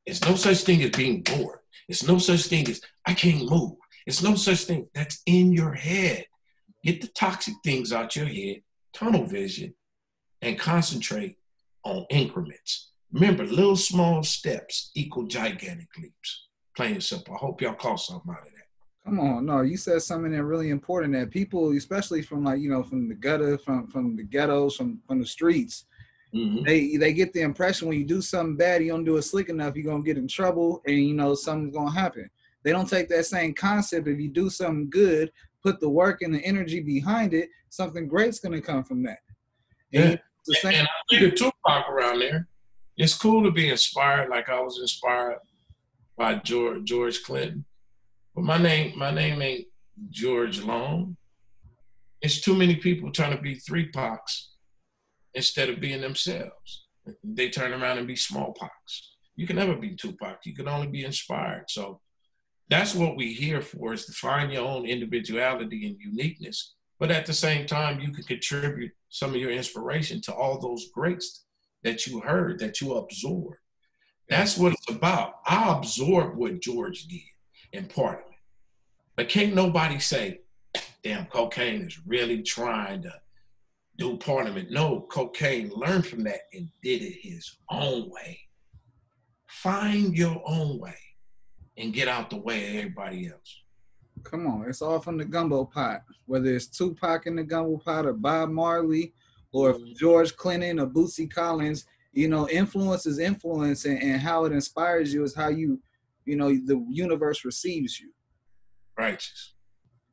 It's 0.05 0.25
no 0.25 0.37
such 0.37 0.59
thing 0.59 0.83
as 0.83 0.91
being 0.91 1.23
bored. 1.23 1.61
It's 1.89 2.07
no 2.07 2.19
such 2.19 2.43
thing 2.47 2.69
as 2.69 2.81
I 3.07 3.15
can't 3.15 3.49
move. 3.51 3.73
It's 4.07 4.23
no 4.23 4.35
such 4.35 4.65
thing. 4.65 4.89
That's 4.95 5.23
in 5.27 5.53
your 5.53 5.73
head. 5.73 6.27
Get 6.85 7.01
the 7.01 7.09
toxic 7.09 7.55
things 7.65 7.93
out 7.93 8.15
your 8.15 8.27
head, 8.27 8.63
tunnel 8.93 9.25
vision, 9.27 9.75
and 10.43 10.59
concentrate 10.59 11.37
on 11.83 12.07
increments. 12.11 12.93
Remember, 13.13 13.45
little 13.45 13.77
small 13.77 14.23
steps 14.23 14.91
equal 14.95 15.27
gigantic 15.27 15.89
leaps. 15.99 16.47
Plain 16.77 16.95
and 16.95 17.03
simple. 17.03 17.35
I 17.35 17.39
hope 17.39 17.61
y'all 17.61 17.75
caught 17.75 18.01
something 18.01 18.31
out 18.31 18.47
of 18.47 18.53
that. 18.53 18.66
Come 19.07 19.21
on, 19.21 19.47
no, 19.47 19.61
you 19.61 19.77
said 19.77 20.03
something 20.03 20.33
that 20.33 20.43
really 20.43 20.71
important 20.71 21.15
that 21.15 21.31
people, 21.31 21.71
especially 21.77 22.23
from 22.23 22.45
like 22.45 22.61
you 22.61 22.69
know 22.69 22.83
from 22.83 23.09
the 23.09 23.15
gutter, 23.15 23.57
from 23.57 23.87
from 23.87 24.17
the 24.17 24.25
ghettos, 24.25 24.77
from 24.77 25.01
from 25.07 25.21
the 25.21 25.27
streets, 25.27 25.85
mm-hmm. 26.35 26.65
they 26.65 26.97
they 26.97 27.13
get 27.13 27.33
the 27.33 27.41
impression 27.41 27.87
when 27.87 27.99
you 27.99 28.05
do 28.05 28.21
something 28.21 28.57
bad, 28.57 28.83
you 28.83 28.91
don't 28.91 29.05
do 29.05 29.17
it 29.17 29.23
slick 29.23 29.49
enough, 29.49 29.77
you're 29.77 29.91
gonna 29.91 30.03
get 30.03 30.19
in 30.19 30.27
trouble, 30.27 30.83
and 30.87 30.97
you 30.97 31.15
know 31.15 31.35
something's 31.35 31.75
gonna 31.75 31.91
happen. 31.91 32.29
They 32.65 32.73
don't 32.73 32.91
take 32.91 33.09
that 33.11 33.27
same 33.27 33.55
concept. 33.55 34.09
If 34.09 34.19
you 34.19 34.29
do 34.29 34.51
something 34.51 34.91
good, 34.91 35.31
put 35.63 35.79
the 35.79 35.89
work 35.89 36.23
and 36.23 36.35
the 36.35 36.45
energy 36.45 36.81
behind 36.81 37.33
it, 37.33 37.49
something 37.71 38.09
great's 38.09 38.41
gonna 38.41 38.61
come 38.61 38.83
from 38.83 39.05
that. 39.05 39.21
And, 39.95 40.21
yeah. 40.49 40.55
and, 40.65 40.75
and 40.75 40.89
I 41.13 41.25
a 41.27 41.31
Tupac 41.31 41.89
around 41.89 42.19
there 42.19 42.49
it's 42.97 43.15
cool 43.15 43.43
to 43.43 43.51
be 43.51 43.69
inspired 43.69 44.31
like 44.31 44.49
I 44.49 44.61
was 44.61 44.79
inspired 44.81 45.39
by 46.17 46.37
George 46.37 46.85
George 46.85 47.23
Clinton. 47.23 47.65
But 48.37 48.45
my 48.45 48.59
name 48.59 48.99
my 48.99 49.11
name 49.11 49.41
ain't 49.41 49.67
George 50.11 50.61
Long. 50.61 51.17
It's 52.21 52.43
too 52.43 52.55
many 52.55 52.77
people 52.77 53.11
trying 53.11 53.35
to 53.35 53.43
be 53.43 53.55
three 53.55 53.89
pox 53.89 54.51
instead 55.33 55.71
of 55.71 55.81
being 55.81 56.03
themselves. 56.03 56.87
They 57.25 57.49
turn 57.49 57.73
around 57.73 57.97
and 57.97 58.07
be 58.07 58.17
smallpox. 58.17 59.15
You 59.37 59.47
can 59.47 59.57
never 59.57 59.75
be 59.75 59.97
Tupac. 59.97 60.45
You 60.45 60.55
can 60.55 60.69
only 60.69 60.87
be 60.87 61.05
inspired. 61.05 61.65
So 61.71 62.01
that's 62.69 62.95
what 62.95 63.17
we're 63.17 63.35
here 63.35 63.63
for 63.63 63.95
is 63.95 64.05
to 64.05 64.13
find 64.13 64.53
your 64.53 64.67
own 64.67 64.85
individuality 64.85 65.87
and 65.87 65.97
uniqueness. 65.99 66.75
But 66.99 67.11
at 67.11 67.25
the 67.25 67.33
same 67.33 67.67
time, 67.67 68.01
you 68.01 68.13
can 68.13 68.25
contribute 68.25 68.93
some 69.09 69.31
of 69.31 69.37
your 69.37 69.51
inspiration 69.51 70.21
to 70.23 70.35
all 70.35 70.59
those 70.59 70.91
greats 70.93 71.45
that 71.85 72.07
you 72.07 72.21
heard, 72.21 72.59
that 72.59 72.83
you 72.83 72.95
absorbed. 72.95 73.57
That's 74.29 74.59
what 74.59 74.73
it's 74.73 74.91
about. 74.91 75.35
I 75.47 75.75
absorb 75.77 76.37
what 76.37 76.61
George 76.61 77.07
did 77.07 77.36
in 77.77 77.87
Parliament. 77.87 78.27
But 79.17 79.29
can't 79.29 79.55
nobody 79.55 79.99
say, 79.99 80.41
damn, 81.03 81.27
Kokane 81.27 81.87
is 81.87 81.99
really 82.07 82.43
trying 82.43 83.03
to 83.03 83.13
do 83.97 84.17
Parliament. 84.19 84.71
No, 84.71 85.07
Kokane 85.11 85.75
learned 85.75 86.07
from 86.07 86.25
that 86.25 86.41
and 86.53 86.69
did 86.83 87.03
it 87.03 87.19
his 87.23 87.57
own 87.71 88.11
way. 88.11 88.41
Find 89.47 90.17
your 90.17 90.43
own 90.45 90.79
way 90.79 90.99
and 91.79 91.95
get 91.95 92.09
out 92.09 92.31
the 92.31 92.37
way 92.37 92.69
of 92.69 92.77
everybody 92.77 93.29
else. 93.29 93.63
Come 94.25 94.47
on, 94.47 94.69
it's 94.69 94.83
all 94.83 95.01
from 95.01 95.19
the 95.19 95.25
gumbo 95.25 95.65
pot. 95.65 96.03
Whether 96.27 96.55
it's 96.55 96.67
Tupac 96.67 97.27
in 97.27 97.37
the 97.37 97.45
gumbo 97.45 97.79
pot 97.79 98.07
or 98.07 98.13
Bob 98.13 98.51
Marley 98.51 99.15
or 99.53 99.71
if 99.71 99.97
George 99.97 100.37
Clinton 100.37 100.81
or 100.81 100.87
Bootsy 100.87 101.31
Collins, 101.31 101.87
you 102.13 102.29
know, 102.29 102.49
influence 102.49 103.07
is 103.07 103.19
influence 103.19 103.85
and, 103.85 104.03
and 104.03 104.21
how 104.21 104.45
it 104.45 104.53
inspires 104.53 105.13
you 105.13 105.23
is 105.23 105.35
how 105.35 105.49
you 105.49 105.81
you 106.27 106.37
know, 106.37 106.49
the 106.49 106.85
universe 106.91 107.45
receives 107.45 107.99
you. 108.01 108.11
Righteous. 108.99 109.55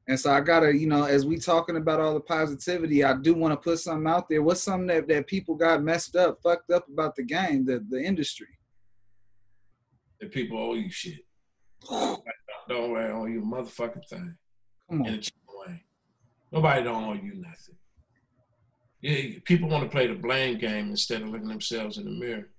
And 0.08 0.20
so 0.20 0.32
I 0.32 0.42
gotta, 0.42 0.76
you 0.76 0.88
know, 0.88 1.06
as 1.06 1.26
we 1.26 1.38
talking 1.38 1.78
about 1.78 2.02
all 2.02 2.14
the 2.14 2.20
positivity, 2.20 3.04
I 3.04 3.16
do 3.16 3.34
want 3.34 3.54
to 3.54 3.58
put 3.58 3.80
something 3.80 4.08
out 4.08 4.28
there. 4.30 4.42
What's 4.42 4.62
something 4.62 4.88
that, 4.88 5.08
that 5.08 5.28
people 5.28 5.56
got 5.56 5.82
messed 5.82 6.16
up, 6.16 6.40
fucked 6.44 6.72
up 6.72 6.88
about 6.90 7.16
the 7.16 7.24
game, 7.24 7.66
the, 7.66 7.86
the 7.90 8.02
industry? 8.02 8.48
That 10.20 10.32
people 10.32 10.58
owe 10.58 10.74
you 10.74 10.90
shit. 10.90 11.22
don't 11.90 12.92
worry, 12.92 13.12
owe 13.12 13.26
you 13.26 13.42
a 13.42 13.46
motherfucking 13.46 14.08
thing. 14.10 14.36
Come 14.90 15.02
on. 15.02 15.08
In 15.08 15.14
a 15.16 15.18
cheap 15.18 15.34
way. 15.66 15.84
Nobody 16.52 16.84
don't 16.84 17.04
owe 17.06 17.14
you 17.14 17.36
nothing. 17.36 17.76
Yeah, 19.02 19.40
people 19.46 19.70
want 19.70 19.84
to 19.84 19.90
play 19.90 20.08
the 20.08 20.16
blame 20.16 20.58
game 20.58 20.90
instead 20.90 21.22
of 21.22 21.30
looking 21.30 21.48
themselves 21.48 21.98
in 21.98 22.06
the 22.06 22.12
mirror. 22.12 22.50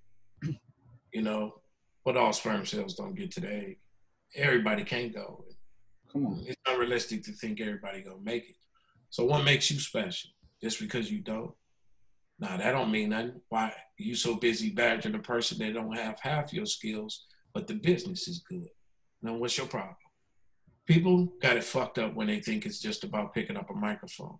you 1.13 1.23
know, 1.23 1.55
but 2.05 2.17
all 2.17 2.33
sperm 2.33 2.67
cells 2.67 2.95
don't 2.95 3.15
get 3.15 3.31
to 3.33 3.41
the 3.41 3.53
egg. 3.53 3.79
Everybody 4.35 4.85
can't 4.85 5.15
go. 5.15 5.45
Come 6.13 6.27
on. 6.27 6.45
It's 6.47 6.61
unrealistic 6.67 7.25
to 7.25 7.33
think 7.33 7.61
everybody 7.61 8.03
gonna 8.03 8.17
make 8.23 8.49
it. 8.51 8.57
So 9.11 9.25
what 9.25 9.45
makes 9.45 9.71
you 9.71 9.79
special? 9.79 10.31
Just 10.63 10.81
because 10.81 11.11
you 11.11 11.21
don't? 11.21 11.53
Nah, 12.39 12.57
that 12.57 12.73
don't 12.73 12.91
mean 12.91 13.11
nothing. 13.11 13.41
Why 13.49 13.73
you 13.97 14.15
so 14.15 14.35
busy 14.35 14.71
badgering 14.71 15.15
a 15.15 15.21
person 15.21 15.59
that 15.59 15.75
don't 15.75 15.97
have 15.97 16.19
half 16.21 16.53
your 16.53 16.67
skills, 16.67 17.27
but 17.53 17.67
the 17.67 17.75
business 17.75 18.29
is 18.29 18.41
good. 18.49 18.69
Now 19.23 19.35
what's 19.35 19.57
your 19.57 19.67
problem? 19.67 19.97
People 20.87 21.33
got 21.41 21.57
it 21.57 21.65
fucked 21.65 21.99
up 21.99 22.15
when 22.15 22.27
they 22.27 22.41
think 22.41 22.67
it's 22.67 22.81
just 22.81 23.05
about 23.05 23.33
picking 23.33 23.57
up 23.57 23.71
a 23.71 23.75
microphone. 23.75 24.39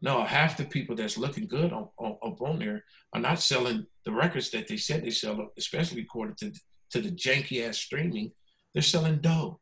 No, 0.00 0.22
half 0.22 0.56
the 0.56 0.64
people 0.64 0.94
that's 0.94 1.18
looking 1.18 1.48
good 1.48 1.72
on, 1.72 1.88
on, 1.98 2.16
up 2.24 2.40
on 2.40 2.58
there 2.58 2.84
are 3.12 3.20
not 3.20 3.40
selling 3.40 3.86
the 4.04 4.12
records 4.12 4.50
that 4.50 4.68
they 4.68 4.76
said 4.76 5.02
they 5.02 5.10
sell, 5.10 5.48
especially 5.58 6.02
according 6.02 6.36
to, 6.36 6.52
to 6.90 7.00
the 7.00 7.10
janky 7.10 7.66
ass 7.66 7.78
streaming. 7.78 8.30
They're 8.72 8.82
selling 8.82 9.18
dough. 9.18 9.60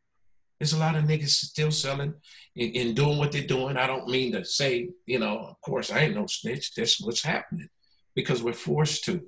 There's 0.59 0.72
a 0.72 0.78
lot 0.78 0.95
of 0.95 1.05
niggas 1.05 1.28
still 1.28 1.70
selling 1.70 2.14
and, 2.57 2.76
and, 2.76 2.97
doing 2.97 3.18
what 3.18 3.32
they're 3.32 3.47
doing. 3.47 3.76
I 3.76 3.87
don't 3.87 4.09
mean 4.09 4.32
to 4.32 4.45
say, 4.45 4.89
you 5.05 5.18
know, 5.18 5.39
of 5.39 5.61
course, 5.61 5.91
I 5.91 6.01
ain't 6.01 6.14
no 6.14 6.26
snitch. 6.26 6.74
That's 6.74 7.01
what's 7.01 7.22
happening 7.22 7.68
because 8.14 8.43
we're 8.43 8.55
forced 8.55 9.05
to. 9.05 9.22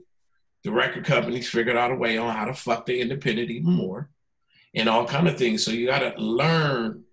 The 0.65 0.73
record 0.73 1.05
companies 1.05 1.49
figured 1.49 1.77
out 1.77 1.93
a 1.93 1.95
way 1.95 2.19
on 2.19 2.35
how 2.35 2.47
to 2.47 2.55
fuck 2.55 2.87
the 2.87 3.01
independent 3.01 3.51
even 3.51 3.73
more 3.73 4.11
and 4.75 4.89
all 4.89 5.07
kind 5.07 5.29
of 5.29 5.39
things. 5.39 5.65
So 5.65 5.71
you 5.71 5.87
got 5.87 6.01
to 6.01 6.21
learn. 6.21 7.05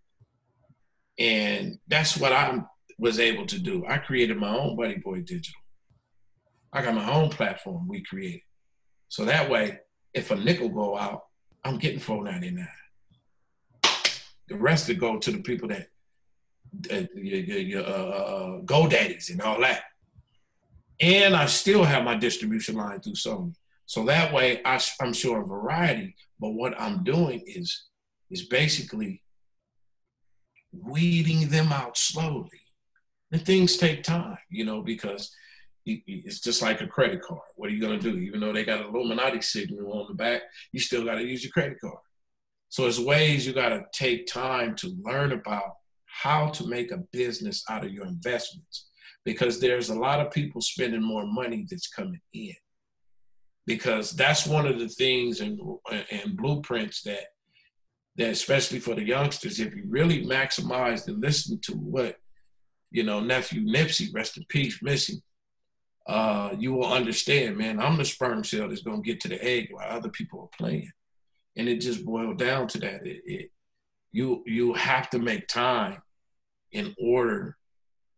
And 1.19 1.77
that's 1.87 2.17
what 2.17 2.33
I 2.33 2.61
was 2.97 3.19
able 3.19 3.45
to 3.47 3.59
do. 3.59 3.85
I 3.87 3.97
created 3.97 4.37
my 4.37 4.55
own 4.55 4.75
Buddy 4.75 4.97
Boy 4.97 5.21
Digital. 5.21 5.61
I 6.71 6.81
got 6.81 6.95
my 6.95 7.11
own 7.11 7.29
platform 7.29 7.87
we 7.87 8.03
created. 8.03 8.41
So 9.07 9.25
that 9.25 9.49
way, 9.49 9.79
if 10.13 10.31
a 10.31 10.35
nickel 10.35 10.69
go 10.69 10.97
out, 10.97 11.23
I'm 11.63 11.77
getting 11.77 11.99
499 11.99 12.67
the 14.47 14.57
rest 14.57 14.89
of 14.89 14.99
go 14.99 15.17
to 15.17 15.31
the 15.31 15.41
people 15.41 15.69
that, 15.69 15.87
that 16.81 17.09
your, 17.15 17.39
your, 17.39 17.57
your 17.57 17.83
uh, 17.83 17.89
uh, 17.89 18.61
GoDaddies 18.61 19.31
and 19.31 19.41
all 19.41 19.59
that. 19.61 19.83
And 20.99 21.35
I 21.35 21.45
still 21.47 21.83
have 21.83 22.03
my 22.03 22.15
distribution 22.15 22.75
line 22.75 23.01
through 23.01 23.13
Sony. 23.13 23.55
So 23.85 24.05
that 24.05 24.33
way 24.33 24.61
I, 24.63 24.79
I'm 25.01 25.13
showing 25.13 25.45
variety. 25.45 26.15
But 26.39 26.51
what 26.51 26.79
I'm 26.79 27.03
doing 27.03 27.43
is 27.45 27.85
is 28.31 28.47
basically 28.47 29.21
weeding 30.71 31.47
them 31.49 31.71
out 31.71 31.95
slowly. 31.95 32.49
And 33.31 33.43
things 33.43 33.77
take 33.77 34.03
time, 34.03 34.37
you 34.49 34.65
know, 34.65 34.81
because 34.81 35.31
it's 35.85 36.39
just 36.39 36.61
like 36.61 36.81
a 36.81 36.87
credit 36.87 37.21
card. 37.21 37.41
What 37.55 37.69
are 37.69 37.73
you 37.73 37.81
going 37.81 37.99
to 37.99 38.11
do? 38.11 38.17
Even 38.17 38.39
though 38.39 38.53
they 38.53 38.65
got 38.65 38.81
an 38.81 38.87
Illuminati 38.87 39.41
signal 39.41 39.91
on 39.93 40.07
the 40.07 40.15
back, 40.15 40.41
you 40.71 40.79
still 40.79 41.03
got 41.03 41.15
to 41.15 41.23
use 41.23 41.43
your 41.43 41.51
credit 41.51 41.77
card. 41.79 41.97
So 42.69 42.83
there's 42.83 42.99
ways 42.99 43.45
you 43.45 43.53
got 43.53 43.69
to 43.69 43.83
take 43.93 44.27
time 44.27 44.75
to 44.77 44.95
learn 45.01 45.31
about 45.31 45.75
how 46.05 46.49
to 46.49 46.67
make 46.67 46.91
a 46.91 47.03
business 47.11 47.63
out 47.69 47.85
of 47.85 47.91
your 47.91 48.05
investments 48.05 48.87
because 49.25 49.59
there's 49.59 49.89
a 49.89 49.99
lot 49.99 50.19
of 50.19 50.31
people 50.31 50.61
spending 50.61 51.01
more 51.01 51.25
money 51.25 51.65
that's 51.69 51.87
coming 51.87 52.21
in 52.33 52.53
because 53.65 54.11
that's 54.11 54.45
one 54.45 54.67
of 54.67 54.79
the 54.79 54.87
things 54.87 55.41
and 55.41 55.59
and 56.11 56.37
blueprints 56.37 57.01
that 57.03 57.25
that 58.15 58.29
especially 58.29 58.79
for 58.79 58.95
the 58.95 59.03
youngsters 59.03 59.59
if 59.59 59.75
you 59.75 59.83
really 59.87 60.25
maximize 60.25 61.07
and 61.07 61.21
listen 61.21 61.59
to 61.61 61.73
what 61.73 62.15
you 62.91 63.03
know 63.03 63.19
nephew 63.19 63.61
Nipsey 63.65 64.13
rest 64.13 64.37
in 64.37 64.45
peace 64.47 64.81
missing 64.81 65.21
uh 66.07 66.55
you 66.57 66.73
will 66.73 66.91
understand 66.91 67.57
man 67.57 67.79
I'm 67.79 67.97
the 67.97 68.05
sperm 68.05 68.43
cell 68.43 68.69
that's 68.69 68.83
going 68.83 69.01
to 69.01 69.07
get 69.07 69.19
to 69.21 69.27
the 69.27 69.43
egg 69.43 69.69
while 69.71 69.89
other 69.89 70.09
people 70.09 70.41
are 70.41 70.57
playing 70.57 70.91
and 71.55 71.69
it 71.69 71.81
just 71.81 72.05
boiled 72.05 72.37
down 72.37 72.67
to 72.69 72.79
that. 72.79 73.05
It, 73.05 73.21
it, 73.25 73.51
you 74.11 74.43
you 74.45 74.73
have 74.73 75.09
to 75.11 75.19
make 75.19 75.47
time 75.47 76.01
in 76.71 76.95
order 77.01 77.57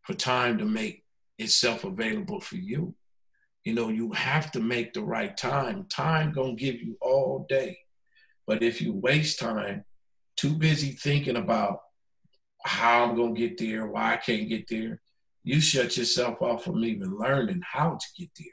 for 0.03 0.13
time 0.13 0.57
to 0.59 0.65
make 0.65 1.03
itself 1.38 1.84
available 1.84 2.39
for 2.39 2.55
you. 2.55 2.95
You 3.63 3.74
know, 3.74 3.89
you 3.89 4.11
have 4.13 4.51
to 4.53 4.59
make 4.59 4.93
the 4.93 5.03
right 5.03 5.36
time. 5.36 5.86
Time 5.89 6.32
gonna 6.32 6.55
give 6.55 6.76
you 6.76 6.97
all 7.01 7.45
day, 7.49 7.78
but 8.45 8.63
if 8.63 8.82
you 8.82 8.93
waste 8.93 9.39
time, 9.39 9.86
too 10.36 10.53
busy 10.53 10.91
thinking 10.91 11.36
about 11.36 11.82
how 12.64 13.05
I'm 13.05 13.16
gonna 13.16 13.34
get 13.34 13.58
there, 13.58 13.88
why 13.88 14.14
I 14.14 14.18
can't 14.18 14.49
get 14.49 14.68
there, 14.68 15.01
you 15.43 15.62
shut 15.62 15.95
yourself 15.97 16.41
off 16.41 16.66
from 16.66 16.84
even 16.84 17.18
learning 17.18 17.62
how 17.64 17.91
to 17.91 18.05
get 18.18 18.30
there. 18.38 18.47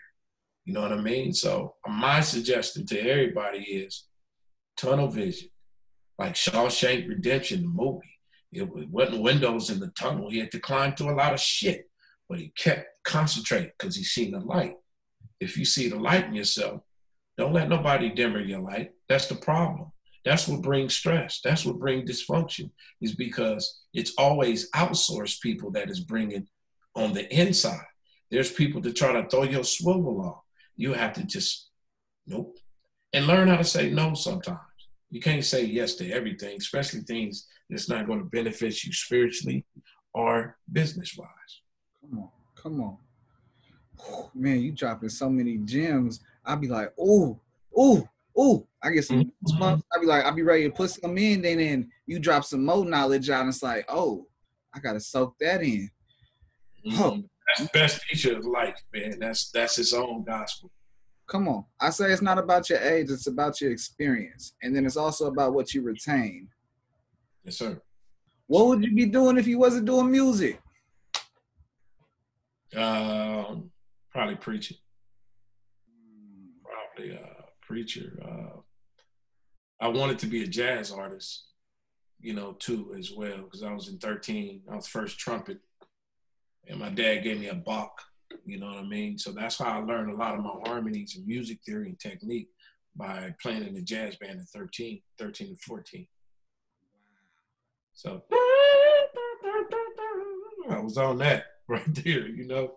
You 0.65 0.73
know 0.73 0.83
what 0.83 0.93
I 0.93 1.01
mean? 1.01 1.33
So 1.33 1.75
my 1.87 2.21
suggestion 2.21 2.87
to 2.87 3.01
everybody 3.01 3.59
is 3.59 4.05
tunnel 4.77 5.09
vision, 5.09 5.49
like 6.19 6.35
Shawshank 6.35 7.09
Redemption, 7.09 7.63
the 7.63 7.69
movie. 7.69 8.19
It 8.53 8.69
wasn't 8.89 9.23
windows 9.23 9.71
in 9.71 9.81
the 9.81 9.89
tunnel. 9.99 10.31
He 10.31 10.39
had 10.39 10.53
to 10.53 10.61
climb 10.61 10.95
through 10.95 11.11
a 11.11 11.17
lot 11.17 11.35
of 11.35 11.41
shit, 11.41 11.91
but 12.29 12.39
he 12.39 12.53
kept 12.57 12.87
concentrating 13.05 13.73
because 13.77 13.97
he 13.97 14.05
seen 14.05 14.31
the 14.31 14.39
light. 14.39 14.77
If 15.41 15.59
you 15.59 15.65
see 15.65 15.89
the 15.89 15.99
light 15.99 16.27
in 16.27 16.35
yourself, 16.35 16.83
don't 17.37 17.53
let 17.53 17.69
nobody 17.69 18.11
dimmer 18.11 18.41
your 18.41 18.61
light. 18.61 18.93
That's 19.09 19.27
the 19.27 19.35
problem. 19.35 19.91
That's 20.25 20.49
what 20.49 20.63
brings 20.63 20.95
stress. 20.95 21.41
That's 21.45 21.67
what 21.67 21.79
brings 21.79 22.11
dysfunction. 22.11 22.71
Is 23.01 23.15
because 23.15 23.83
it's 23.93 24.15
always 24.17 24.71
outsourced 24.71 25.41
people 25.41 25.71
that 25.73 25.91
is 25.91 26.01
bringing 26.01 26.49
on 26.95 27.13
the 27.13 27.33
inside. 27.35 27.85
There's 28.31 28.51
people 28.51 28.81
to 28.83 28.93
try 28.93 29.13
to 29.13 29.29
throw 29.29 29.45
your 29.45 29.65
swivel 29.65 30.21
off. 30.21 30.43
You 30.77 30.95
have 30.95 31.13
to 31.15 31.25
just, 31.25 31.71
nope, 32.27 32.57
and 33.13 33.27
learn 33.27 33.49
how 33.49 33.57
to 33.57 33.65
say 33.65 33.91
no 33.91 34.15
sometimes. 34.15 34.59
You 35.11 35.21
can't 35.21 35.45
say 35.45 35.65
yes 35.65 35.95
to 35.97 36.11
everything, 36.11 36.57
especially 36.57 37.01
things 37.01 37.47
that's 37.71 37.89
not 37.89 38.07
going 38.07 38.19
to 38.19 38.25
benefit 38.25 38.83
you 38.83 38.93
spiritually 38.93 39.65
or 40.13 40.57
business 40.73 41.17
wise. 41.17 41.29
Come 42.01 42.19
on, 42.19 42.29
come 42.57 42.81
on. 42.81 42.97
Man, 44.35 44.61
you 44.61 44.73
dropping 44.73 45.11
so 45.11 45.31
many 45.31 45.59
gems. 45.59 46.21
I'd 46.45 46.61
be 46.61 46.69
like, 46.69 46.93
oh, 46.99 47.39
oh, 47.77 48.09
oh. 48.37 48.67
I 48.83 48.91
get 48.91 49.05
some 49.05 49.25
mm-hmm. 49.25 49.63
I'll 49.63 50.01
be 50.01 50.07
like, 50.07 50.25
I'll 50.25 50.35
be 50.35 50.43
ready 50.43 50.65
to 50.65 50.71
put 50.71 50.91
some 50.91 51.17
in, 51.17 51.41
then 51.41 51.59
then 51.59 51.91
you 52.07 52.19
drop 52.19 52.45
some 52.45 52.65
more 52.65 52.85
knowledge 52.85 53.31
out, 53.31 53.41
and 53.41 53.49
it's 53.49 53.63
like, 53.63 53.87
oh, 53.89 54.27
I 54.75 54.81
gotta 54.81 55.01
soak 55.01 55.37
that 55.41 55.63
in. 55.63 55.89
Oh. 56.93 57.23
That's 57.47 57.71
the 57.71 57.79
best 57.79 58.03
teacher 58.09 58.37
of 58.37 58.45
life, 58.45 58.83
man. 58.93 59.19
That's 59.19 59.51
that's 59.51 59.77
his 59.77 59.93
own 59.93 60.25
gospel. 60.25 60.71
Come 61.27 61.49
on. 61.49 61.65
I 61.81 61.91
say 61.91 62.13
it's 62.13 62.23
not 62.23 62.39
about 62.39 62.69
your 62.69 62.81
age, 62.81 63.11
it's 63.11 63.27
about 63.27 63.61
your 63.61 63.71
experience. 63.71 64.55
And 64.63 64.75
then 64.75 64.85
it's 64.85 64.97
also 64.97 65.27
about 65.27 65.55
what 65.55 65.73
you 65.73 65.83
retain. 65.83 66.49
Yes, 67.45 67.59
sir. 67.59 67.81
What 68.47 68.67
would 68.67 68.85
you 68.85 68.95
be 68.95 69.07
doing 69.07 69.39
if 69.39 69.47
you 69.47 69.59
wasn't 69.59 69.87
doing 69.87 70.11
music? 70.11 70.61
Um, 72.77 73.71
probably 74.11 74.37
preaching. 74.37 74.77
Probably 76.63 77.17
uh 77.17 77.34
preacher. 77.75 78.11
Uh 78.25 78.61
I 79.81 79.89
wanted 79.89 80.19
to 80.21 80.27
be 80.27 80.45
a 80.45 80.47
jazz 80.47 80.93
artist, 80.93 81.47
you 82.21 82.33
know, 82.33 82.53
too, 82.53 82.95
as 82.99 83.11
well, 83.13 83.43
because 83.43 83.63
I 83.63 83.73
was 83.73 83.89
in 83.89 83.99
13. 83.99 84.63
I 84.71 84.77
was 84.77 84.87
first 84.87 85.19
trumpet. 85.19 85.59
And 86.69 86.79
my 86.79 86.89
dad 86.89 87.25
gave 87.25 87.41
me 87.41 87.49
a 87.49 87.55
Bach 87.55 88.01
you 88.45 88.59
know 88.59 88.67
what 88.67 88.77
I 88.77 88.83
mean? 88.83 89.19
So 89.19 89.33
that's 89.33 89.59
how 89.59 89.81
I 89.81 89.85
learned 89.85 90.11
a 90.11 90.17
lot 90.17 90.35
of 90.35 90.45
my 90.45 90.55
harmonies 90.65 91.17
and 91.17 91.27
music 91.27 91.61
theory 91.65 91.89
and 91.89 91.99
technique 91.99 92.49
by 92.97 93.35
playing 93.43 93.65
in 93.65 93.75
the 93.75 93.83
jazz 93.83 94.17
band 94.17 94.41
at 94.41 94.49
13, 94.49 95.01
13 95.19 95.49
and 95.49 95.61
14. 95.61 96.07
So 97.95 98.23
I 100.71 100.79
was 100.81 100.97
on 100.99 101.19
that 101.19 101.45
right 101.69 101.95
there, 101.95 102.27
you 102.29 102.47
know. 102.47 102.75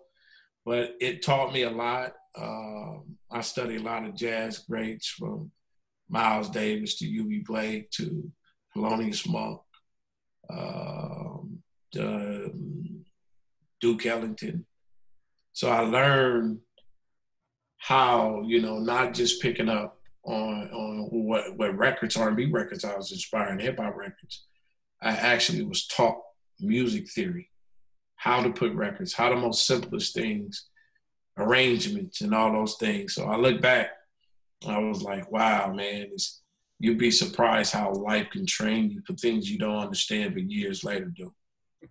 But 0.64 0.96
it 1.00 1.22
taught 1.22 1.52
me 1.52 1.62
a 1.62 1.70
lot. 1.70 2.14
Um, 2.40 3.16
I 3.30 3.40
studied 3.40 3.80
a 3.80 3.84
lot 3.84 4.04
of 4.04 4.14
jazz 4.14 4.58
greats 4.58 5.08
from 5.08 5.50
Miles 6.08 6.50
Davis 6.50 6.98
to 6.98 7.06
Eubie 7.06 7.44
Blake 7.44 7.90
to 7.92 8.30
Thelonious 8.74 9.28
Monk, 9.28 9.60
um, 10.50 11.62
Duke 13.80 14.06
Ellington, 14.06 14.66
so 15.58 15.68
I 15.70 15.80
learned 15.80 16.60
how, 17.78 18.42
you 18.46 18.62
know, 18.62 18.78
not 18.78 19.12
just 19.12 19.42
picking 19.42 19.68
up 19.68 19.98
on 20.22 20.70
on 20.70 21.08
what 21.10 21.56
what 21.56 21.76
records 21.76 22.16
R&B 22.16 22.46
records 22.46 22.84
I 22.84 22.96
was 22.96 23.10
inspiring 23.10 23.58
hip 23.58 23.80
hop 23.80 23.96
records. 23.96 24.46
I 25.02 25.10
actually 25.10 25.64
was 25.64 25.88
taught 25.88 26.20
music 26.60 27.10
theory, 27.10 27.50
how 28.14 28.40
to 28.40 28.50
put 28.50 28.72
records, 28.72 29.14
how 29.14 29.30
the 29.30 29.34
most 29.34 29.66
simplest 29.66 30.14
things, 30.14 30.68
arrangements, 31.38 32.20
and 32.20 32.34
all 32.34 32.52
those 32.52 32.76
things. 32.76 33.14
So 33.14 33.24
I 33.24 33.36
look 33.36 33.60
back, 33.60 33.90
I 34.66 34.78
was 34.78 35.02
like, 35.02 35.30
wow, 35.30 35.72
man, 35.72 36.10
you'd 36.80 36.98
be 36.98 37.10
surprised 37.10 37.72
how 37.72 37.92
life 37.92 38.30
can 38.30 38.46
train 38.46 38.90
you 38.90 39.02
for 39.06 39.14
things 39.14 39.50
you 39.50 39.58
don't 39.58 39.78
understand, 39.78 40.34
but 40.34 40.50
years 40.50 40.84
later 40.84 41.06
do. 41.06 41.32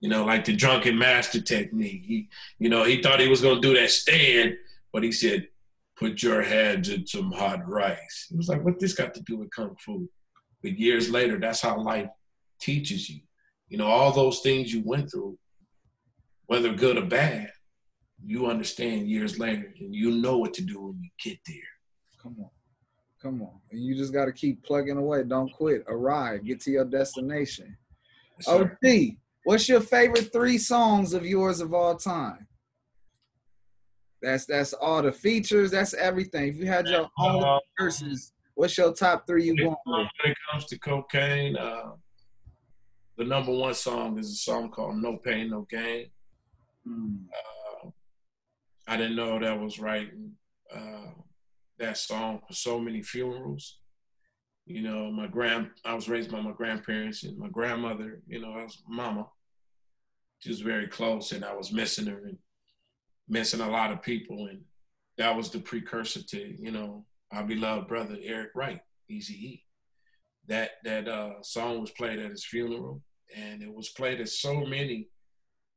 you 0.00 0.08
know, 0.08 0.24
like 0.24 0.44
the 0.44 0.54
drunken 0.54 0.98
master 0.98 1.40
technique. 1.40 2.04
He, 2.04 2.28
you 2.58 2.68
know, 2.68 2.84
he 2.84 3.00
thought 3.00 3.20
he 3.20 3.28
was 3.28 3.40
gonna 3.40 3.60
do 3.60 3.74
that 3.74 3.90
stand, 3.90 4.56
but 4.92 5.02
he 5.02 5.12
said, 5.12 5.48
"Put 5.96 6.22
your 6.22 6.42
hands 6.42 6.88
in 6.88 7.06
some 7.06 7.30
hot 7.30 7.66
rice." 7.68 8.26
He 8.28 8.36
was 8.36 8.48
like, 8.48 8.64
"What 8.64 8.80
this 8.80 8.94
got 8.94 9.14
to 9.14 9.22
do 9.22 9.36
with 9.36 9.54
kung 9.54 9.76
fu?" 9.78 10.08
But 10.62 10.78
years 10.78 11.10
later, 11.10 11.38
that's 11.38 11.60
how 11.60 11.80
life 11.80 12.08
teaches 12.60 13.08
you. 13.08 13.20
You 13.68 13.78
know, 13.78 13.86
all 13.86 14.12
those 14.12 14.40
things 14.40 14.72
you 14.72 14.82
went 14.84 15.10
through, 15.10 15.38
whether 16.46 16.72
good 16.72 16.98
or 16.98 17.06
bad, 17.06 17.50
you 18.24 18.46
understand 18.46 19.08
years 19.08 19.38
later, 19.38 19.72
and 19.80 19.94
you 19.94 20.10
know 20.10 20.38
what 20.38 20.54
to 20.54 20.62
do 20.62 20.80
when 20.80 21.00
you 21.02 21.10
get 21.22 21.38
there. 21.46 21.56
Come 22.22 22.36
on. 22.38 22.50
Come 23.20 23.42
on. 23.42 23.60
And 23.70 23.82
you 23.82 23.94
just 23.94 24.12
got 24.12 24.26
to 24.26 24.32
keep 24.32 24.64
plugging 24.64 24.96
away. 24.96 25.22
Don't 25.24 25.52
quit. 25.52 25.84
Arrive. 25.86 26.44
Get 26.44 26.60
to 26.62 26.70
your 26.70 26.84
destination. 26.84 27.76
Yes, 28.38 28.48
OG, 28.48 29.16
what's 29.44 29.68
your 29.68 29.80
favorite 29.80 30.32
three 30.32 30.58
songs 30.58 31.14
of 31.14 31.24
yours 31.24 31.60
of 31.60 31.72
all 31.72 31.96
time? 31.96 32.46
That's 34.20 34.46
that's 34.46 34.72
all 34.72 35.02
the 35.02 35.12
features. 35.12 35.72
That's 35.72 35.94
everything. 35.94 36.48
If 36.48 36.56
you 36.56 36.66
had 36.66 36.86
your 36.86 37.08
own 37.18 37.42
uh, 37.42 37.58
verses, 37.78 38.32
what's 38.54 38.78
your 38.78 38.92
top 38.92 39.26
three 39.26 39.46
you 39.46 39.66
want? 39.66 39.78
When 39.84 40.06
it 40.30 40.36
comes 40.50 40.66
to 40.66 40.78
Kokane, 40.78 41.60
uh, 41.60 41.90
the 43.18 43.24
number 43.24 43.52
one 43.52 43.74
song 43.74 44.18
is 44.18 44.30
a 44.30 44.36
song 44.36 44.70
called 44.70 44.96
"No 44.96 45.16
Pain, 45.16 45.50
No 45.50 45.66
Gain." 45.68 46.06
Mm. 46.86 47.24
Uh, 47.26 47.61
I 48.86 48.96
didn't 48.96 49.16
know 49.16 49.38
that 49.38 49.60
was 49.60 49.78
writing 49.78 50.32
uh, 50.74 51.10
that 51.78 51.98
song 51.98 52.40
for 52.46 52.54
so 52.54 52.78
many 52.78 53.02
funerals. 53.02 53.78
You 54.66 54.82
know, 54.82 55.10
my 55.10 55.26
grand 55.26 55.70
I 55.84 55.94
was 55.94 56.08
raised 56.08 56.30
by 56.30 56.40
my 56.40 56.52
grandparents 56.52 57.24
and 57.24 57.38
my 57.38 57.48
grandmother, 57.48 58.22
you 58.26 58.40
know, 58.40 58.52
I 58.52 58.64
was 58.64 58.82
mama. 58.88 59.26
She 60.38 60.48
was 60.48 60.60
very 60.60 60.86
close 60.86 61.32
and 61.32 61.44
I 61.44 61.54
was 61.54 61.72
missing 61.72 62.06
her 62.06 62.26
and 62.26 62.38
missing 63.28 63.60
a 63.60 63.70
lot 63.70 63.92
of 63.92 64.02
people 64.02 64.46
and 64.46 64.60
that 65.18 65.36
was 65.36 65.50
the 65.50 65.60
precursor 65.60 66.22
to, 66.22 66.54
you 66.58 66.70
know, 66.70 67.04
our 67.32 67.44
beloved 67.44 67.88
brother 67.88 68.16
Eric 68.22 68.50
Wright, 68.54 68.80
Easy 69.08 69.34
E. 69.34 69.64
That 70.48 70.70
that 70.84 71.08
uh, 71.08 71.42
song 71.42 71.80
was 71.80 71.90
played 71.90 72.18
at 72.18 72.30
his 72.30 72.44
funeral 72.44 73.02
and 73.36 73.62
it 73.62 73.72
was 73.72 73.88
played 73.90 74.20
at 74.20 74.28
so 74.28 74.64
many 74.64 75.08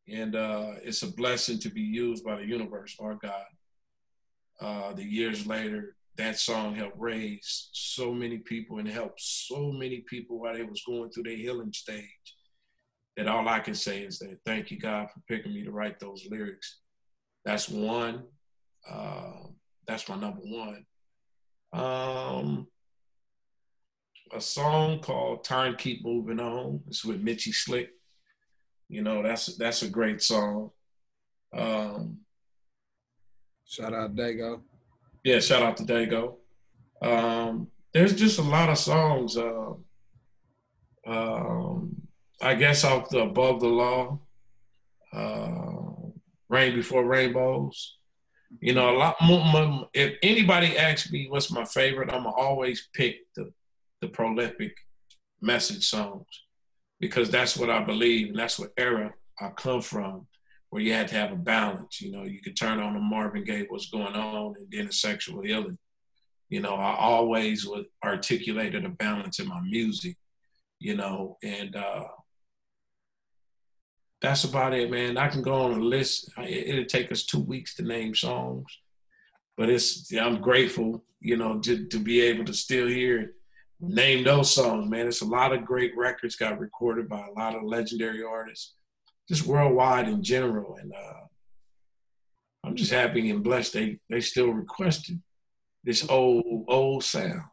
and 0.08 0.36
uh, 0.36 0.74
it's 0.84 1.04
a 1.04 1.12
blessing 1.12 1.60
to 1.60 1.70
be 1.70 1.82
used 1.82 2.24
by 2.24 2.36
the 2.36 2.46
universe, 2.46 2.96
our 3.00 3.16
God. 3.16 3.46
Uh, 4.62 4.94
the 4.94 5.04
years 5.04 5.46
later, 5.48 5.96
that 6.18 6.40
song 6.40 6.76
helped 6.76 7.00
raise 7.00 7.70
so 7.74 8.14
many 8.14 8.38
people 8.38 8.78
and 8.78 8.88
helped 8.88 9.20
so 9.20 9.72
many 9.72 10.06
people 10.08 10.40
while 10.40 10.54
they 10.54 10.64
was 10.64 10.84
going 10.88 11.10
through 11.10 11.24
their 11.24 11.36
healing 11.36 11.74
stage. 11.74 12.06
That 13.18 13.28
all 13.28 13.48
I 13.48 13.60
can 13.60 13.76
say 13.76 14.02
is 14.02 14.20
that 14.20 14.38
thank 14.46 14.72
you, 14.72 14.80
God, 14.80 15.10
for 15.10 15.22
picking 15.28 15.54
me 15.54 15.64
to 15.64 15.72
write 15.72 16.00
those 16.00 16.26
lyrics. 16.30 16.80
That's 17.44 17.70
one. 17.70 18.24
Uh, 18.90 19.48
that's 19.88 20.08
my 20.10 20.18
number 20.18 20.42
one. 20.42 20.86
Um, 21.74 22.68
a 24.34 24.42
song 24.42 25.00
called 25.00 25.44
"Time 25.44 25.76
Keep 25.78 26.04
Moving 26.04 26.40
On." 26.40 26.82
It's 26.88 27.06
with 27.06 27.22
Mitchy 27.22 27.52
Slick. 27.52 27.90
You 28.88 29.02
know, 29.02 29.24
that's 29.24 29.56
that's 29.58 29.82
a 29.82 29.90
great 29.90 30.22
song. 30.22 30.72
Um, 31.56 32.20
shout 33.66 33.94
out 33.94 34.16
Dago. 34.16 34.62
Yeah, 35.24 35.40
shout 35.40 35.64
out 35.64 35.78
to 35.78 35.84
Dago. 35.84 36.36
Um, 37.02 37.68
there's 37.94 38.16
just 38.16 38.40
a 38.40 38.44
lot 38.44 38.70
of 38.70 38.78
songs. 38.78 39.38
Uh, 39.38 39.74
um, 41.08 41.96
I 42.42 42.56
guess 42.56 42.84
off 42.84 43.10
the 43.10 43.22
Above 43.22 43.62
the 43.62 43.68
Law, 43.68 44.20
uh, 45.14 46.10
Rain 46.50 46.76
Before 46.76 47.06
Rainbows. 47.06 47.98
You 48.60 48.74
know, 48.74 48.96
a 48.96 48.98
lot 48.98 49.16
more. 49.22 49.90
If 49.94 50.16
anybody 50.22 50.78
asks 50.78 51.12
me 51.12 51.28
what's 51.30 51.52
my 51.52 51.66
favorite, 51.66 52.14
I'm 52.14 52.28
always 52.28 52.88
pick 52.94 53.18
the 53.36 53.52
the 54.02 54.08
prolific 54.10 54.76
message 55.42 55.88
songs 55.88 56.45
because 57.00 57.30
that's 57.30 57.58
what 57.58 57.70
I 57.70 57.84
believe 57.84 58.30
and 58.30 58.40
that's 58.40 58.60
what 58.60 58.74
era 58.78 59.14
I 59.40 59.50
come 59.50 59.82
from, 59.82 60.28
where 60.70 60.82
you 60.82 60.94
had 60.94 61.08
to 61.10 61.16
have 61.16 61.32
a 61.32 61.38
balance. 61.38 62.02
You 62.02 62.12
know, 62.12 62.24
you 62.24 62.42
could 62.42 62.56
turn 62.56 62.80
on 62.80 62.96
a 62.96 63.00
Marvin 63.00 63.44
Gaye, 63.44 63.66
what's 63.68 63.90
going 63.90 64.16
on, 64.16 64.56
and 64.58 64.68
then 64.72 64.88
a 64.88 64.92
sexual 64.92 65.42
healing. 65.42 65.78
You 66.50 66.62
know, 66.62 66.76
I 66.76 66.96
always 66.98 67.68
would 67.68 67.86
articulated 68.04 68.86
a 68.86 68.90
balance 68.90 69.40
in 69.40 69.48
my 69.48 69.62
music, 69.62 70.16
you 70.80 70.96
know, 70.96 71.38
and 71.44 71.76
uh, 71.76 72.06
that's 74.22 74.44
about 74.44 74.74
it, 74.74 74.90
man. 74.90 75.18
I 75.18 75.28
can 75.28 75.42
go 75.42 75.54
on 75.54 75.74
a 75.74 75.84
list. 75.84 76.32
It'll 76.38 76.86
take 76.86 77.12
us 77.12 77.26
two 77.26 77.42
weeks 77.42 77.76
to 77.76 77.84
name 77.84 78.16
songs, 78.16 78.66
but 79.58 79.70
it's 79.70 80.12
I'm 80.14 80.40
grateful, 80.40 81.04
you 81.20 81.36
know, 81.36 81.60
to, 81.60 81.88
to 81.88 82.00
be 82.00 82.22
able 82.22 82.46
to 82.46 82.54
still 82.54 82.88
hear 82.88 83.34
name 83.88 84.24
those 84.24 84.54
songs, 84.54 84.90
man. 84.90 85.08
It's 85.08 85.22
a 85.22 85.26
lot 85.26 85.54
of 85.54 85.66
great 85.66 85.96
records 85.96 86.36
got 86.36 86.60
recorded 86.60 87.08
by 87.10 87.26
a 87.26 87.32
lot 87.40 87.56
of 87.56 87.64
legendary 87.64 88.24
artists, 88.24 88.76
just 89.28 89.46
worldwide 89.46 90.08
in 90.08 90.24
general. 90.24 90.78
And 90.78 90.94
uh, 90.94 91.26
I'm 92.64 92.76
just 92.76 92.92
happy 92.92 93.30
and 93.30 93.44
blessed 93.44 93.74
they 93.74 94.00
they 94.10 94.22
still 94.22 94.52
requested 94.52 95.22
this 95.84 96.08
old 96.10 96.66
old 96.68 97.04
sound. 97.04 97.44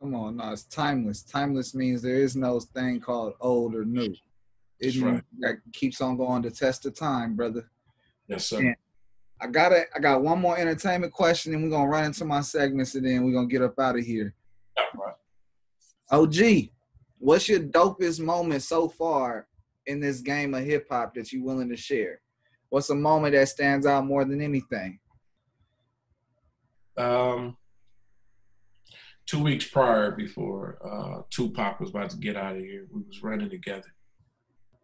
Come 0.00 0.14
on, 0.14 0.36
no, 0.36 0.52
it's 0.52 0.64
timeless. 0.64 1.22
Timeless 1.22 1.74
means 1.74 2.00
there 2.00 2.14
is 2.14 2.34
no 2.34 2.58
thing 2.60 3.00
called 3.00 3.34
old 3.40 3.74
or 3.74 3.84
new. 3.84 4.14
It 4.78 4.98
right. 5.02 5.22
that 5.40 5.56
keeps 5.74 6.00
on 6.00 6.16
going 6.16 6.42
to 6.42 6.50
test 6.50 6.86
of 6.86 6.94
time, 6.94 7.36
brother. 7.36 7.68
Yes, 8.26 8.46
sir. 8.46 8.60
And 8.60 8.76
I 9.42 9.46
got 9.46 9.72
it. 9.72 9.88
I 9.94 9.98
got 9.98 10.22
one 10.22 10.40
more 10.40 10.56
entertainment 10.56 11.12
question, 11.12 11.52
and 11.52 11.62
we're 11.62 11.70
gonna 11.70 11.88
run 11.88 12.04
into 12.04 12.24
my 12.24 12.40
segments, 12.40 12.94
and 12.94 13.06
then 13.06 13.24
we're 13.24 13.32
gonna 13.32 13.46
get 13.46 13.62
up 13.62 13.78
out 13.78 13.98
of 13.98 14.04
here. 14.04 14.34
All 14.78 15.04
right. 15.04 15.14
OG, 16.10 16.36
what's 17.18 17.48
your 17.48 17.60
dopest 17.60 18.20
moment 18.20 18.62
so 18.62 18.88
far 18.88 19.46
in 19.86 20.00
this 20.00 20.20
game 20.20 20.54
of 20.54 20.64
hip 20.64 20.86
hop 20.90 21.14
that 21.14 21.32
you're 21.32 21.44
willing 21.44 21.68
to 21.68 21.76
share? 21.76 22.20
What's 22.68 22.90
a 22.90 22.94
moment 22.94 23.34
that 23.34 23.48
stands 23.48 23.86
out 23.86 24.06
more 24.06 24.24
than 24.24 24.40
anything? 24.40 24.98
Um, 26.96 27.56
two 29.26 29.42
weeks 29.42 29.66
prior, 29.66 30.10
before 30.10 30.78
uh, 30.84 31.22
Tupac 31.30 31.80
was 31.80 31.90
about 31.90 32.10
to 32.10 32.16
get 32.16 32.36
out 32.36 32.56
of 32.56 32.62
here, 32.62 32.86
we 32.92 33.02
was 33.02 33.22
running 33.22 33.50
together, 33.50 33.94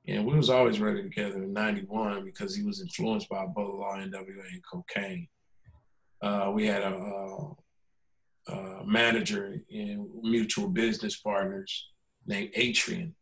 and 0.07 0.25
we 0.25 0.35
was 0.35 0.51
always 0.51 0.81
running 0.81 1.05
together 1.05 1.43
in 1.43 1.53
'91 1.53 2.25
because 2.25 2.55
he 2.55 2.63
was 2.63 2.81
influenced 2.81 3.29
by 3.29 3.45
both 3.47 3.79
Law, 3.79 3.97
NWA, 3.97 4.45
and 4.53 4.63
Kokane. 4.65 5.29
Uh, 6.23 6.51
we 6.53 6.67
had 6.67 6.83
a, 6.83 6.95
a 6.95 7.55
uh, 8.49 8.83
manager 8.85 9.57
and 9.71 10.09
mutual 10.23 10.69
business 10.69 11.17
partners 11.17 11.89
named 12.27 12.53
Atron, 12.55 13.13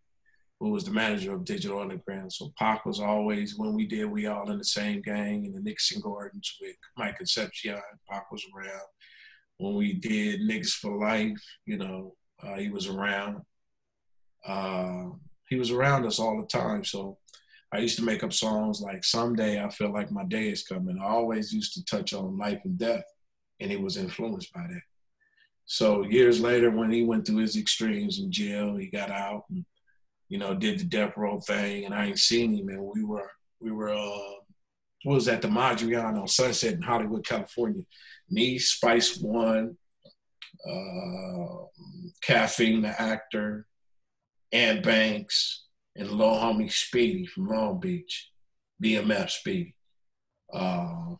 who 0.60 0.70
was 0.70 0.84
the 0.84 0.90
manager 0.90 1.32
of 1.32 1.44
Digital 1.44 1.80
Underground. 1.80 2.32
So 2.32 2.52
Pac 2.58 2.84
was 2.84 3.00
always, 3.00 3.56
when 3.56 3.74
we 3.74 3.86
did, 3.86 4.06
we 4.06 4.26
all 4.26 4.50
in 4.50 4.58
the 4.58 4.64
same 4.64 5.02
gang 5.02 5.44
in 5.44 5.52
the 5.52 5.60
Nixon 5.60 6.00
Gardens 6.00 6.56
with 6.60 6.76
Mike 6.96 7.16
Concepcion. 7.16 7.80
Pac 8.10 8.30
was 8.30 8.44
around. 8.54 8.86
When 9.58 9.74
we 9.74 9.94
did 9.94 10.40
Niggas 10.40 10.72
for 10.72 10.98
Life, 10.98 11.42
you 11.64 11.78
know, 11.78 12.14
uh, 12.42 12.56
he 12.56 12.70
was 12.70 12.88
around. 12.88 13.42
Uh, 14.46 15.10
he 15.48 15.56
was 15.56 15.70
around 15.70 16.04
us 16.06 16.18
all 16.18 16.40
the 16.40 16.46
time. 16.46 16.84
So 16.84 17.18
I 17.72 17.78
used 17.78 17.96
to 17.96 18.04
make 18.04 18.22
up 18.22 18.32
songs 18.32 18.80
like 18.80 19.04
Someday 19.04 19.62
I 19.62 19.68
Feel 19.70 19.92
Like 19.92 20.10
My 20.10 20.24
Day 20.24 20.48
Is 20.48 20.64
Coming. 20.64 20.98
I 21.00 21.06
always 21.06 21.52
used 21.52 21.74
to 21.74 21.84
touch 21.84 22.12
on 22.12 22.38
life 22.38 22.60
and 22.64 22.78
death, 22.78 23.04
and 23.60 23.70
he 23.70 23.76
was 23.76 23.96
influenced 23.96 24.52
by 24.52 24.62
that. 24.62 24.82
So 25.66 26.02
years 26.02 26.40
later, 26.40 26.70
when 26.70 26.90
he 26.90 27.04
went 27.04 27.26
through 27.26 27.38
his 27.38 27.56
extremes 27.56 28.18
in 28.18 28.30
jail, 28.30 28.76
he 28.76 28.88
got 28.88 29.10
out 29.10 29.44
and 29.50 29.64
you 30.28 30.38
know 30.38 30.54
did 30.54 30.78
the 30.78 30.84
death 30.84 31.14
row 31.16 31.40
thing, 31.40 31.84
and 31.84 31.94
I 31.94 32.06
ain't 32.06 32.18
seen 32.18 32.56
him. 32.56 32.68
And 32.68 32.82
we 32.94 33.04
were 33.04 33.30
we 33.60 33.72
were 33.72 33.94
uh, 33.94 34.34
was 35.04 35.28
at 35.28 35.42
the 35.42 35.48
Mondrian 35.48 36.20
on 36.20 36.28
Sunset 36.28 36.74
in 36.74 36.82
Hollywood, 36.82 37.26
California. 37.26 37.82
Me, 38.30 38.58
Spice 38.58 39.18
One, 39.18 39.76
uh, 40.68 41.64
Caffeine, 42.22 42.82
the 42.82 43.00
actor, 43.00 43.66
Ant 44.52 44.82
Banks, 44.82 45.66
and 45.96 46.10
Low 46.10 46.32
Homie 46.32 46.72
Speedy 46.72 47.26
from 47.26 47.48
Long 47.48 47.80
Beach, 47.80 48.30
BMF 48.82 49.30
Speedy. 49.30 49.74
Uh, 50.52 51.16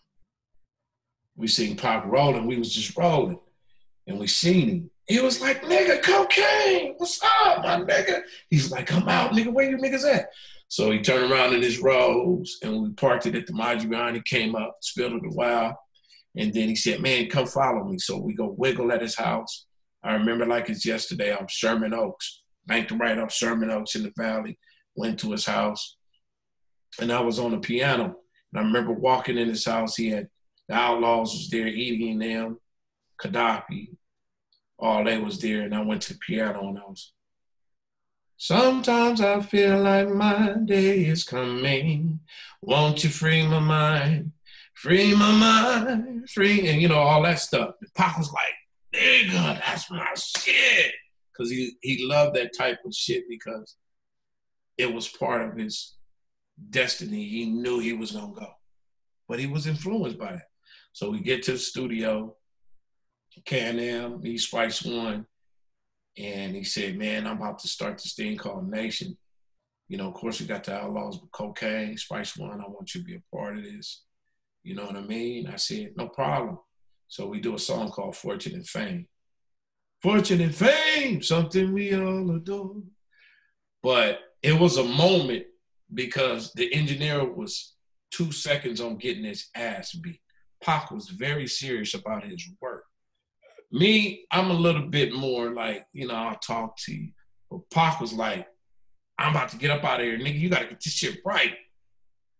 we 1.36 1.46
seen 1.46 1.76
Pac 1.76 2.06
rolling. 2.06 2.46
We 2.46 2.56
was 2.56 2.74
just 2.74 2.96
rolling, 2.96 3.38
and 4.06 4.18
we 4.18 4.26
seen 4.26 4.68
him. 4.68 4.90
He 5.06 5.20
was 5.20 5.40
like, 5.40 5.62
"Nigga, 5.62 6.00
Kokane, 6.00 6.94
what's 6.96 7.20
up, 7.22 7.62
my 7.62 7.80
nigga?" 7.80 8.22
He's 8.48 8.70
like, 8.70 8.86
"Come 8.86 9.08
out, 9.08 9.32
nigga. 9.32 9.52
Where 9.52 9.68
you 9.68 9.76
niggas 9.76 10.10
at?" 10.10 10.28
So 10.68 10.90
he 10.90 11.00
turned 11.00 11.30
around 11.30 11.54
in 11.54 11.62
his 11.62 11.78
robes, 11.80 12.58
and 12.62 12.82
we 12.82 12.90
parked 12.90 13.26
it 13.26 13.34
at 13.34 13.46
the. 13.46 14.12
He 14.14 14.20
came 14.22 14.56
up, 14.56 14.78
spilled 14.80 15.12
it 15.12 15.26
a 15.26 15.34
while, 15.34 15.78
and 16.36 16.52
then 16.54 16.68
he 16.68 16.76
said, 16.76 17.00
"Man, 17.00 17.28
come 17.28 17.46
follow 17.46 17.84
me." 17.84 17.98
So 17.98 18.18
we 18.18 18.34
go 18.34 18.54
wiggle 18.56 18.92
at 18.92 19.02
his 19.02 19.14
house. 19.14 19.66
I 20.02 20.14
remember 20.14 20.46
like 20.46 20.68
it's 20.68 20.86
yesterday. 20.86 21.34
I'm 21.34 21.48
Sherman 21.48 21.94
Oaks, 21.94 22.42
banked 22.66 22.92
right 22.92 23.18
up 23.18 23.30
Sherman 23.30 23.70
Oaks 23.70 23.94
in 23.94 24.02
the 24.04 24.12
valley. 24.16 24.58
Went 24.96 25.18
to 25.20 25.32
his 25.32 25.44
house, 25.44 25.96
and 27.00 27.12
I 27.12 27.20
was 27.20 27.38
on 27.38 27.50
the 27.50 27.58
piano. 27.58 28.16
And 28.52 28.60
I 28.60 28.62
remember 28.62 28.92
walking 28.92 29.36
in 29.36 29.48
his 29.48 29.64
house. 29.64 29.96
He 29.96 30.10
had 30.10 30.28
the 30.68 30.74
Outlaws 30.74 31.32
was 31.34 31.50
there 31.50 31.66
eating 31.66 32.18
them, 32.18 32.58
Kadafi, 33.20 33.96
all 34.78 35.04
they 35.04 35.18
was 35.18 35.40
there, 35.40 35.62
and 35.62 35.74
I 35.74 35.82
went 35.82 36.02
to 36.02 36.14
the 36.14 36.18
piano 36.18 36.68
and 36.68 36.78
I 36.78 36.82
was. 36.82 37.12
Sometimes 38.36 39.20
I 39.20 39.40
feel 39.40 39.80
like 39.80 40.08
my 40.08 40.56
day 40.64 41.06
is 41.06 41.24
coming. 41.24 42.20
Won't 42.60 43.04
you 43.04 43.10
free 43.10 43.46
my 43.46 43.60
mind? 43.60 44.32
Free 44.74 45.14
my 45.14 45.30
mind, 45.32 46.28
free, 46.28 46.68
and 46.68 46.82
you 46.82 46.88
know, 46.88 46.98
all 46.98 47.22
that 47.22 47.38
stuff. 47.38 47.76
And 47.80 47.94
Pac 47.94 48.18
was 48.18 48.32
like, 48.32 48.54
nigga, 48.94 49.60
that's 49.60 49.90
my 49.90 50.12
shit. 50.16 50.92
Cause 51.36 51.50
he, 51.50 51.72
he 51.80 52.06
loved 52.06 52.36
that 52.36 52.56
type 52.56 52.78
of 52.84 52.94
shit 52.94 53.24
because 53.28 53.76
it 54.76 54.92
was 54.92 55.08
part 55.08 55.42
of 55.42 55.56
his 55.56 55.94
destiny. 56.70 57.28
He 57.28 57.46
knew 57.46 57.78
he 57.78 57.92
was 57.92 58.12
gonna 58.12 58.34
go. 58.34 58.48
But 59.28 59.38
he 59.38 59.46
was 59.46 59.66
influenced 59.66 60.18
by 60.18 60.34
it. 60.34 60.42
So 60.92 61.10
we 61.10 61.20
get 61.20 61.42
to 61.44 61.52
the 61.52 61.58
studio, 61.58 62.36
Can-Am, 63.42 64.20
me, 64.20 64.38
Spice 64.38 64.84
One, 64.84 65.26
and 66.16 66.54
he 66.54 66.64
said, 66.64 66.96
man, 66.96 67.26
I'm 67.26 67.38
about 67.38 67.58
to 67.60 67.68
start 67.68 67.98
this 67.98 68.14
thing 68.14 68.36
called 68.36 68.70
Nation. 68.70 69.16
You 69.88 69.98
know, 69.98 70.08
of 70.08 70.14
course, 70.14 70.40
we 70.40 70.46
got 70.46 70.64
the 70.64 70.74
Outlaws 70.74 71.20
with 71.20 71.30
Kokane, 71.30 71.98
Spice 71.98 72.36
One, 72.36 72.60
I 72.60 72.68
want 72.68 72.94
you 72.94 73.00
to 73.00 73.06
be 73.06 73.16
a 73.16 73.36
part 73.36 73.58
of 73.58 73.64
this. 73.64 74.04
You 74.62 74.74
know 74.74 74.86
what 74.86 74.96
I 74.96 75.02
mean? 75.02 75.46
I 75.46 75.56
said, 75.56 75.92
no 75.96 76.08
problem. 76.08 76.58
So 77.08 77.26
we 77.26 77.40
do 77.40 77.54
a 77.54 77.58
song 77.58 77.90
called 77.90 78.16
Fortune 78.16 78.54
and 78.54 78.66
Fame. 78.66 79.06
Fortune 80.02 80.40
and 80.40 80.54
fame, 80.54 81.22
something 81.22 81.72
we 81.72 81.94
all 81.94 82.30
adore. 82.36 82.76
But 83.82 84.20
it 84.42 84.58
was 84.58 84.76
a 84.76 84.84
moment 84.84 85.44
because 85.92 86.52
the 86.52 86.72
engineer 86.74 87.24
was 87.24 87.74
two 88.10 88.32
seconds 88.32 88.80
on 88.80 88.96
getting 88.96 89.24
his 89.24 89.48
ass 89.54 89.92
beat. 89.92 90.20
Pac 90.62 90.90
was 90.90 91.08
very 91.08 91.46
serious 91.46 91.94
about 91.94 92.24
his 92.24 92.48
work. 92.60 92.83
Me, 93.72 94.26
I'm 94.30 94.50
a 94.50 94.54
little 94.54 94.86
bit 94.88 95.12
more 95.12 95.52
like, 95.52 95.86
you 95.92 96.06
know, 96.06 96.14
I'll 96.14 96.36
talk 96.36 96.76
to 96.84 96.94
you. 96.94 97.10
But 97.50 97.68
Pac 97.70 98.00
was 98.00 98.12
like, 98.12 98.46
I'm 99.18 99.30
about 99.34 99.50
to 99.50 99.56
get 99.56 99.70
up 99.70 99.84
out 99.84 100.00
of 100.00 100.06
here. 100.06 100.18
Nigga, 100.18 100.38
you 100.38 100.48
gotta 100.48 100.66
get 100.66 100.82
this 100.82 100.92
shit 100.92 101.20
right. 101.24 101.54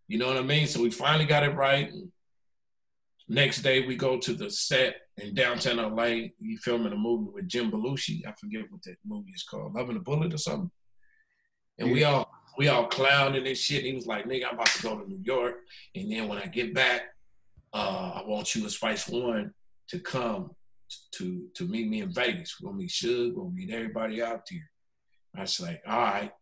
You 0.09 0.19
know 0.19 0.27
what 0.27 0.37
I 0.37 0.43
mean? 0.43 0.67
So 0.67 0.83
we 0.83 0.91
finally 0.91 1.25
got 1.25 1.45
it 1.45 1.55
right. 1.55 1.93
Next 3.29 3.63
day 3.63 3.87
we 3.87 3.97
go 3.97 4.19
to 4.19 4.35
the 4.35 4.51
set 4.51 4.97
in 5.17 5.35
downtown 5.35 5.77
LA. 5.77 6.29
He 6.39 6.57
filming 6.63 6.93
a 6.93 6.97
movie 6.97 7.31
with 7.33 7.49
Jim 7.49 7.71
Belushi. 7.71 8.27
I 8.27 8.33
forget 8.39 8.71
what 8.71 8.83
that 8.83 8.97
movie 9.05 9.33
is 9.35 9.45
called, 9.45 9.75
Loving 9.75 9.97
a 9.97 10.01
Bullet 10.01 10.35
or 10.35 10.39
something. 10.39 10.71
And 11.79 11.91
we 11.91 12.05
all 12.05 12.31
we 12.59 12.69
all 12.69 12.87
clowning 12.87 13.47
and 13.47 13.57
shit. 13.57 13.79
And 13.79 13.87
he 13.87 13.95
was 13.95 14.07
like, 14.07 14.27
nigga, 14.27 14.47
I'm 14.49 14.55
about 14.55 14.67
to 14.67 14.83
go 14.83 14.99
to 14.99 15.09
New 15.09 15.21
York. 15.23 15.57
And 15.95 16.13
then 16.13 16.29
when 16.29 16.39
I 16.39 16.47
get 16.47 16.75
back, 16.75 17.03
uh, 17.73 18.13
I 18.17 18.23
want 18.27 18.55
you 18.55 18.63
and 18.63 18.71
Spice 18.71 19.09
One 19.09 19.53
to 19.89 19.99
come 19.99 20.51
to 21.13 21.49
to 21.55 21.67
meet 21.67 21.89
me 21.89 22.01
in 22.03 22.13
Vegas. 22.13 22.57
We're 22.61 22.71
gonna 22.71 22.79
meet 22.79 22.91
Suge, 22.91 23.35
we'll 23.35 23.51
meet 23.51 23.71
everybody 23.71 24.23
out 24.23 24.43
there. 24.51 24.71
I 25.37 25.43
was 25.43 25.61
like, 25.61 25.83
all 25.87 25.99
right. 25.99 26.33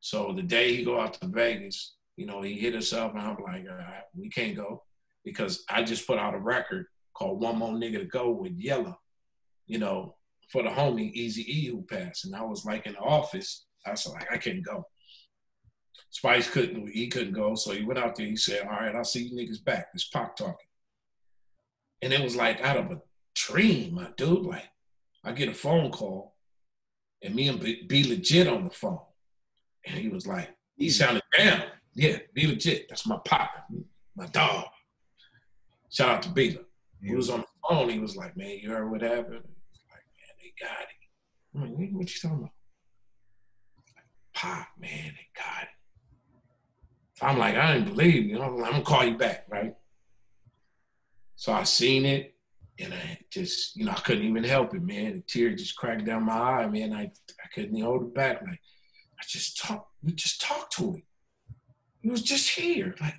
So 0.00 0.32
the 0.32 0.42
day 0.42 0.74
he 0.74 0.84
go 0.84 1.00
out 1.00 1.14
to 1.14 1.28
Vegas, 1.28 1.96
you 2.16 2.26
know, 2.26 2.42
he 2.42 2.54
hit 2.54 2.74
us 2.74 2.92
up 2.92 3.14
and 3.14 3.22
I'm 3.22 3.36
like, 3.42 3.66
we 4.14 4.28
can't 4.28 4.56
go 4.56 4.82
because 5.24 5.64
I 5.68 5.82
just 5.82 6.06
put 6.06 6.18
out 6.18 6.34
a 6.34 6.38
record 6.38 6.86
called 7.14 7.40
One 7.40 7.58
More 7.58 7.72
Nigga 7.72 8.00
to 8.00 8.04
Go 8.04 8.30
with 8.30 8.52
Yella, 8.58 8.98
you 9.66 9.78
know, 9.78 10.16
for 10.50 10.62
the 10.62 10.68
homie 10.68 11.12
Easy 11.12 11.42
E 11.42 11.68
who 11.68 11.82
passed. 11.82 12.26
And 12.26 12.36
I 12.36 12.42
was 12.42 12.64
like 12.64 12.86
in 12.86 12.92
the 12.92 12.98
office, 12.98 13.64
I 13.86 13.92
was 13.92 14.06
like, 14.06 14.30
I 14.30 14.36
can't 14.36 14.64
go. 14.64 14.84
Spice 16.10 16.48
couldn't, 16.48 16.88
he 16.88 17.08
couldn't 17.08 17.32
go. 17.32 17.54
So 17.54 17.72
he 17.72 17.84
went 17.84 17.98
out 17.98 18.14
there. 18.14 18.26
He 18.26 18.36
said, 18.36 18.62
All 18.62 18.70
right, 18.70 18.94
I'll 18.94 19.04
see 19.04 19.24
you 19.24 19.36
niggas 19.36 19.64
back. 19.64 19.88
It's 19.94 20.08
Pac 20.08 20.36
talking. 20.36 20.54
And 22.02 22.12
it 22.12 22.22
was 22.22 22.36
like 22.36 22.60
out 22.60 22.76
of 22.76 22.90
a 22.92 23.00
dream, 23.34 23.94
my 23.94 24.08
dude. 24.16 24.44
Like, 24.44 24.68
I 25.24 25.32
get 25.32 25.48
a 25.48 25.54
phone 25.54 25.90
call 25.90 26.34
and 27.22 27.34
me 27.34 27.48
and 27.48 27.60
be, 27.60 27.84
B-Legit 27.86 28.48
on 28.48 28.64
the 28.64 28.70
phone. 28.70 29.00
And 29.86 29.98
he 29.98 30.08
was 30.08 30.26
like, 30.26 30.50
he 30.76 30.86
hmm. 30.86 30.92
sounded 30.92 31.22
down. 31.36 31.62
Yeah, 31.94 32.18
B-Legit. 32.34 32.88
That's 32.88 33.06
my 33.06 33.18
pop, 33.24 33.50
my 34.16 34.26
dog. 34.26 34.66
Shout 35.90 36.10
out 36.10 36.22
to 36.22 36.28
Bila. 36.30 36.64
He 37.00 37.14
was 37.14 37.30
on 37.30 37.40
the 37.40 37.46
phone. 37.68 37.88
He 37.90 38.00
was 38.00 38.16
like, 38.16 38.36
man, 38.36 38.58
you 38.60 38.70
heard 38.70 38.90
what 38.90 39.02
happened? 39.02 39.44
like, 39.90 40.04
man, 40.16 40.34
they 40.40 40.52
got 40.60 40.80
it. 40.82 41.54
I'm 41.54 41.60
like, 41.62 41.92
what 41.92 42.12
you 42.12 42.20
talking 42.20 42.38
about? 42.38 42.50
Like, 43.94 44.04
Pop, 44.34 44.68
man, 44.80 44.90
they 44.90 45.28
got 45.36 45.62
it. 45.62 45.68
I'm 47.22 47.38
like, 47.38 47.54
I 47.54 47.74
didn't 47.74 47.94
believe 47.94 48.26
you. 48.26 48.42
I'm, 48.42 48.56
I'm 48.64 48.72
gonna 48.72 48.82
call 48.82 49.04
you 49.04 49.16
back, 49.16 49.46
right? 49.48 49.74
So 51.36 51.52
I 51.52 51.62
seen 51.62 52.04
it, 52.04 52.33
and 52.78 52.92
I 52.92 53.18
just, 53.30 53.76
you 53.76 53.84
know, 53.84 53.92
I 53.92 54.00
couldn't 54.00 54.24
even 54.24 54.44
help 54.44 54.74
it, 54.74 54.82
man. 54.82 55.14
The 55.14 55.20
tear 55.20 55.54
just 55.54 55.76
cracked 55.76 56.04
down 56.04 56.24
my 56.24 56.32
eye, 56.34 56.66
man. 56.66 56.92
I, 56.92 57.02
I 57.02 57.48
couldn't 57.54 57.80
hold 57.80 58.02
it 58.02 58.14
back. 58.14 58.42
Like, 58.42 58.60
I 59.18 59.22
just 59.28 59.58
talked, 59.62 59.90
we 60.02 60.12
just 60.12 60.40
talked 60.40 60.76
to 60.76 60.94
him. 60.94 61.02
He 62.00 62.10
was 62.10 62.22
just 62.22 62.50
here. 62.50 62.94
Like, 63.00 63.14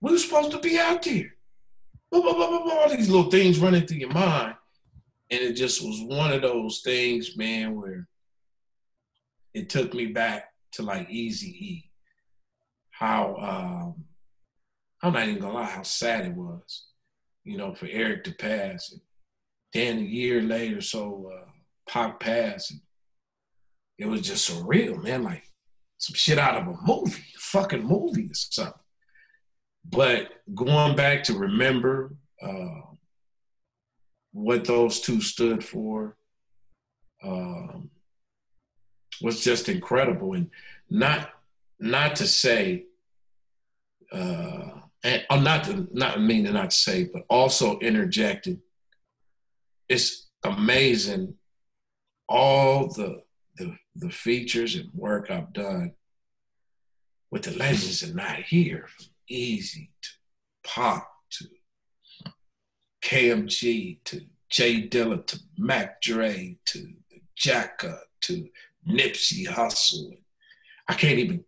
we 0.00 0.12
were 0.12 0.18
supposed 0.18 0.52
to 0.52 0.58
be 0.58 0.78
out 0.78 1.02
there. 1.02 1.34
Blah, 2.10 2.22
blah, 2.22 2.34
blah, 2.34 2.62
blah, 2.62 2.72
all 2.74 2.88
these 2.88 3.10
little 3.10 3.30
things 3.30 3.58
running 3.58 3.86
through 3.86 3.98
your 3.98 4.12
mind. 4.12 4.54
And 5.30 5.40
it 5.40 5.54
just 5.54 5.82
was 5.82 6.00
one 6.02 6.32
of 6.32 6.42
those 6.42 6.80
things, 6.84 7.36
man, 7.36 7.74
where 7.74 8.06
it 9.52 9.68
took 9.68 9.92
me 9.94 10.06
back 10.06 10.52
to 10.72 10.82
like 10.82 11.10
Easy 11.10 11.48
E 11.48 11.90
how 12.94 13.94
um, 13.96 14.04
I'm 15.02 15.12
not 15.12 15.28
even 15.28 15.40
gonna 15.40 15.54
lie, 15.54 15.64
how 15.64 15.82
sad 15.82 16.26
it 16.26 16.34
was, 16.34 16.86
you 17.44 17.56
know, 17.56 17.74
for 17.74 17.86
Eric 17.86 18.24
to 18.24 18.32
pass. 18.32 18.92
And 18.92 19.00
then 19.72 19.98
a 19.98 20.02
year 20.02 20.42
later, 20.42 20.80
so 20.80 21.30
uh, 21.34 21.50
Pac 21.88 22.20
passed. 22.20 22.70
And 22.70 22.80
it 23.98 24.06
was 24.06 24.22
just 24.22 24.50
surreal, 24.50 25.02
man. 25.02 25.22
Like 25.22 25.44
some 25.98 26.14
shit 26.14 26.38
out 26.38 26.56
of 26.56 26.66
a 26.66 26.78
movie, 26.86 27.22
a 27.36 27.38
fucking 27.38 27.84
movie 27.84 28.26
or 28.26 28.34
something. 28.34 28.72
But 29.84 30.30
going 30.54 30.96
back 30.96 31.24
to 31.24 31.38
remember 31.38 32.14
uh, 32.42 32.80
what 34.32 34.64
those 34.64 35.00
two 35.00 35.20
stood 35.20 35.62
for 35.62 36.16
um, 37.22 37.90
was 39.22 39.40
just 39.40 39.68
incredible, 39.68 40.34
and 40.34 40.50
not 40.90 41.30
not 41.78 42.16
to 42.16 42.26
say, 42.26 42.86
uh, 44.12 44.80
and 45.04 45.24
uh, 45.30 45.36
not 45.36 45.64
to, 45.64 45.86
not 45.92 46.20
mean 46.20 46.44
to 46.44 46.52
not 46.52 46.72
say, 46.72 47.04
but 47.04 47.22
also 47.28 47.78
interjected. 47.78 48.60
It's 49.88 50.28
amazing 50.42 51.34
all 52.28 52.88
the 52.88 53.22
the 53.56 53.76
the 53.94 54.10
features 54.10 54.74
and 54.74 54.90
work 54.94 55.30
I've 55.30 55.52
done 55.52 55.92
with 57.30 57.42
the 57.42 57.52
legends 57.52 58.02
and 58.02 58.16
not 58.16 58.36
here, 58.36 58.86
from 58.88 59.06
Eazy 59.30 59.90
to 60.02 60.10
Pop 60.64 61.08
to 61.32 61.46
KMG 63.02 64.02
to 64.04 64.22
Jay 64.50 64.88
Dilla 64.88 65.24
to 65.26 65.38
Mac 65.58 66.00
Dre 66.00 66.56
to 66.66 66.92
Jacka 67.36 67.98
to 68.22 68.48
Nipsey 68.88 69.46
Hussle 69.46 70.16
I 70.88 70.94
can't 70.94 71.18
even 71.18 71.44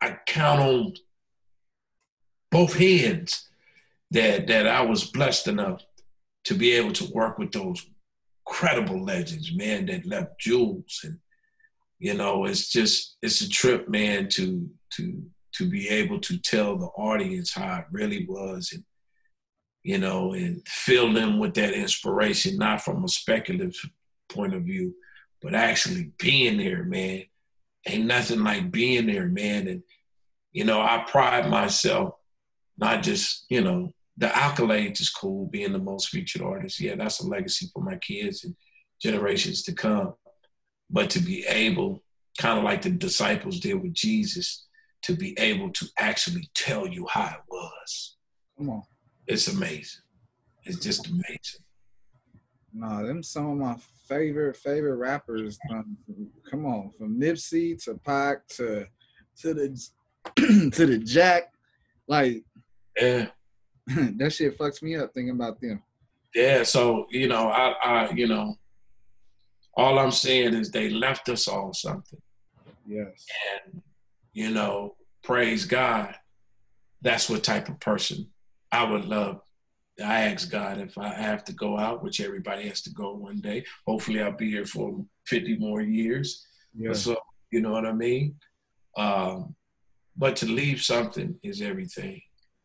I 0.00 0.18
count 0.26 0.60
on 0.60 0.94
both 2.56 2.74
hands 2.78 3.48
that 4.10 4.46
that 4.46 4.66
I 4.66 4.80
was 4.82 5.04
blessed 5.04 5.48
enough 5.48 5.82
to 6.44 6.54
be 6.54 6.72
able 6.72 6.92
to 6.92 7.12
work 7.12 7.38
with 7.38 7.52
those 7.52 7.84
credible 8.46 9.02
legends, 9.04 9.54
man, 9.54 9.86
that 9.86 10.06
left 10.06 10.40
jewels 10.40 11.00
and 11.04 11.18
you 11.98 12.14
know, 12.14 12.44
it's 12.44 12.70
just 12.70 13.16
it's 13.22 13.40
a 13.40 13.48
trip, 13.48 13.88
man, 13.88 14.28
to 14.30 14.68
to 14.94 15.22
to 15.54 15.68
be 15.68 15.88
able 15.88 16.20
to 16.20 16.38
tell 16.38 16.76
the 16.76 16.86
audience 16.86 17.52
how 17.52 17.78
it 17.78 17.86
really 17.90 18.26
was 18.28 18.72
and 18.72 18.84
you 19.82 19.98
know, 19.98 20.32
and 20.32 20.66
fill 20.66 21.12
them 21.12 21.38
with 21.38 21.54
that 21.54 21.72
inspiration, 21.72 22.56
not 22.56 22.80
from 22.80 23.04
a 23.04 23.08
speculative 23.08 23.78
point 24.28 24.52
of 24.52 24.62
view, 24.62 24.94
but 25.40 25.54
actually 25.54 26.10
being 26.18 26.58
there, 26.58 26.84
man, 26.84 27.22
ain't 27.86 28.06
nothing 28.06 28.42
like 28.42 28.72
being 28.72 29.06
there, 29.06 29.28
man. 29.28 29.68
And, 29.68 29.82
you 30.52 30.64
know, 30.64 30.80
I 30.80 31.04
pride 31.08 31.48
myself, 31.48 32.14
not 32.78 33.02
just, 33.02 33.46
you 33.48 33.62
know, 33.62 33.92
the 34.16 34.28
accolades 34.28 35.00
is 35.00 35.10
cool, 35.10 35.46
being 35.46 35.72
the 35.72 35.78
most 35.78 36.08
featured 36.08 36.42
artist. 36.42 36.80
Yeah, 36.80 36.96
that's 36.96 37.20
a 37.20 37.26
legacy 37.26 37.68
for 37.72 37.82
my 37.82 37.96
kids 37.96 38.44
and 38.44 38.56
generations 39.00 39.62
to 39.64 39.72
come. 39.72 40.14
But 40.88 41.10
to 41.10 41.20
be 41.20 41.44
able, 41.48 42.02
kind 42.38 42.58
of 42.58 42.64
like 42.64 42.82
the 42.82 42.90
disciples 42.90 43.60
did 43.60 43.74
with 43.74 43.92
Jesus, 43.92 44.66
to 45.02 45.14
be 45.14 45.38
able 45.38 45.70
to 45.70 45.86
actually 45.98 46.48
tell 46.54 46.86
you 46.86 47.06
how 47.10 47.26
it 47.26 47.42
was. 47.48 48.16
Come 48.56 48.70
on. 48.70 48.82
It's 49.26 49.48
amazing. 49.48 50.02
It's 50.64 50.78
just 50.78 51.06
amazing. 51.06 51.64
No, 52.72 53.06
them 53.06 53.22
some 53.22 53.50
of 53.50 53.56
my 53.56 53.76
favorite 54.08 54.56
favorite 54.56 54.96
rappers. 54.96 55.58
Come 56.50 56.66
on, 56.66 56.90
from 56.98 57.18
Nipsey 57.18 57.82
to 57.84 57.94
Pac 57.94 58.46
to 58.48 58.86
to 59.40 59.54
the 59.54 59.90
to 60.36 60.86
the 60.86 60.98
Jack, 60.98 61.52
like 62.06 62.44
yeah, 62.96 63.26
that 63.86 64.32
shit 64.32 64.58
fucks 64.58 64.82
me 64.82 64.96
up 64.96 65.12
thinking 65.14 65.34
about 65.34 65.60
them. 65.60 65.82
Yeah, 66.34 66.62
so 66.62 67.06
you 67.10 67.28
know, 67.28 67.48
I, 67.48 67.74
I, 67.82 68.10
you 68.10 68.26
know, 68.26 68.56
all 69.76 69.98
I'm 69.98 70.10
saying 70.10 70.54
is 70.54 70.70
they 70.70 70.90
left 70.90 71.28
us 71.28 71.48
all 71.48 71.72
something. 71.72 72.20
Yes. 72.86 73.26
And 73.64 73.82
you 74.32 74.50
know, 74.50 74.96
praise 75.22 75.64
God. 75.64 76.14
That's 77.02 77.30
what 77.30 77.44
type 77.44 77.68
of 77.68 77.78
person 77.78 78.28
I 78.72 78.84
would 78.84 79.04
love 79.04 79.40
I 80.04 80.22
ask 80.22 80.50
God 80.50 80.78
if 80.78 80.98
I 80.98 81.08
have 81.08 81.44
to 81.44 81.52
go 81.52 81.78
out, 81.78 82.02
which 82.02 82.20
everybody 82.20 82.68
has 82.68 82.82
to 82.82 82.90
go 82.90 83.14
one 83.14 83.40
day. 83.40 83.64
Hopefully, 83.86 84.20
I'll 84.20 84.32
be 84.32 84.50
here 84.50 84.66
for 84.66 85.04
50 85.26 85.56
more 85.58 85.80
years. 85.80 86.46
Yeah. 86.76 86.92
So, 86.92 87.16
you 87.50 87.60
know 87.62 87.72
what 87.72 87.86
I 87.86 87.92
mean? 87.92 88.36
Um, 88.96 89.54
but 90.16 90.36
to 90.36 90.46
leave 90.46 90.82
something 90.82 91.38
is 91.42 91.62
everything. 91.62 92.20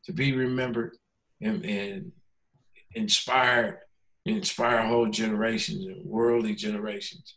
To 0.06 0.14
be 0.14 0.34
remembered 0.34 0.98
and, 1.42 1.64
and 1.64 2.12
inspired, 2.94 3.80
inspire 4.26 4.88
whole 4.88 5.10
generations 5.10 5.86
and 5.86 6.06
worldly 6.06 6.56
generations. 6.56 7.36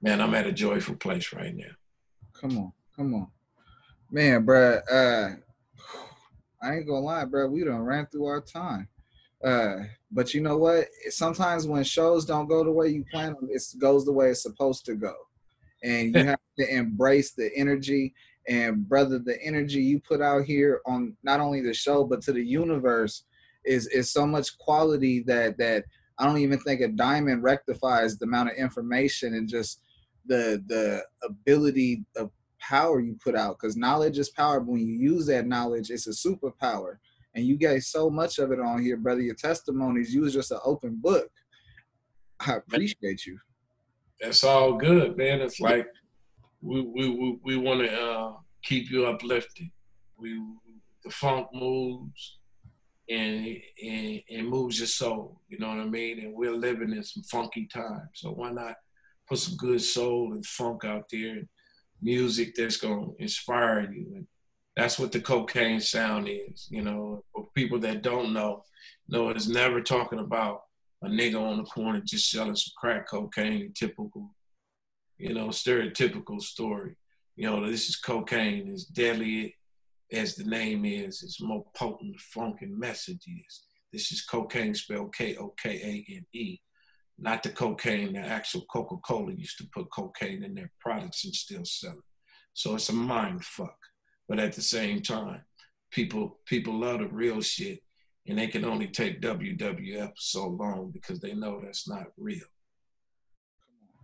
Man, 0.00 0.20
I'm 0.20 0.34
at 0.34 0.46
a 0.46 0.52
joyful 0.52 0.96
place 0.96 1.32
right 1.32 1.54
now. 1.54 1.72
Come 2.34 2.58
on, 2.58 2.72
come 2.96 3.14
on, 3.14 3.28
man, 4.10 4.44
bro. 4.44 4.80
Uh, 4.90 5.30
I 6.62 6.76
ain't 6.76 6.86
gonna 6.86 7.00
lie, 7.00 7.24
bro. 7.24 7.48
We 7.48 7.64
done 7.64 7.80
ran 7.80 8.06
through 8.06 8.26
our 8.26 8.40
time. 8.40 8.88
Uh, 9.42 9.78
but 10.10 10.34
you 10.34 10.40
know 10.40 10.56
what? 10.56 10.86
Sometimes 11.10 11.66
when 11.66 11.82
shows 11.82 12.24
don't 12.24 12.48
go 12.48 12.62
the 12.62 12.70
way 12.70 12.88
you 12.88 13.04
plan 13.10 13.34
them, 13.34 13.48
it 13.50 13.62
goes 13.78 14.04
the 14.04 14.12
way 14.12 14.30
it's 14.30 14.42
supposed 14.42 14.84
to 14.86 14.94
go. 14.94 15.14
And 15.82 16.14
you 16.14 16.24
have 16.24 16.38
to 16.58 16.74
embrace 16.74 17.32
the 17.32 17.50
energy. 17.56 18.14
And 18.48 18.88
brother, 18.88 19.18
the 19.18 19.40
energy 19.42 19.82
you 19.82 20.00
put 20.00 20.20
out 20.20 20.44
here 20.44 20.80
on 20.86 21.16
not 21.22 21.40
only 21.40 21.60
the 21.60 21.74
show 21.74 22.04
but 22.04 22.22
to 22.22 22.32
the 22.32 22.44
universe 22.44 23.24
is 23.64 23.86
is 23.88 24.12
so 24.12 24.26
much 24.26 24.58
quality 24.58 25.22
that 25.26 25.58
that 25.58 25.84
I 26.18 26.26
don't 26.26 26.38
even 26.38 26.58
think 26.58 26.80
a 26.80 26.88
diamond 26.88 27.42
rectifies 27.42 28.18
the 28.18 28.26
amount 28.26 28.50
of 28.50 28.56
information 28.56 29.34
and 29.34 29.48
just 29.48 29.80
the 30.26 30.62
the 30.66 31.04
ability 31.24 32.04
of 32.16 32.30
power 32.60 33.00
you 33.00 33.16
put 33.22 33.34
out. 33.36 33.58
Because 33.60 33.76
knowledge 33.76 34.18
is 34.18 34.30
power. 34.30 34.60
But 34.60 34.72
when 34.72 34.86
you 34.86 34.94
use 34.94 35.26
that 35.26 35.46
knowledge, 35.46 35.90
it's 35.90 36.06
a 36.06 36.10
superpower 36.10 36.96
and 37.34 37.46
you 37.46 37.56
get 37.56 37.82
so 37.82 38.10
much 38.10 38.38
of 38.38 38.52
it 38.52 38.60
on 38.60 38.82
here, 38.82 38.96
brother. 38.96 39.20
Your 39.20 39.34
testimonies, 39.34 40.14
you 40.14 40.22
was 40.22 40.34
just 40.34 40.50
an 40.50 40.58
open 40.64 40.98
book. 41.00 41.30
I 42.40 42.54
appreciate 42.54 43.24
you. 43.26 43.38
That's 44.20 44.44
all 44.44 44.74
good, 44.74 45.16
man. 45.16 45.40
It's 45.40 45.60
like 45.60 45.86
we 46.62 46.80
we 46.80 47.08
we, 47.10 47.38
we 47.44 47.56
want 47.56 47.80
to 47.80 47.92
uh, 47.92 48.32
keep 48.62 48.90
you 48.90 49.06
uplifted. 49.06 49.68
We 50.16 50.40
the 51.04 51.10
funk 51.10 51.48
moves 51.52 52.38
and, 53.08 53.56
and 53.82 54.20
and 54.30 54.48
moves 54.48 54.78
your 54.78 54.86
soul. 54.86 55.40
You 55.48 55.58
know 55.58 55.68
what 55.68 55.80
I 55.80 55.84
mean? 55.84 56.20
And 56.20 56.34
we're 56.34 56.54
living 56.54 56.92
in 56.92 57.02
some 57.02 57.24
funky 57.24 57.66
times, 57.66 58.10
so 58.14 58.30
why 58.30 58.50
not 58.50 58.76
put 59.28 59.38
some 59.38 59.56
good 59.56 59.82
soul 59.82 60.32
and 60.32 60.46
funk 60.46 60.84
out 60.84 61.04
there, 61.10 61.32
and 61.32 61.48
music 62.00 62.54
that's 62.56 62.76
gonna 62.76 63.08
inspire 63.18 63.92
you 63.92 64.06
and 64.16 64.26
that's 64.76 64.98
what 64.98 65.12
the 65.12 65.20
Kokane 65.20 65.82
sound 65.82 66.28
is. 66.28 66.68
You 66.70 66.82
know, 66.82 67.24
for 67.32 67.48
people 67.54 67.78
that 67.80 68.02
don't 68.02 68.32
know, 68.32 68.64
no, 69.08 69.28
it's 69.28 69.48
never 69.48 69.80
talking 69.82 70.18
about 70.18 70.62
a 71.02 71.08
nigga 71.08 71.40
on 71.40 71.58
the 71.58 71.64
corner 71.64 72.00
just 72.00 72.30
selling 72.30 72.56
some 72.56 72.72
crack 72.78 73.08
cocaine, 73.08 73.72
typical, 73.74 74.30
you 75.22 75.32
know, 75.34 75.48
stereotypical 75.48 76.42
story. 76.42 76.96
You 77.36 77.48
know, 77.48 77.64
this 77.64 77.88
is 77.88 78.00
Kokane, 78.04 78.72
as 78.72 78.84
deadly 78.86 79.54
as 80.10 80.34
the 80.34 80.44
name 80.44 80.84
is, 80.84 81.22
it's 81.22 81.40
more 81.40 81.64
potent, 81.76 82.18
funky 82.18 82.66
message 82.66 83.22
is. 83.28 83.62
This 83.92 84.10
is 84.10 84.26
Kokane 84.28 84.76
spelled 84.76 85.14
K-O-K-A-N-E, 85.14 86.60
not 87.20 87.42
the 87.44 87.50
cocaine 87.50 88.14
that 88.14 88.26
actual 88.26 88.62
Coca-Cola 88.62 89.32
used 89.32 89.58
to 89.58 89.68
put 89.72 89.92
cocaine 89.92 90.42
in 90.42 90.56
their 90.56 90.72
products 90.80 91.24
and 91.24 91.34
still 91.34 91.64
sell 91.64 91.92
it. 91.92 92.04
So 92.52 92.74
it's 92.74 92.88
a 92.88 92.92
mind 92.92 93.44
fuck. 93.44 93.78
But 94.28 94.40
at 94.40 94.54
the 94.54 94.62
same 94.62 95.02
time, 95.02 95.44
people 95.92 96.40
people 96.46 96.80
love 96.80 96.98
the 96.98 97.06
real 97.06 97.40
shit, 97.40 97.78
and 98.26 98.38
they 98.38 98.48
can 98.48 98.64
only 98.64 98.88
take 98.88 99.20
WWF 99.20 100.12
so 100.16 100.48
long 100.48 100.90
because 100.92 101.20
they 101.20 101.34
know 101.34 101.60
that's 101.62 101.88
not 101.88 102.06
real. 102.18 102.46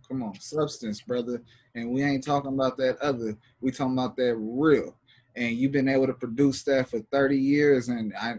Come 0.09 0.23
on, 0.23 0.39
substance, 0.41 1.01
brother. 1.03 1.43
And 1.75 1.93
we 1.93 2.03
ain't 2.03 2.25
talking 2.25 2.55
about 2.55 2.77
that 2.79 2.99
other. 2.99 3.37
We 3.61 3.71
talking 3.71 3.93
about 3.93 4.17
that 4.17 4.37
real. 4.37 4.97
And 5.37 5.57
you've 5.57 5.73
been 5.73 5.89
able 5.89 6.07
to 6.07 6.15
produce 6.15 6.63
that 6.65 6.89
for 6.89 7.01
30 7.13 7.37
years 7.37 7.89
and 7.89 8.13
I, 8.21 8.37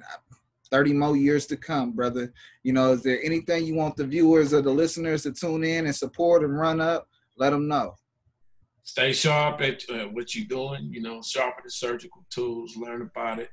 30 0.71 0.93
more 0.93 1.15
years 1.15 1.45
to 1.47 1.57
come, 1.57 1.91
brother. 1.91 2.33
You 2.63 2.73
know, 2.73 2.91
is 2.93 3.03
there 3.03 3.19
anything 3.23 3.65
you 3.65 3.75
want 3.75 3.95
the 3.95 4.05
viewers 4.05 4.53
or 4.53 4.61
the 4.61 4.71
listeners 4.71 5.23
to 5.23 5.31
tune 5.31 5.63
in 5.63 5.85
and 5.85 5.95
support 5.95 6.43
and 6.43 6.57
run 6.57 6.81
up? 6.81 7.07
Let 7.37 7.51
them 7.51 7.67
know 7.67 7.95
stay 8.89 9.13
sharp 9.13 9.61
at 9.61 9.83
uh, 9.89 10.05
what 10.05 10.33
you're 10.33 10.47
doing. 10.47 10.91
You 10.91 11.01
know, 11.01 11.21
sharpen 11.21 11.63
the 11.63 11.71
surgical 11.71 12.25
tools, 12.29 12.75
learn 12.75 13.01
about 13.01 13.39
it, 13.39 13.49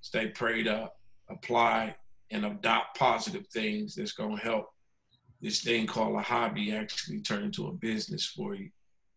stay 0.00 0.28
prayed 0.28 0.66
up, 0.66 0.96
apply, 1.28 1.94
and 2.30 2.44
adopt 2.44 2.98
positive 2.98 3.46
things 3.48 3.94
that's 3.94 4.12
going 4.12 4.36
to 4.36 4.42
help 4.42 4.70
this 5.40 5.62
thing 5.62 5.86
called 5.86 6.16
a 6.16 6.22
hobby 6.22 6.72
actually 6.72 7.20
turn 7.20 7.44
into 7.44 7.68
a 7.68 7.72
business 7.72 8.26
for 8.26 8.54
you 8.54 8.70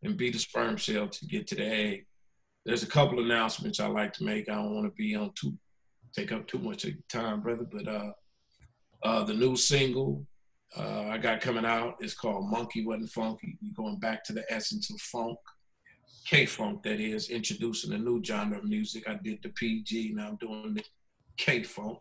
and 0.04 0.18
be 0.18 0.30
the 0.30 0.40
sperm 0.40 0.78
cell 0.78 1.08
to 1.08 1.26
get 1.26 1.48
to 1.48 1.56
the 1.56 1.66
egg. 1.66 2.06
There's 2.66 2.84
a 2.84 2.88
couple 2.88 3.20
announcements 3.20 3.80
I 3.80 3.88
like 3.88 4.14
to 4.14 4.24
make. 4.24 4.50
I 4.50 4.56
don't 4.56 4.74
want 4.74 4.86
to 4.86 4.96
be 4.96 5.16
on 5.16 5.32
too 5.36 5.58
take 6.16 6.32
up 6.32 6.48
too 6.48 6.60
much 6.60 6.84
of 6.84 6.92
your 6.92 7.00
time, 7.10 7.42
brother, 7.42 7.66
but 7.70 7.88
uh, 7.88 8.12
uh, 9.04 9.24
the 9.24 9.34
new 9.34 9.56
single 9.56 10.26
uh, 10.78 11.08
I 11.10 11.18
got 11.18 11.42
coming 11.42 11.66
out 11.66 11.98
is 12.02 12.16
called 12.16 12.50
Monkey 12.50 12.86
Wasn't 12.86 13.10
Funky. 13.10 13.58
We're 13.62 13.84
going 13.84 14.00
back 14.00 14.24
to 14.26 14.34
the 14.34 14.44
essence 14.52 14.90
of 14.90 15.00
funk. 15.02 15.38
K 16.26 16.46
funk, 16.46 16.84
that 16.84 17.00
is, 17.00 17.30
introducing 17.30 17.94
a 17.94 17.98
new 17.98 18.24
genre 18.24 18.58
of 18.58 18.64
music. 18.64 19.08
I 19.08 19.20
did 19.22 19.40
the 19.44 19.50
PG, 19.50 20.14
now 20.16 20.30
I'm 20.30 20.36
doing 20.38 20.74
the 20.74 20.84
K 21.38 21.64
funk. 21.64 22.00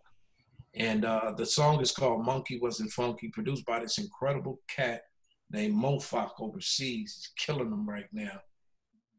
And 0.74 1.04
uh, 1.04 1.34
the 1.36 1.46
song 1.46 1.80
is 1.80 1.92
called 1.92 2.24
Monkey 2.24 2.58
Wasn't 2.58 2.90
Funky, 2.90 3.28
produced 3.28 3.66
by 3.66 3.80
this 3.80 3.98
incredible 3.98 4.60
cat 4.68 5.02
named 5.50 5.74
Mofak 5.74 6.30
overseas. 6.40 7.14
He's 7.14 7.30
killing 7.36 7.70
them 7.70 7.88
right 7.88 8.08
now. 8.12 8.40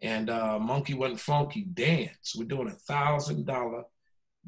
And 0.01 0.29
uh, 0.29 0.59
Monkey 0.59 0.95
Wasn't 0.95 1.19
Funky 1.19 1.61
Dance. 1.61 2.33
We're 2.35 2.45
doing 2.45 2.67
a 2.67 2.71
thousand 2.71 3.45
dollar 3.45 3.83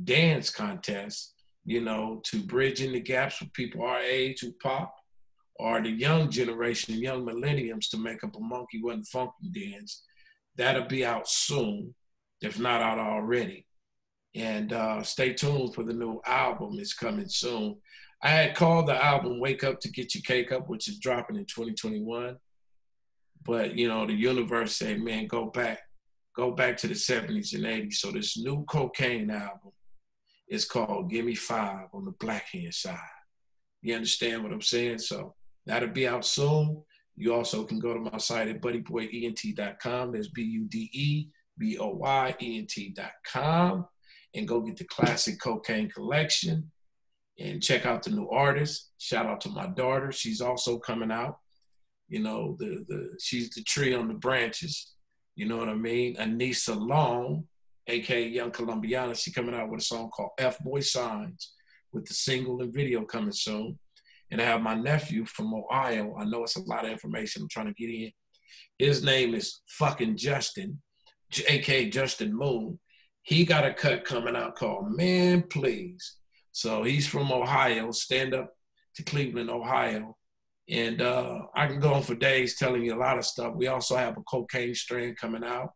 dance 0.04 0.50
contest, 0.50 1.36
you 1.64 1.82
know, 1.82 2.22
to 2.26 2.42
bridging 2.42 2.92
the 2.94 3.00
gaps 3.00 3.38
for 3.38 3.46
people 3.46 3.84
our 3.84 4.02
age 4.02 4.42
who 4.42 4.52
pop 4.62 4.96
or 5.58 5.82
the 5.82 5.90
young 5.90 6.30
generation, 6.30 6.96
young 6.96 7.24
millenniums 7.24 7.88
to 7.90 7.98
make 7.98 8.24
up 8.24 8.36
a 8.36 8.40
Monkey 8.40 8.82
Wasn't 8.82 9.08
Funky 9.08 9.50
dance 9.54 10.04
That'll 10.58 10.86
be 10.86 11.06
out 11.06 11.28
soon, 11.28 11.94
if 12.42 12.60
not 12.60 12.82
out 12.82 13.00
already. 13.00 13.65
And 14.36 14.74
uh, 14.74 15.02
stay 15.02 15.34
tuned 15.34 15.74
for 15.74 15.84
the 15.84 15.94
new 15.94 16.20
album. 16.26 16.76
It's 16.78 16.94
coming 16.94 17.30
soon. 17.30 17.78
I 18.22 18.30
had 18.30 18.56
called 18.56 18.88
the 18.88 19.04
album 19.04 19.40
Wake 19.40 19.64
Up 19.64 19.80
to 19.80 19.90
Get 19.90 20.14
Your 20.14 20.24
Cake 20.24 20.52
Up, 20.52 20.68
which 20.68 20.90
is 20.90 21.00
dropping 21.00 21.38
in 21.38 21.46
2021. 21.46 22.38
But, 23.46 23.76
you 23.76 23.88
know, 23.88 24.06
the 24.06 24.14
universe 24.14 24.76
said, 24.76 25.00
man, 25.00 25.28
go 25.28 25.46
back. 25.46 25.80
Go 26.36 26.52
back 26.52 26.76
to 26.78 26.88
the 26.88 26.96
70s 26.96 27.54
and 27.54 27.64
80s. 27.64 27.94
So 27.94 28.12
this 28.12 28.38
new 28.38 28.66
Kokane 28.66 29.32
album 29.32 29.72
is 30.50 30.66
called 30.66 31.10
Give 31.10 31.24
Me 31.24 31.36
Five 31.36 31.88
on 31.94 32.04
the 32.04 32.12
Black 32.12 32.48
Hand 32.52 32.74
side. 32.74 32.98
You 33.82 33.96
understand 33.96 34.44
what 34.44 34.52
I'm 34.52 34.62
saying? 34.62 35.00
So 35.00 35.36
that'll 35.66 35.90
be 35.90 36.08
out 36.08 36.26
soon. 36.26 36.84
You 37.16 37.34
also 37.34 37.64
can 37.64 37.80
go 37.80 37.94
to 37.94 38.00
my 38.02 38.18
site 38.18 38.50
at 38.50 38.62
buddyboyent.com. 38.62 40.12
That's 40.12 40.28
B 40.28 40.42
U 40.42 40.66
D 40.66 40.90
E 40.92 41.28
B 41.58 41.78
O 41.78 41.90
Y 41.90 42.36
E 42.42 42.60
N 42.60 42.68
T.com 42.68 43.86
and 44.36 44.48
go 44.48 44.62
get 44.62 44.78
the 44.78 44.84
classic 44.86 45.40
Kokane 45.40 45.92
collection 45.92 46.72
and 47.40 47.62
check 47.62 47.86
out 47.86 48.04
the 48.04 48.12
new 48.12 48.30
artist. 48.30 48.92
Shout 48.98 49.26
out 49.26 49.42
to 49.42 49.50
my 49.50 49.68
daughter. 49.68 50.12
She's 50.12 50.42
also 50.42 50.78
coming 50.78 51.12
out. 51.12 51.40
You 52.08 52.22
know, 52.22 52.56
the 52.60 52.86
the 52.88 53.18
she's 53.20 53.50
the 53.52 53.64
tree 53.64 53.94
on 53.94 54.08
the 54.08 54.14
branches. 54.14 54.94
You 55.36 55.48
know 55.48 55.58
what 55.58 55.70
I 55.70 55.74
mean? 55.74 56.16
Anissa 56.16 56.76
Long, 56.78 57.46
aka 57.88 58.28
Young 58.28 58.52
Colombiana, 58.52 59.16
she 59.16 59.32
coming 59.32 59.56
out 59.56 59.70
with 59.70 59.82
a 59.82 59.84
song 59.84 60.10
called 60.10 60.32
F 60.38 60.60
Boy 60.60 60.82
Signs, 60.82 61.54
with 61.92 62.06
the 62.06 62.14
single 62.14 62.62
and 62.62 62.74
video 62.74 63.04
coming 63.04 63.32
soon. 63.32 63.80
And 64.32 64.42
I 64.42 64.46
have 64.46 64.62
my 64.62 64.76
nephew 64.76 65.26
from 65.26 65.54
Ohio. 65.54 66.16
I 66.18 66.26
know 66.26 66.44
it's 66.44 66.56
a 66.56 66.64
lot 66.64 66.86
of 66.86 66.92
information 66.92 67.42
I'm 67.42 67.50
trying 67.50 67.68
to 67.68 67.74
get 67.74 67.90
in. 67.90 68.12
His 68.78 69.04
name 69.04 69.36
is 69.36 69.62
fucking 69.68 70.18
Justin, 70.18 70.82
aka 71.48 71.90
Justin 71.90 72.36
Moon. 72.36 72.80
He 73.26 73.44
got 73.44 73.66
a 73.66 73.74
cut 73.74 74.06
coming 74.06 74.36
out 74.36 74.56
called 74.56 74.96
Man 74.96 75.44
Please. 75.50 76.18
So 76.52 76.84
he's 76.84 77.08
from 77.08 77.32
Ohio, 77.32 77.90
stand 77.92 78.36
up 78.36 78.54
to 78.96 79.04
Cleveland, 79.04 79.50
Ohio. 79.50 80.16
And 80.70 81.02
uh, 81.02 81.40
I 81.56 81.66
can 81.66 81.80
go 81.80 81.96
on 81.96 82.04
for 82.04 82.14
days 82.14 82.56
telling 82.56 82.84
you 82.86 82.94
a 82.94 83.02
lot 83.02 83.18
of 83.18 83.26
stuff. 83.26 83.56
We 83.56 83.66
also 83.66 83.96
have 83.96 84.16
a 84.18 84.22
Kokane 84.22 84.76
strain 84.76 85.16
coming 85.16 85.44
out. 85.44 85.72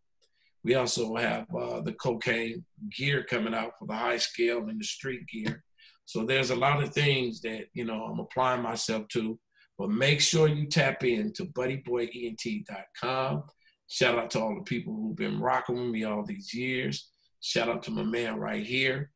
We 0.63 0.75
also 0.75 1.15
have 1.15 1.47
uh, 1.55 1.81
the 1.81 1.93
Kokane 1.93 2.63
gear 2.95 3.23
coming 3.23 3.55
out 3.55 3.71
for 3.79 3.87
the 3.87 3.95
high 3.95 4.17
scale 4.17 4.67
and 4.67 4.79
the 4.79 4.85
street 4.85 5.25
gear. 5.27 5.63
So 6.05 6.25
there's 6.25 6.51
a 6.51 6.55
lot 6.55 6.83
of 6.83 6.93
things 6.93 7.41
that, 7.41 7.65
you 7.73 7.85
know, 7.85 8.03
I'm 8.03 8.19
applying 8.19 8.61
myself 8.61 9.07
to. 9.09 9.39
But 9.79 9.89
make 9.89 10.21
sure 10.21 10.47
you 10.47 10.67
tap 10.67 11.03
in 11.03 11.33
to 11.33 11.45
buddyboyent.com. 11.45 13.43
Shout 13.87 14.19
out 14.19 14.29
to 14.31 14.39
all 14.39 14.53
the 14.55 14.61
people 14.61 14.93
who've 14.93 15.15
been 15.15 15.39
rocking 15.39 15.77
with 15.77 15.89
me 15.89 16.03
all 16.03 16.23
these 16.23 16.53
years. 16.53 17.09
Shout 17.41 17.69
out 17.69 17.83
to 17.83 17.91
my 17.91 18.03
man 18.03 18.37
right 18.37 18.65
here. 18.65 19.11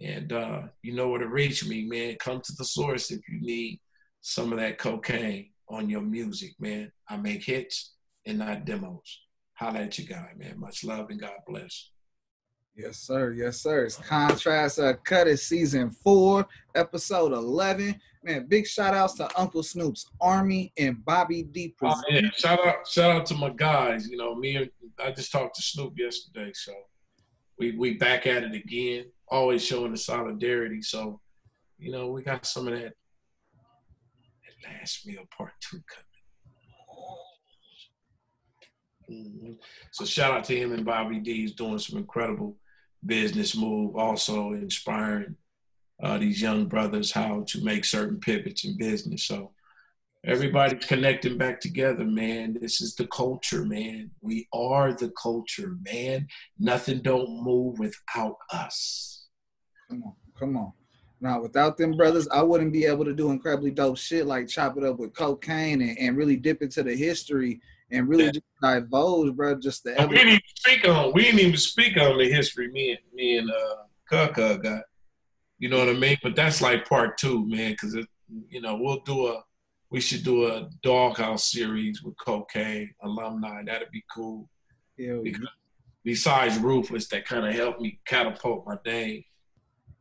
And 0.00 0.32
uh, 0.32 0.62
you 0.82 0.92
know 0.92 1.08
where 1.08 1.20
to 1.20 1.28
reach 1.28 1.66
me, 1.66 1.84
man. 1.84 2.16
Come 2.18 2.40
to 2.40 2.52
the 2.56 2.64
source 2.64 3.10
if 3.10 3.20
you 3.28 3.40
need 3.40 3.80
some 4.20 4.52
of 4.52 4.58
that 4.58 4.78
Kokane 4.78 5.50
on 5.68 5.88
your 5.88 6.02
music, 6.02 6.54
man. 6.58 6.92
I 7.08 7.16
make 7.16 7.44
hits 7.44 7.94
and 8.26 8.38
not 8.38 8.64
demos. 8.64 9.20
Holla 9.54 9.80
at 9.80 9.98
you 9.98 10.06
guy, 10.06 10.32
man. 10.36 10.58
Much 10.58 10.84
love 10.84 11.10
and 11.10 11.20
God 11.20 11.38
bless. 11.46 11.90
Yes, 12.76 12.98
sir. 12.98 13.32
Yes, 13.32 13.60
sir. 13.60 13.84
It's 13.84 13.96
Contrast 13.96 14.80
uh, 14.80 14.94
Cut 15.04 15.28
is 15.28 15.44
season 15.44 15.90
four, 15.90 16.46
episode 16.74 17.32
11. 17.32 18.00
Man, 18.24 18.46
big 18.48 18.66
shout 18.66 18.94
outs 18.94 19.14
to 19.14 19.28
Uncle 19.38 19.62
Snoop's 19.62 20.10
Army 20.20 20.72
and 20.76 21.04
Bobby 21.04 21.44
D. 21.44 21.74
Oh, 21.82 22.02
yeah. 22.08 22.22
Shout 22.36 22.66
out, 22.66 22.88
shout 22.88 23.10
out 23.12 23.26
to 23.26 23.34
my 23.34 23.50
guys. 23.50 24.08
You 24.08 24.16
know, 24.16 24.34
me 24.34 24.56
and 24.56 24.70
I 24.98 25.12
just 25.12 25.30
talked 25.30 25.54
to 25.56 25.62
Snoop 25.62 25.92
yesterday, 25.96 26.50
so 26.52 26.72
we 27.58 27.76
we 27.76 27.94
back 27.94 28.26
at 28.26 28.42
it 28.42 28.54
again. 28.54 29.06
Always 29.28 29.64
showing 29.64 29.92
the 29.92 29.98
solidarity. 29.98 30.82
So, 30.82 31.20
you 31.78 31.90
know, 31.92 32.08
we 32.08 32.22
got 32.22 32.46
some 32.46 32.68
of 32.68 32.74
that, 32.74 32.92
that 32.92 34.70
last 34.70 35.06
meal 35.06 35.24
part 35.36 35.52
two 35.60 35.80
coming. 35.88 36.04
Mm-hmm. 39.10 39.52
So 39.92 40.04
shout 40.04 40.32
out 40.32 40.44
to 40.44 40.56
him 40.56 40.72
and 40.72 40.84
Bobby 40.84 41.20
D. 41.20 41.42
He's 41.42 41.54
doing 41.54 41.78
some 41.78 41.98
incredible 41.98 42.56
business 43.04 43.56
move, 43.56 43.96
also 43.96 44.52
inspiring 44.52 45.36
uh, 46.02 46.18
these 46.18 46.40
young 46.40 46.66
brothers 46.66 47.12
how 47.12 47.44
to 47.48 47.64
make 47.64 47.84
certain 47.84 48.18
pivots 48.18 48.64
in 48.64 48.76
business. 48.76 49.24
So 49.24 49.52
everybody's 50.26 50.86
connecting 50.86 51.38
back 51.38 51.60
together, 51.60 52.04
man. 52.04 52.56
This 52.60 52.80
is 52.80 52.94
the 52.94 53.06
culture, 53.06 53.64
man. 53.64 54.10
We 54.20 54.48
are 54.52 54.92
the 54.92 55.12
culture, 55.20 55.76
man. 55.82 56.28
Nothing 56.58 57.02
don't 57.02 57.42
move 57.42 57.78
without 57.78 58.36
us. 58.50 59.26
Come 59.88 60.02
on, 60.04 60.14
come 60.38 60.56
on. 60.56 60.72
Now, 61.20 61.40
without 61.40 61.76
them 61.76 61.92
brothers, 61.92 62.28
I 62.28 62.42
wouldn't 62.42 62.72
be 62.72 62.84
able 62.84 63.04
to 63.04 63.14
do 63.14 63.30
incredibly 63.30 63.70
dope 63.70 63.96
shit 63.96 64.26
like 64.26 64.48
chop 64.48 64.76
it 64.76 64.84
up 64.84 64.98
with 64.98 65.14
Kokane 65.14 65.88
and, 65.88 65.98
and 65.98 66.16
really 66.16 66.36
dip 66.36 66.60
into 66.60 66.82
the 66.82 66.94
history 66.94 67.60
and 67.90 68.08
really 68.08 68.24
yeah. 68.24 68.32
just 68.32 68.44
divulge, 68.60 69.34
bro. 69.34 69.54
Just 69.58 69.84
the 69.84 69.94
we 70.08 70.16
didn't 70.16 70.28
even 70.28 70.40
speak 70.56 70.88
on 70.88 71.12
we 71.14 71.22
didn't 71.22 71.40
even 71.40 71.56
speak 71.56 71.96
on 71.96 72.18
the 72.18 72.30
history 72.30 72.70
me 72.70 72.90
and 72.90 72.98
me 73.14 73.38
and 73.38 73.50
uh 73.50 73.76
Kaka 74.10 74.58
got. 74.58 74.82
You 75.58 75.68
know 75.68 75.78
what 75.78 75.88
I 75.88 75.94
mean? 75.94 76.18
But 76.22 76.36
that's 76.36 76.60
like 76.60 76.86
part 76.86 77.16
two, 77.16 77.48
man, 77.48 77.72
because 77.72 77.96
you 78.48 78.60
know 78.60 78.76
we'll 78.76 79.00
do 79.06 79.28
a 79.28 79.42
we 79.94 80.00
should 80.00 80.24
do 80.24 80.46
a 80.46 80.68
doghouse 80.82 81.52
series 81.52 82.02
with 82.02 82.16
Kokane 82.16 82.90
alumni. 83.04 83.62
That'd 83.62 83.92
be 83.92 84.02
cool. 84.12 84.50
Yeah. 84.96 85.20
Because 85.22 85.46
besides 86.02 86.58
Ruthless, 86.58 87.06
that 87.10 87.24
kind 87.24 87.46
of 87.46 87.54
helped 87.54 87.80
me 87.80 88.00
catapult 88.04 88.66
my 88.66 88.76
name. 88.84 89.22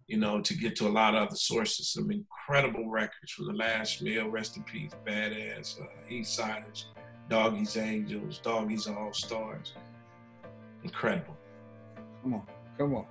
You 0.07 0.17
know, 0.17 0.41
to 0.41 0.53
get 0.55 0.75
to 0.77 0.87
a 0.87 0.89
lot 0.89 1.13
of 1.13 1.27
other 1.27 1.35
sources, 1.35 1.89
some 1.89 2.09
incredible 2.09 2.89
records 2.89 3.33
from 3.33 3.45
the 3.45 3.53
last 3.53 4.01
meal. 4.01 4.29
Rest 4.29 4.57
in 4.57 4.63
peace, 4.63 4.89
badass 5.05 5.79
uh, 5.79 5.85
Eastsidaz 6.09 6.85
Doggy's 7.29 7.77
Angels, 7.77 8.39
Doggies 8.39 8.87
All 8.87 9.13
Stars. 9.13 9.75
Incredible. 10.83 11.37
Come 12.23 12.33
on, 12.33 12.47
come 12.79 12.95
on, 12.95 13.05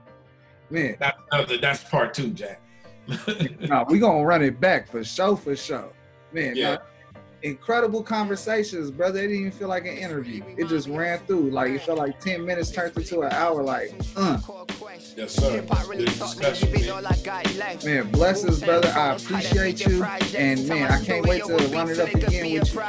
man. 0.68 0.96
That's 0.98 1.18
another, 1.30 1.58
that's 1.58 1.84
part 1.84 2.12
two, 2.12 2.30
Jack. 2.30 2.60
nah, 3.60 3.84
we're 3.88 4.00
gonna 4.00 4.24
run 4.24 4.42
it 4.42 4.60
back 4.60 4.88
for 4.88 5.04
show 5.04 5.36
for 5.36 5.54
show, 5.54 5.92
man. 6.34 6.56
Yeah. 6.56 6.70
Now, 6.70 6.78
incredible 7.42 8.02
conversations, 8.02 8.90
brother. 8.90 9.18
It 9.20 9.22
didn't 9.28 9.36
even 9.40 9.52
feel 9.52 9.68
like 9.68 9.86
an 9.86 9.96
interview. 9.96 10.42
It 10.56 10.68
just 10.68 10.88
ran 10.88 11.18
through. 11.20 11.50
Like 11.50 11.70
it 11.72 11.82
felt 11.82 11.98
like 11.98 12.20
10 12.20 12.44
minutes 12.44 12.70
turned 12.70 12.96
into 12.96 13.20
an 13.22 13.32
hour. 13.32 13.62
Like, 13.62 13.92
uh. 14.16 14.38
Yes, 15.16 15.32
sir. 15.34 15.62
Man. 15.62 15.66
man, 17.84 18.10
blessings, 18.12 18.62
brother. 18.62 18.88
I 18.88 19.14
appreciate 19.14 19.84
you. 19.86 20.02
And 20.36 20.68
man, 20.68 20.90
I 20.90 21.04
can't 21.04 21.26
wait 21.26 21.44
to 21.44 21.54
run 21.68 21.90
it 21.90 21.98
up 21.98 22.08
again 22.14 22.52
with 22.52 22.72
you. 22.74 22.80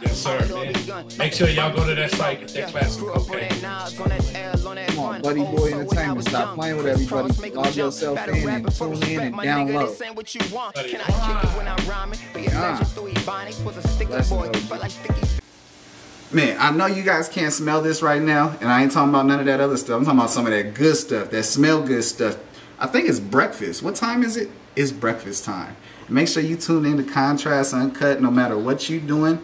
Yes, 0.00 0.18
sir, 0.18 0.38
man. 0.48 0.72
Make 1.18 1.32
sure 1.32 1.48
y'all 1.48 1.74
go 1.74 1.86
to 1.86 1.94
that 1.94 2.10
site, 2.12 2.40
get 2.40 2.48
that 2.54 2.68
classic 2.70 3.02
okay. 3.30 3.48
Come 4.88 4.98
on, 5.00 5.22
Buddy 5.22 5.40
Boy 5.42 5.72
Entertainment. 5.72 6.28
Stop 6.28 6.54
playing 6.54 6.76
with 6.76 6.86
everybody. 6.86 7.28
Log 7.50 7.74
yourself 7.76 8.18
in 8.28 8.48
and 8.48 8.72
tune 8.74 9.02
in 9.04 9.20
and 9.20 9.34
download. 9.36 9.96
Man, 16.32 16.56
I 16.58 16.70
know 16.70 16.86
you 16.86 17.02
guys 17.02 17.28
can't 17.28 17.52
smell 17.52 17.82
this 17.82 18.00
right 18.00 18.22
now, 18.22 18.56
and 18.60 18.70
I 18.70 18.82
ain't 18.82 18.92
talking 18.92 19.10
about 19.10 19.26
none 19.26 19.40
of 19.40 19.46
that 19.46 19.60
other 19.60 19.76
stuff. 19.76 19.98
I'm 19.98 20.04
talking 20.04 20.18
about 20.18 20.30
some 20.30 20.46
of 20.46 20.52
that 20.52 20.74
good 20.74 20.96
stuff, 20.96 21.30
that 21.30 21.42
smell 21.44 21.82
good 21.82 22.04
stuff. 22.04 22.38
I 22.78 22.86
think 22.86 23.08
it's 23.08 23.20
breakfast. 23.20 23.82
What 23.82 23.94
time 23.94 24.22
is 24.22 24.36
it? 24.36 24.50
It's 24.74 24.90
breakfast 24.90 25.44
time. 25.44 25.76
Make 26.08 26.28
sure 26.28 26.42
you 26.42 26.56
tune 26.56 26.86
in 26.86 26.96
to 26.96 27.04
Contrast 27.04 27.74
Uncut 27.74 28.20
no 28.20 28.30
matter 28.30 28.58
what 28.58 28.88
you're 28.88 29.00
doing. 29.00 29.42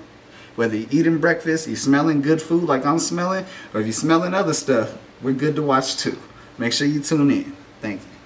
Whether 0.56 0.76
you're 0.76 0.88
eating 0.90 1.18
breakfast, 1.18 1.66
you're 1.66 1.76
smelling 1.76 2.20
good 2.20 2.42
food 2.42 2.64
like 2.64 2.84
I'm 2.84 2.98
smelling, 2.98 3.44
or 3.72 3.80
if 3.80 3.86
you're 3.86 3.92
smelling 3.92 4.34
other 4.34 4.54
stuff, 4.54 4.96
we're 5.22 5.32
good 5.32 5.56
to 5.56 5.62
watch 5.62 5.98
too. 5.98 6.18
Make 6.56 6.72
sure 6.72 6.86
you 6.86 7.00
tune 7.00 7.30
in. 7.30 7.56
Thank 7.80 8.00
you. 8.00 8.17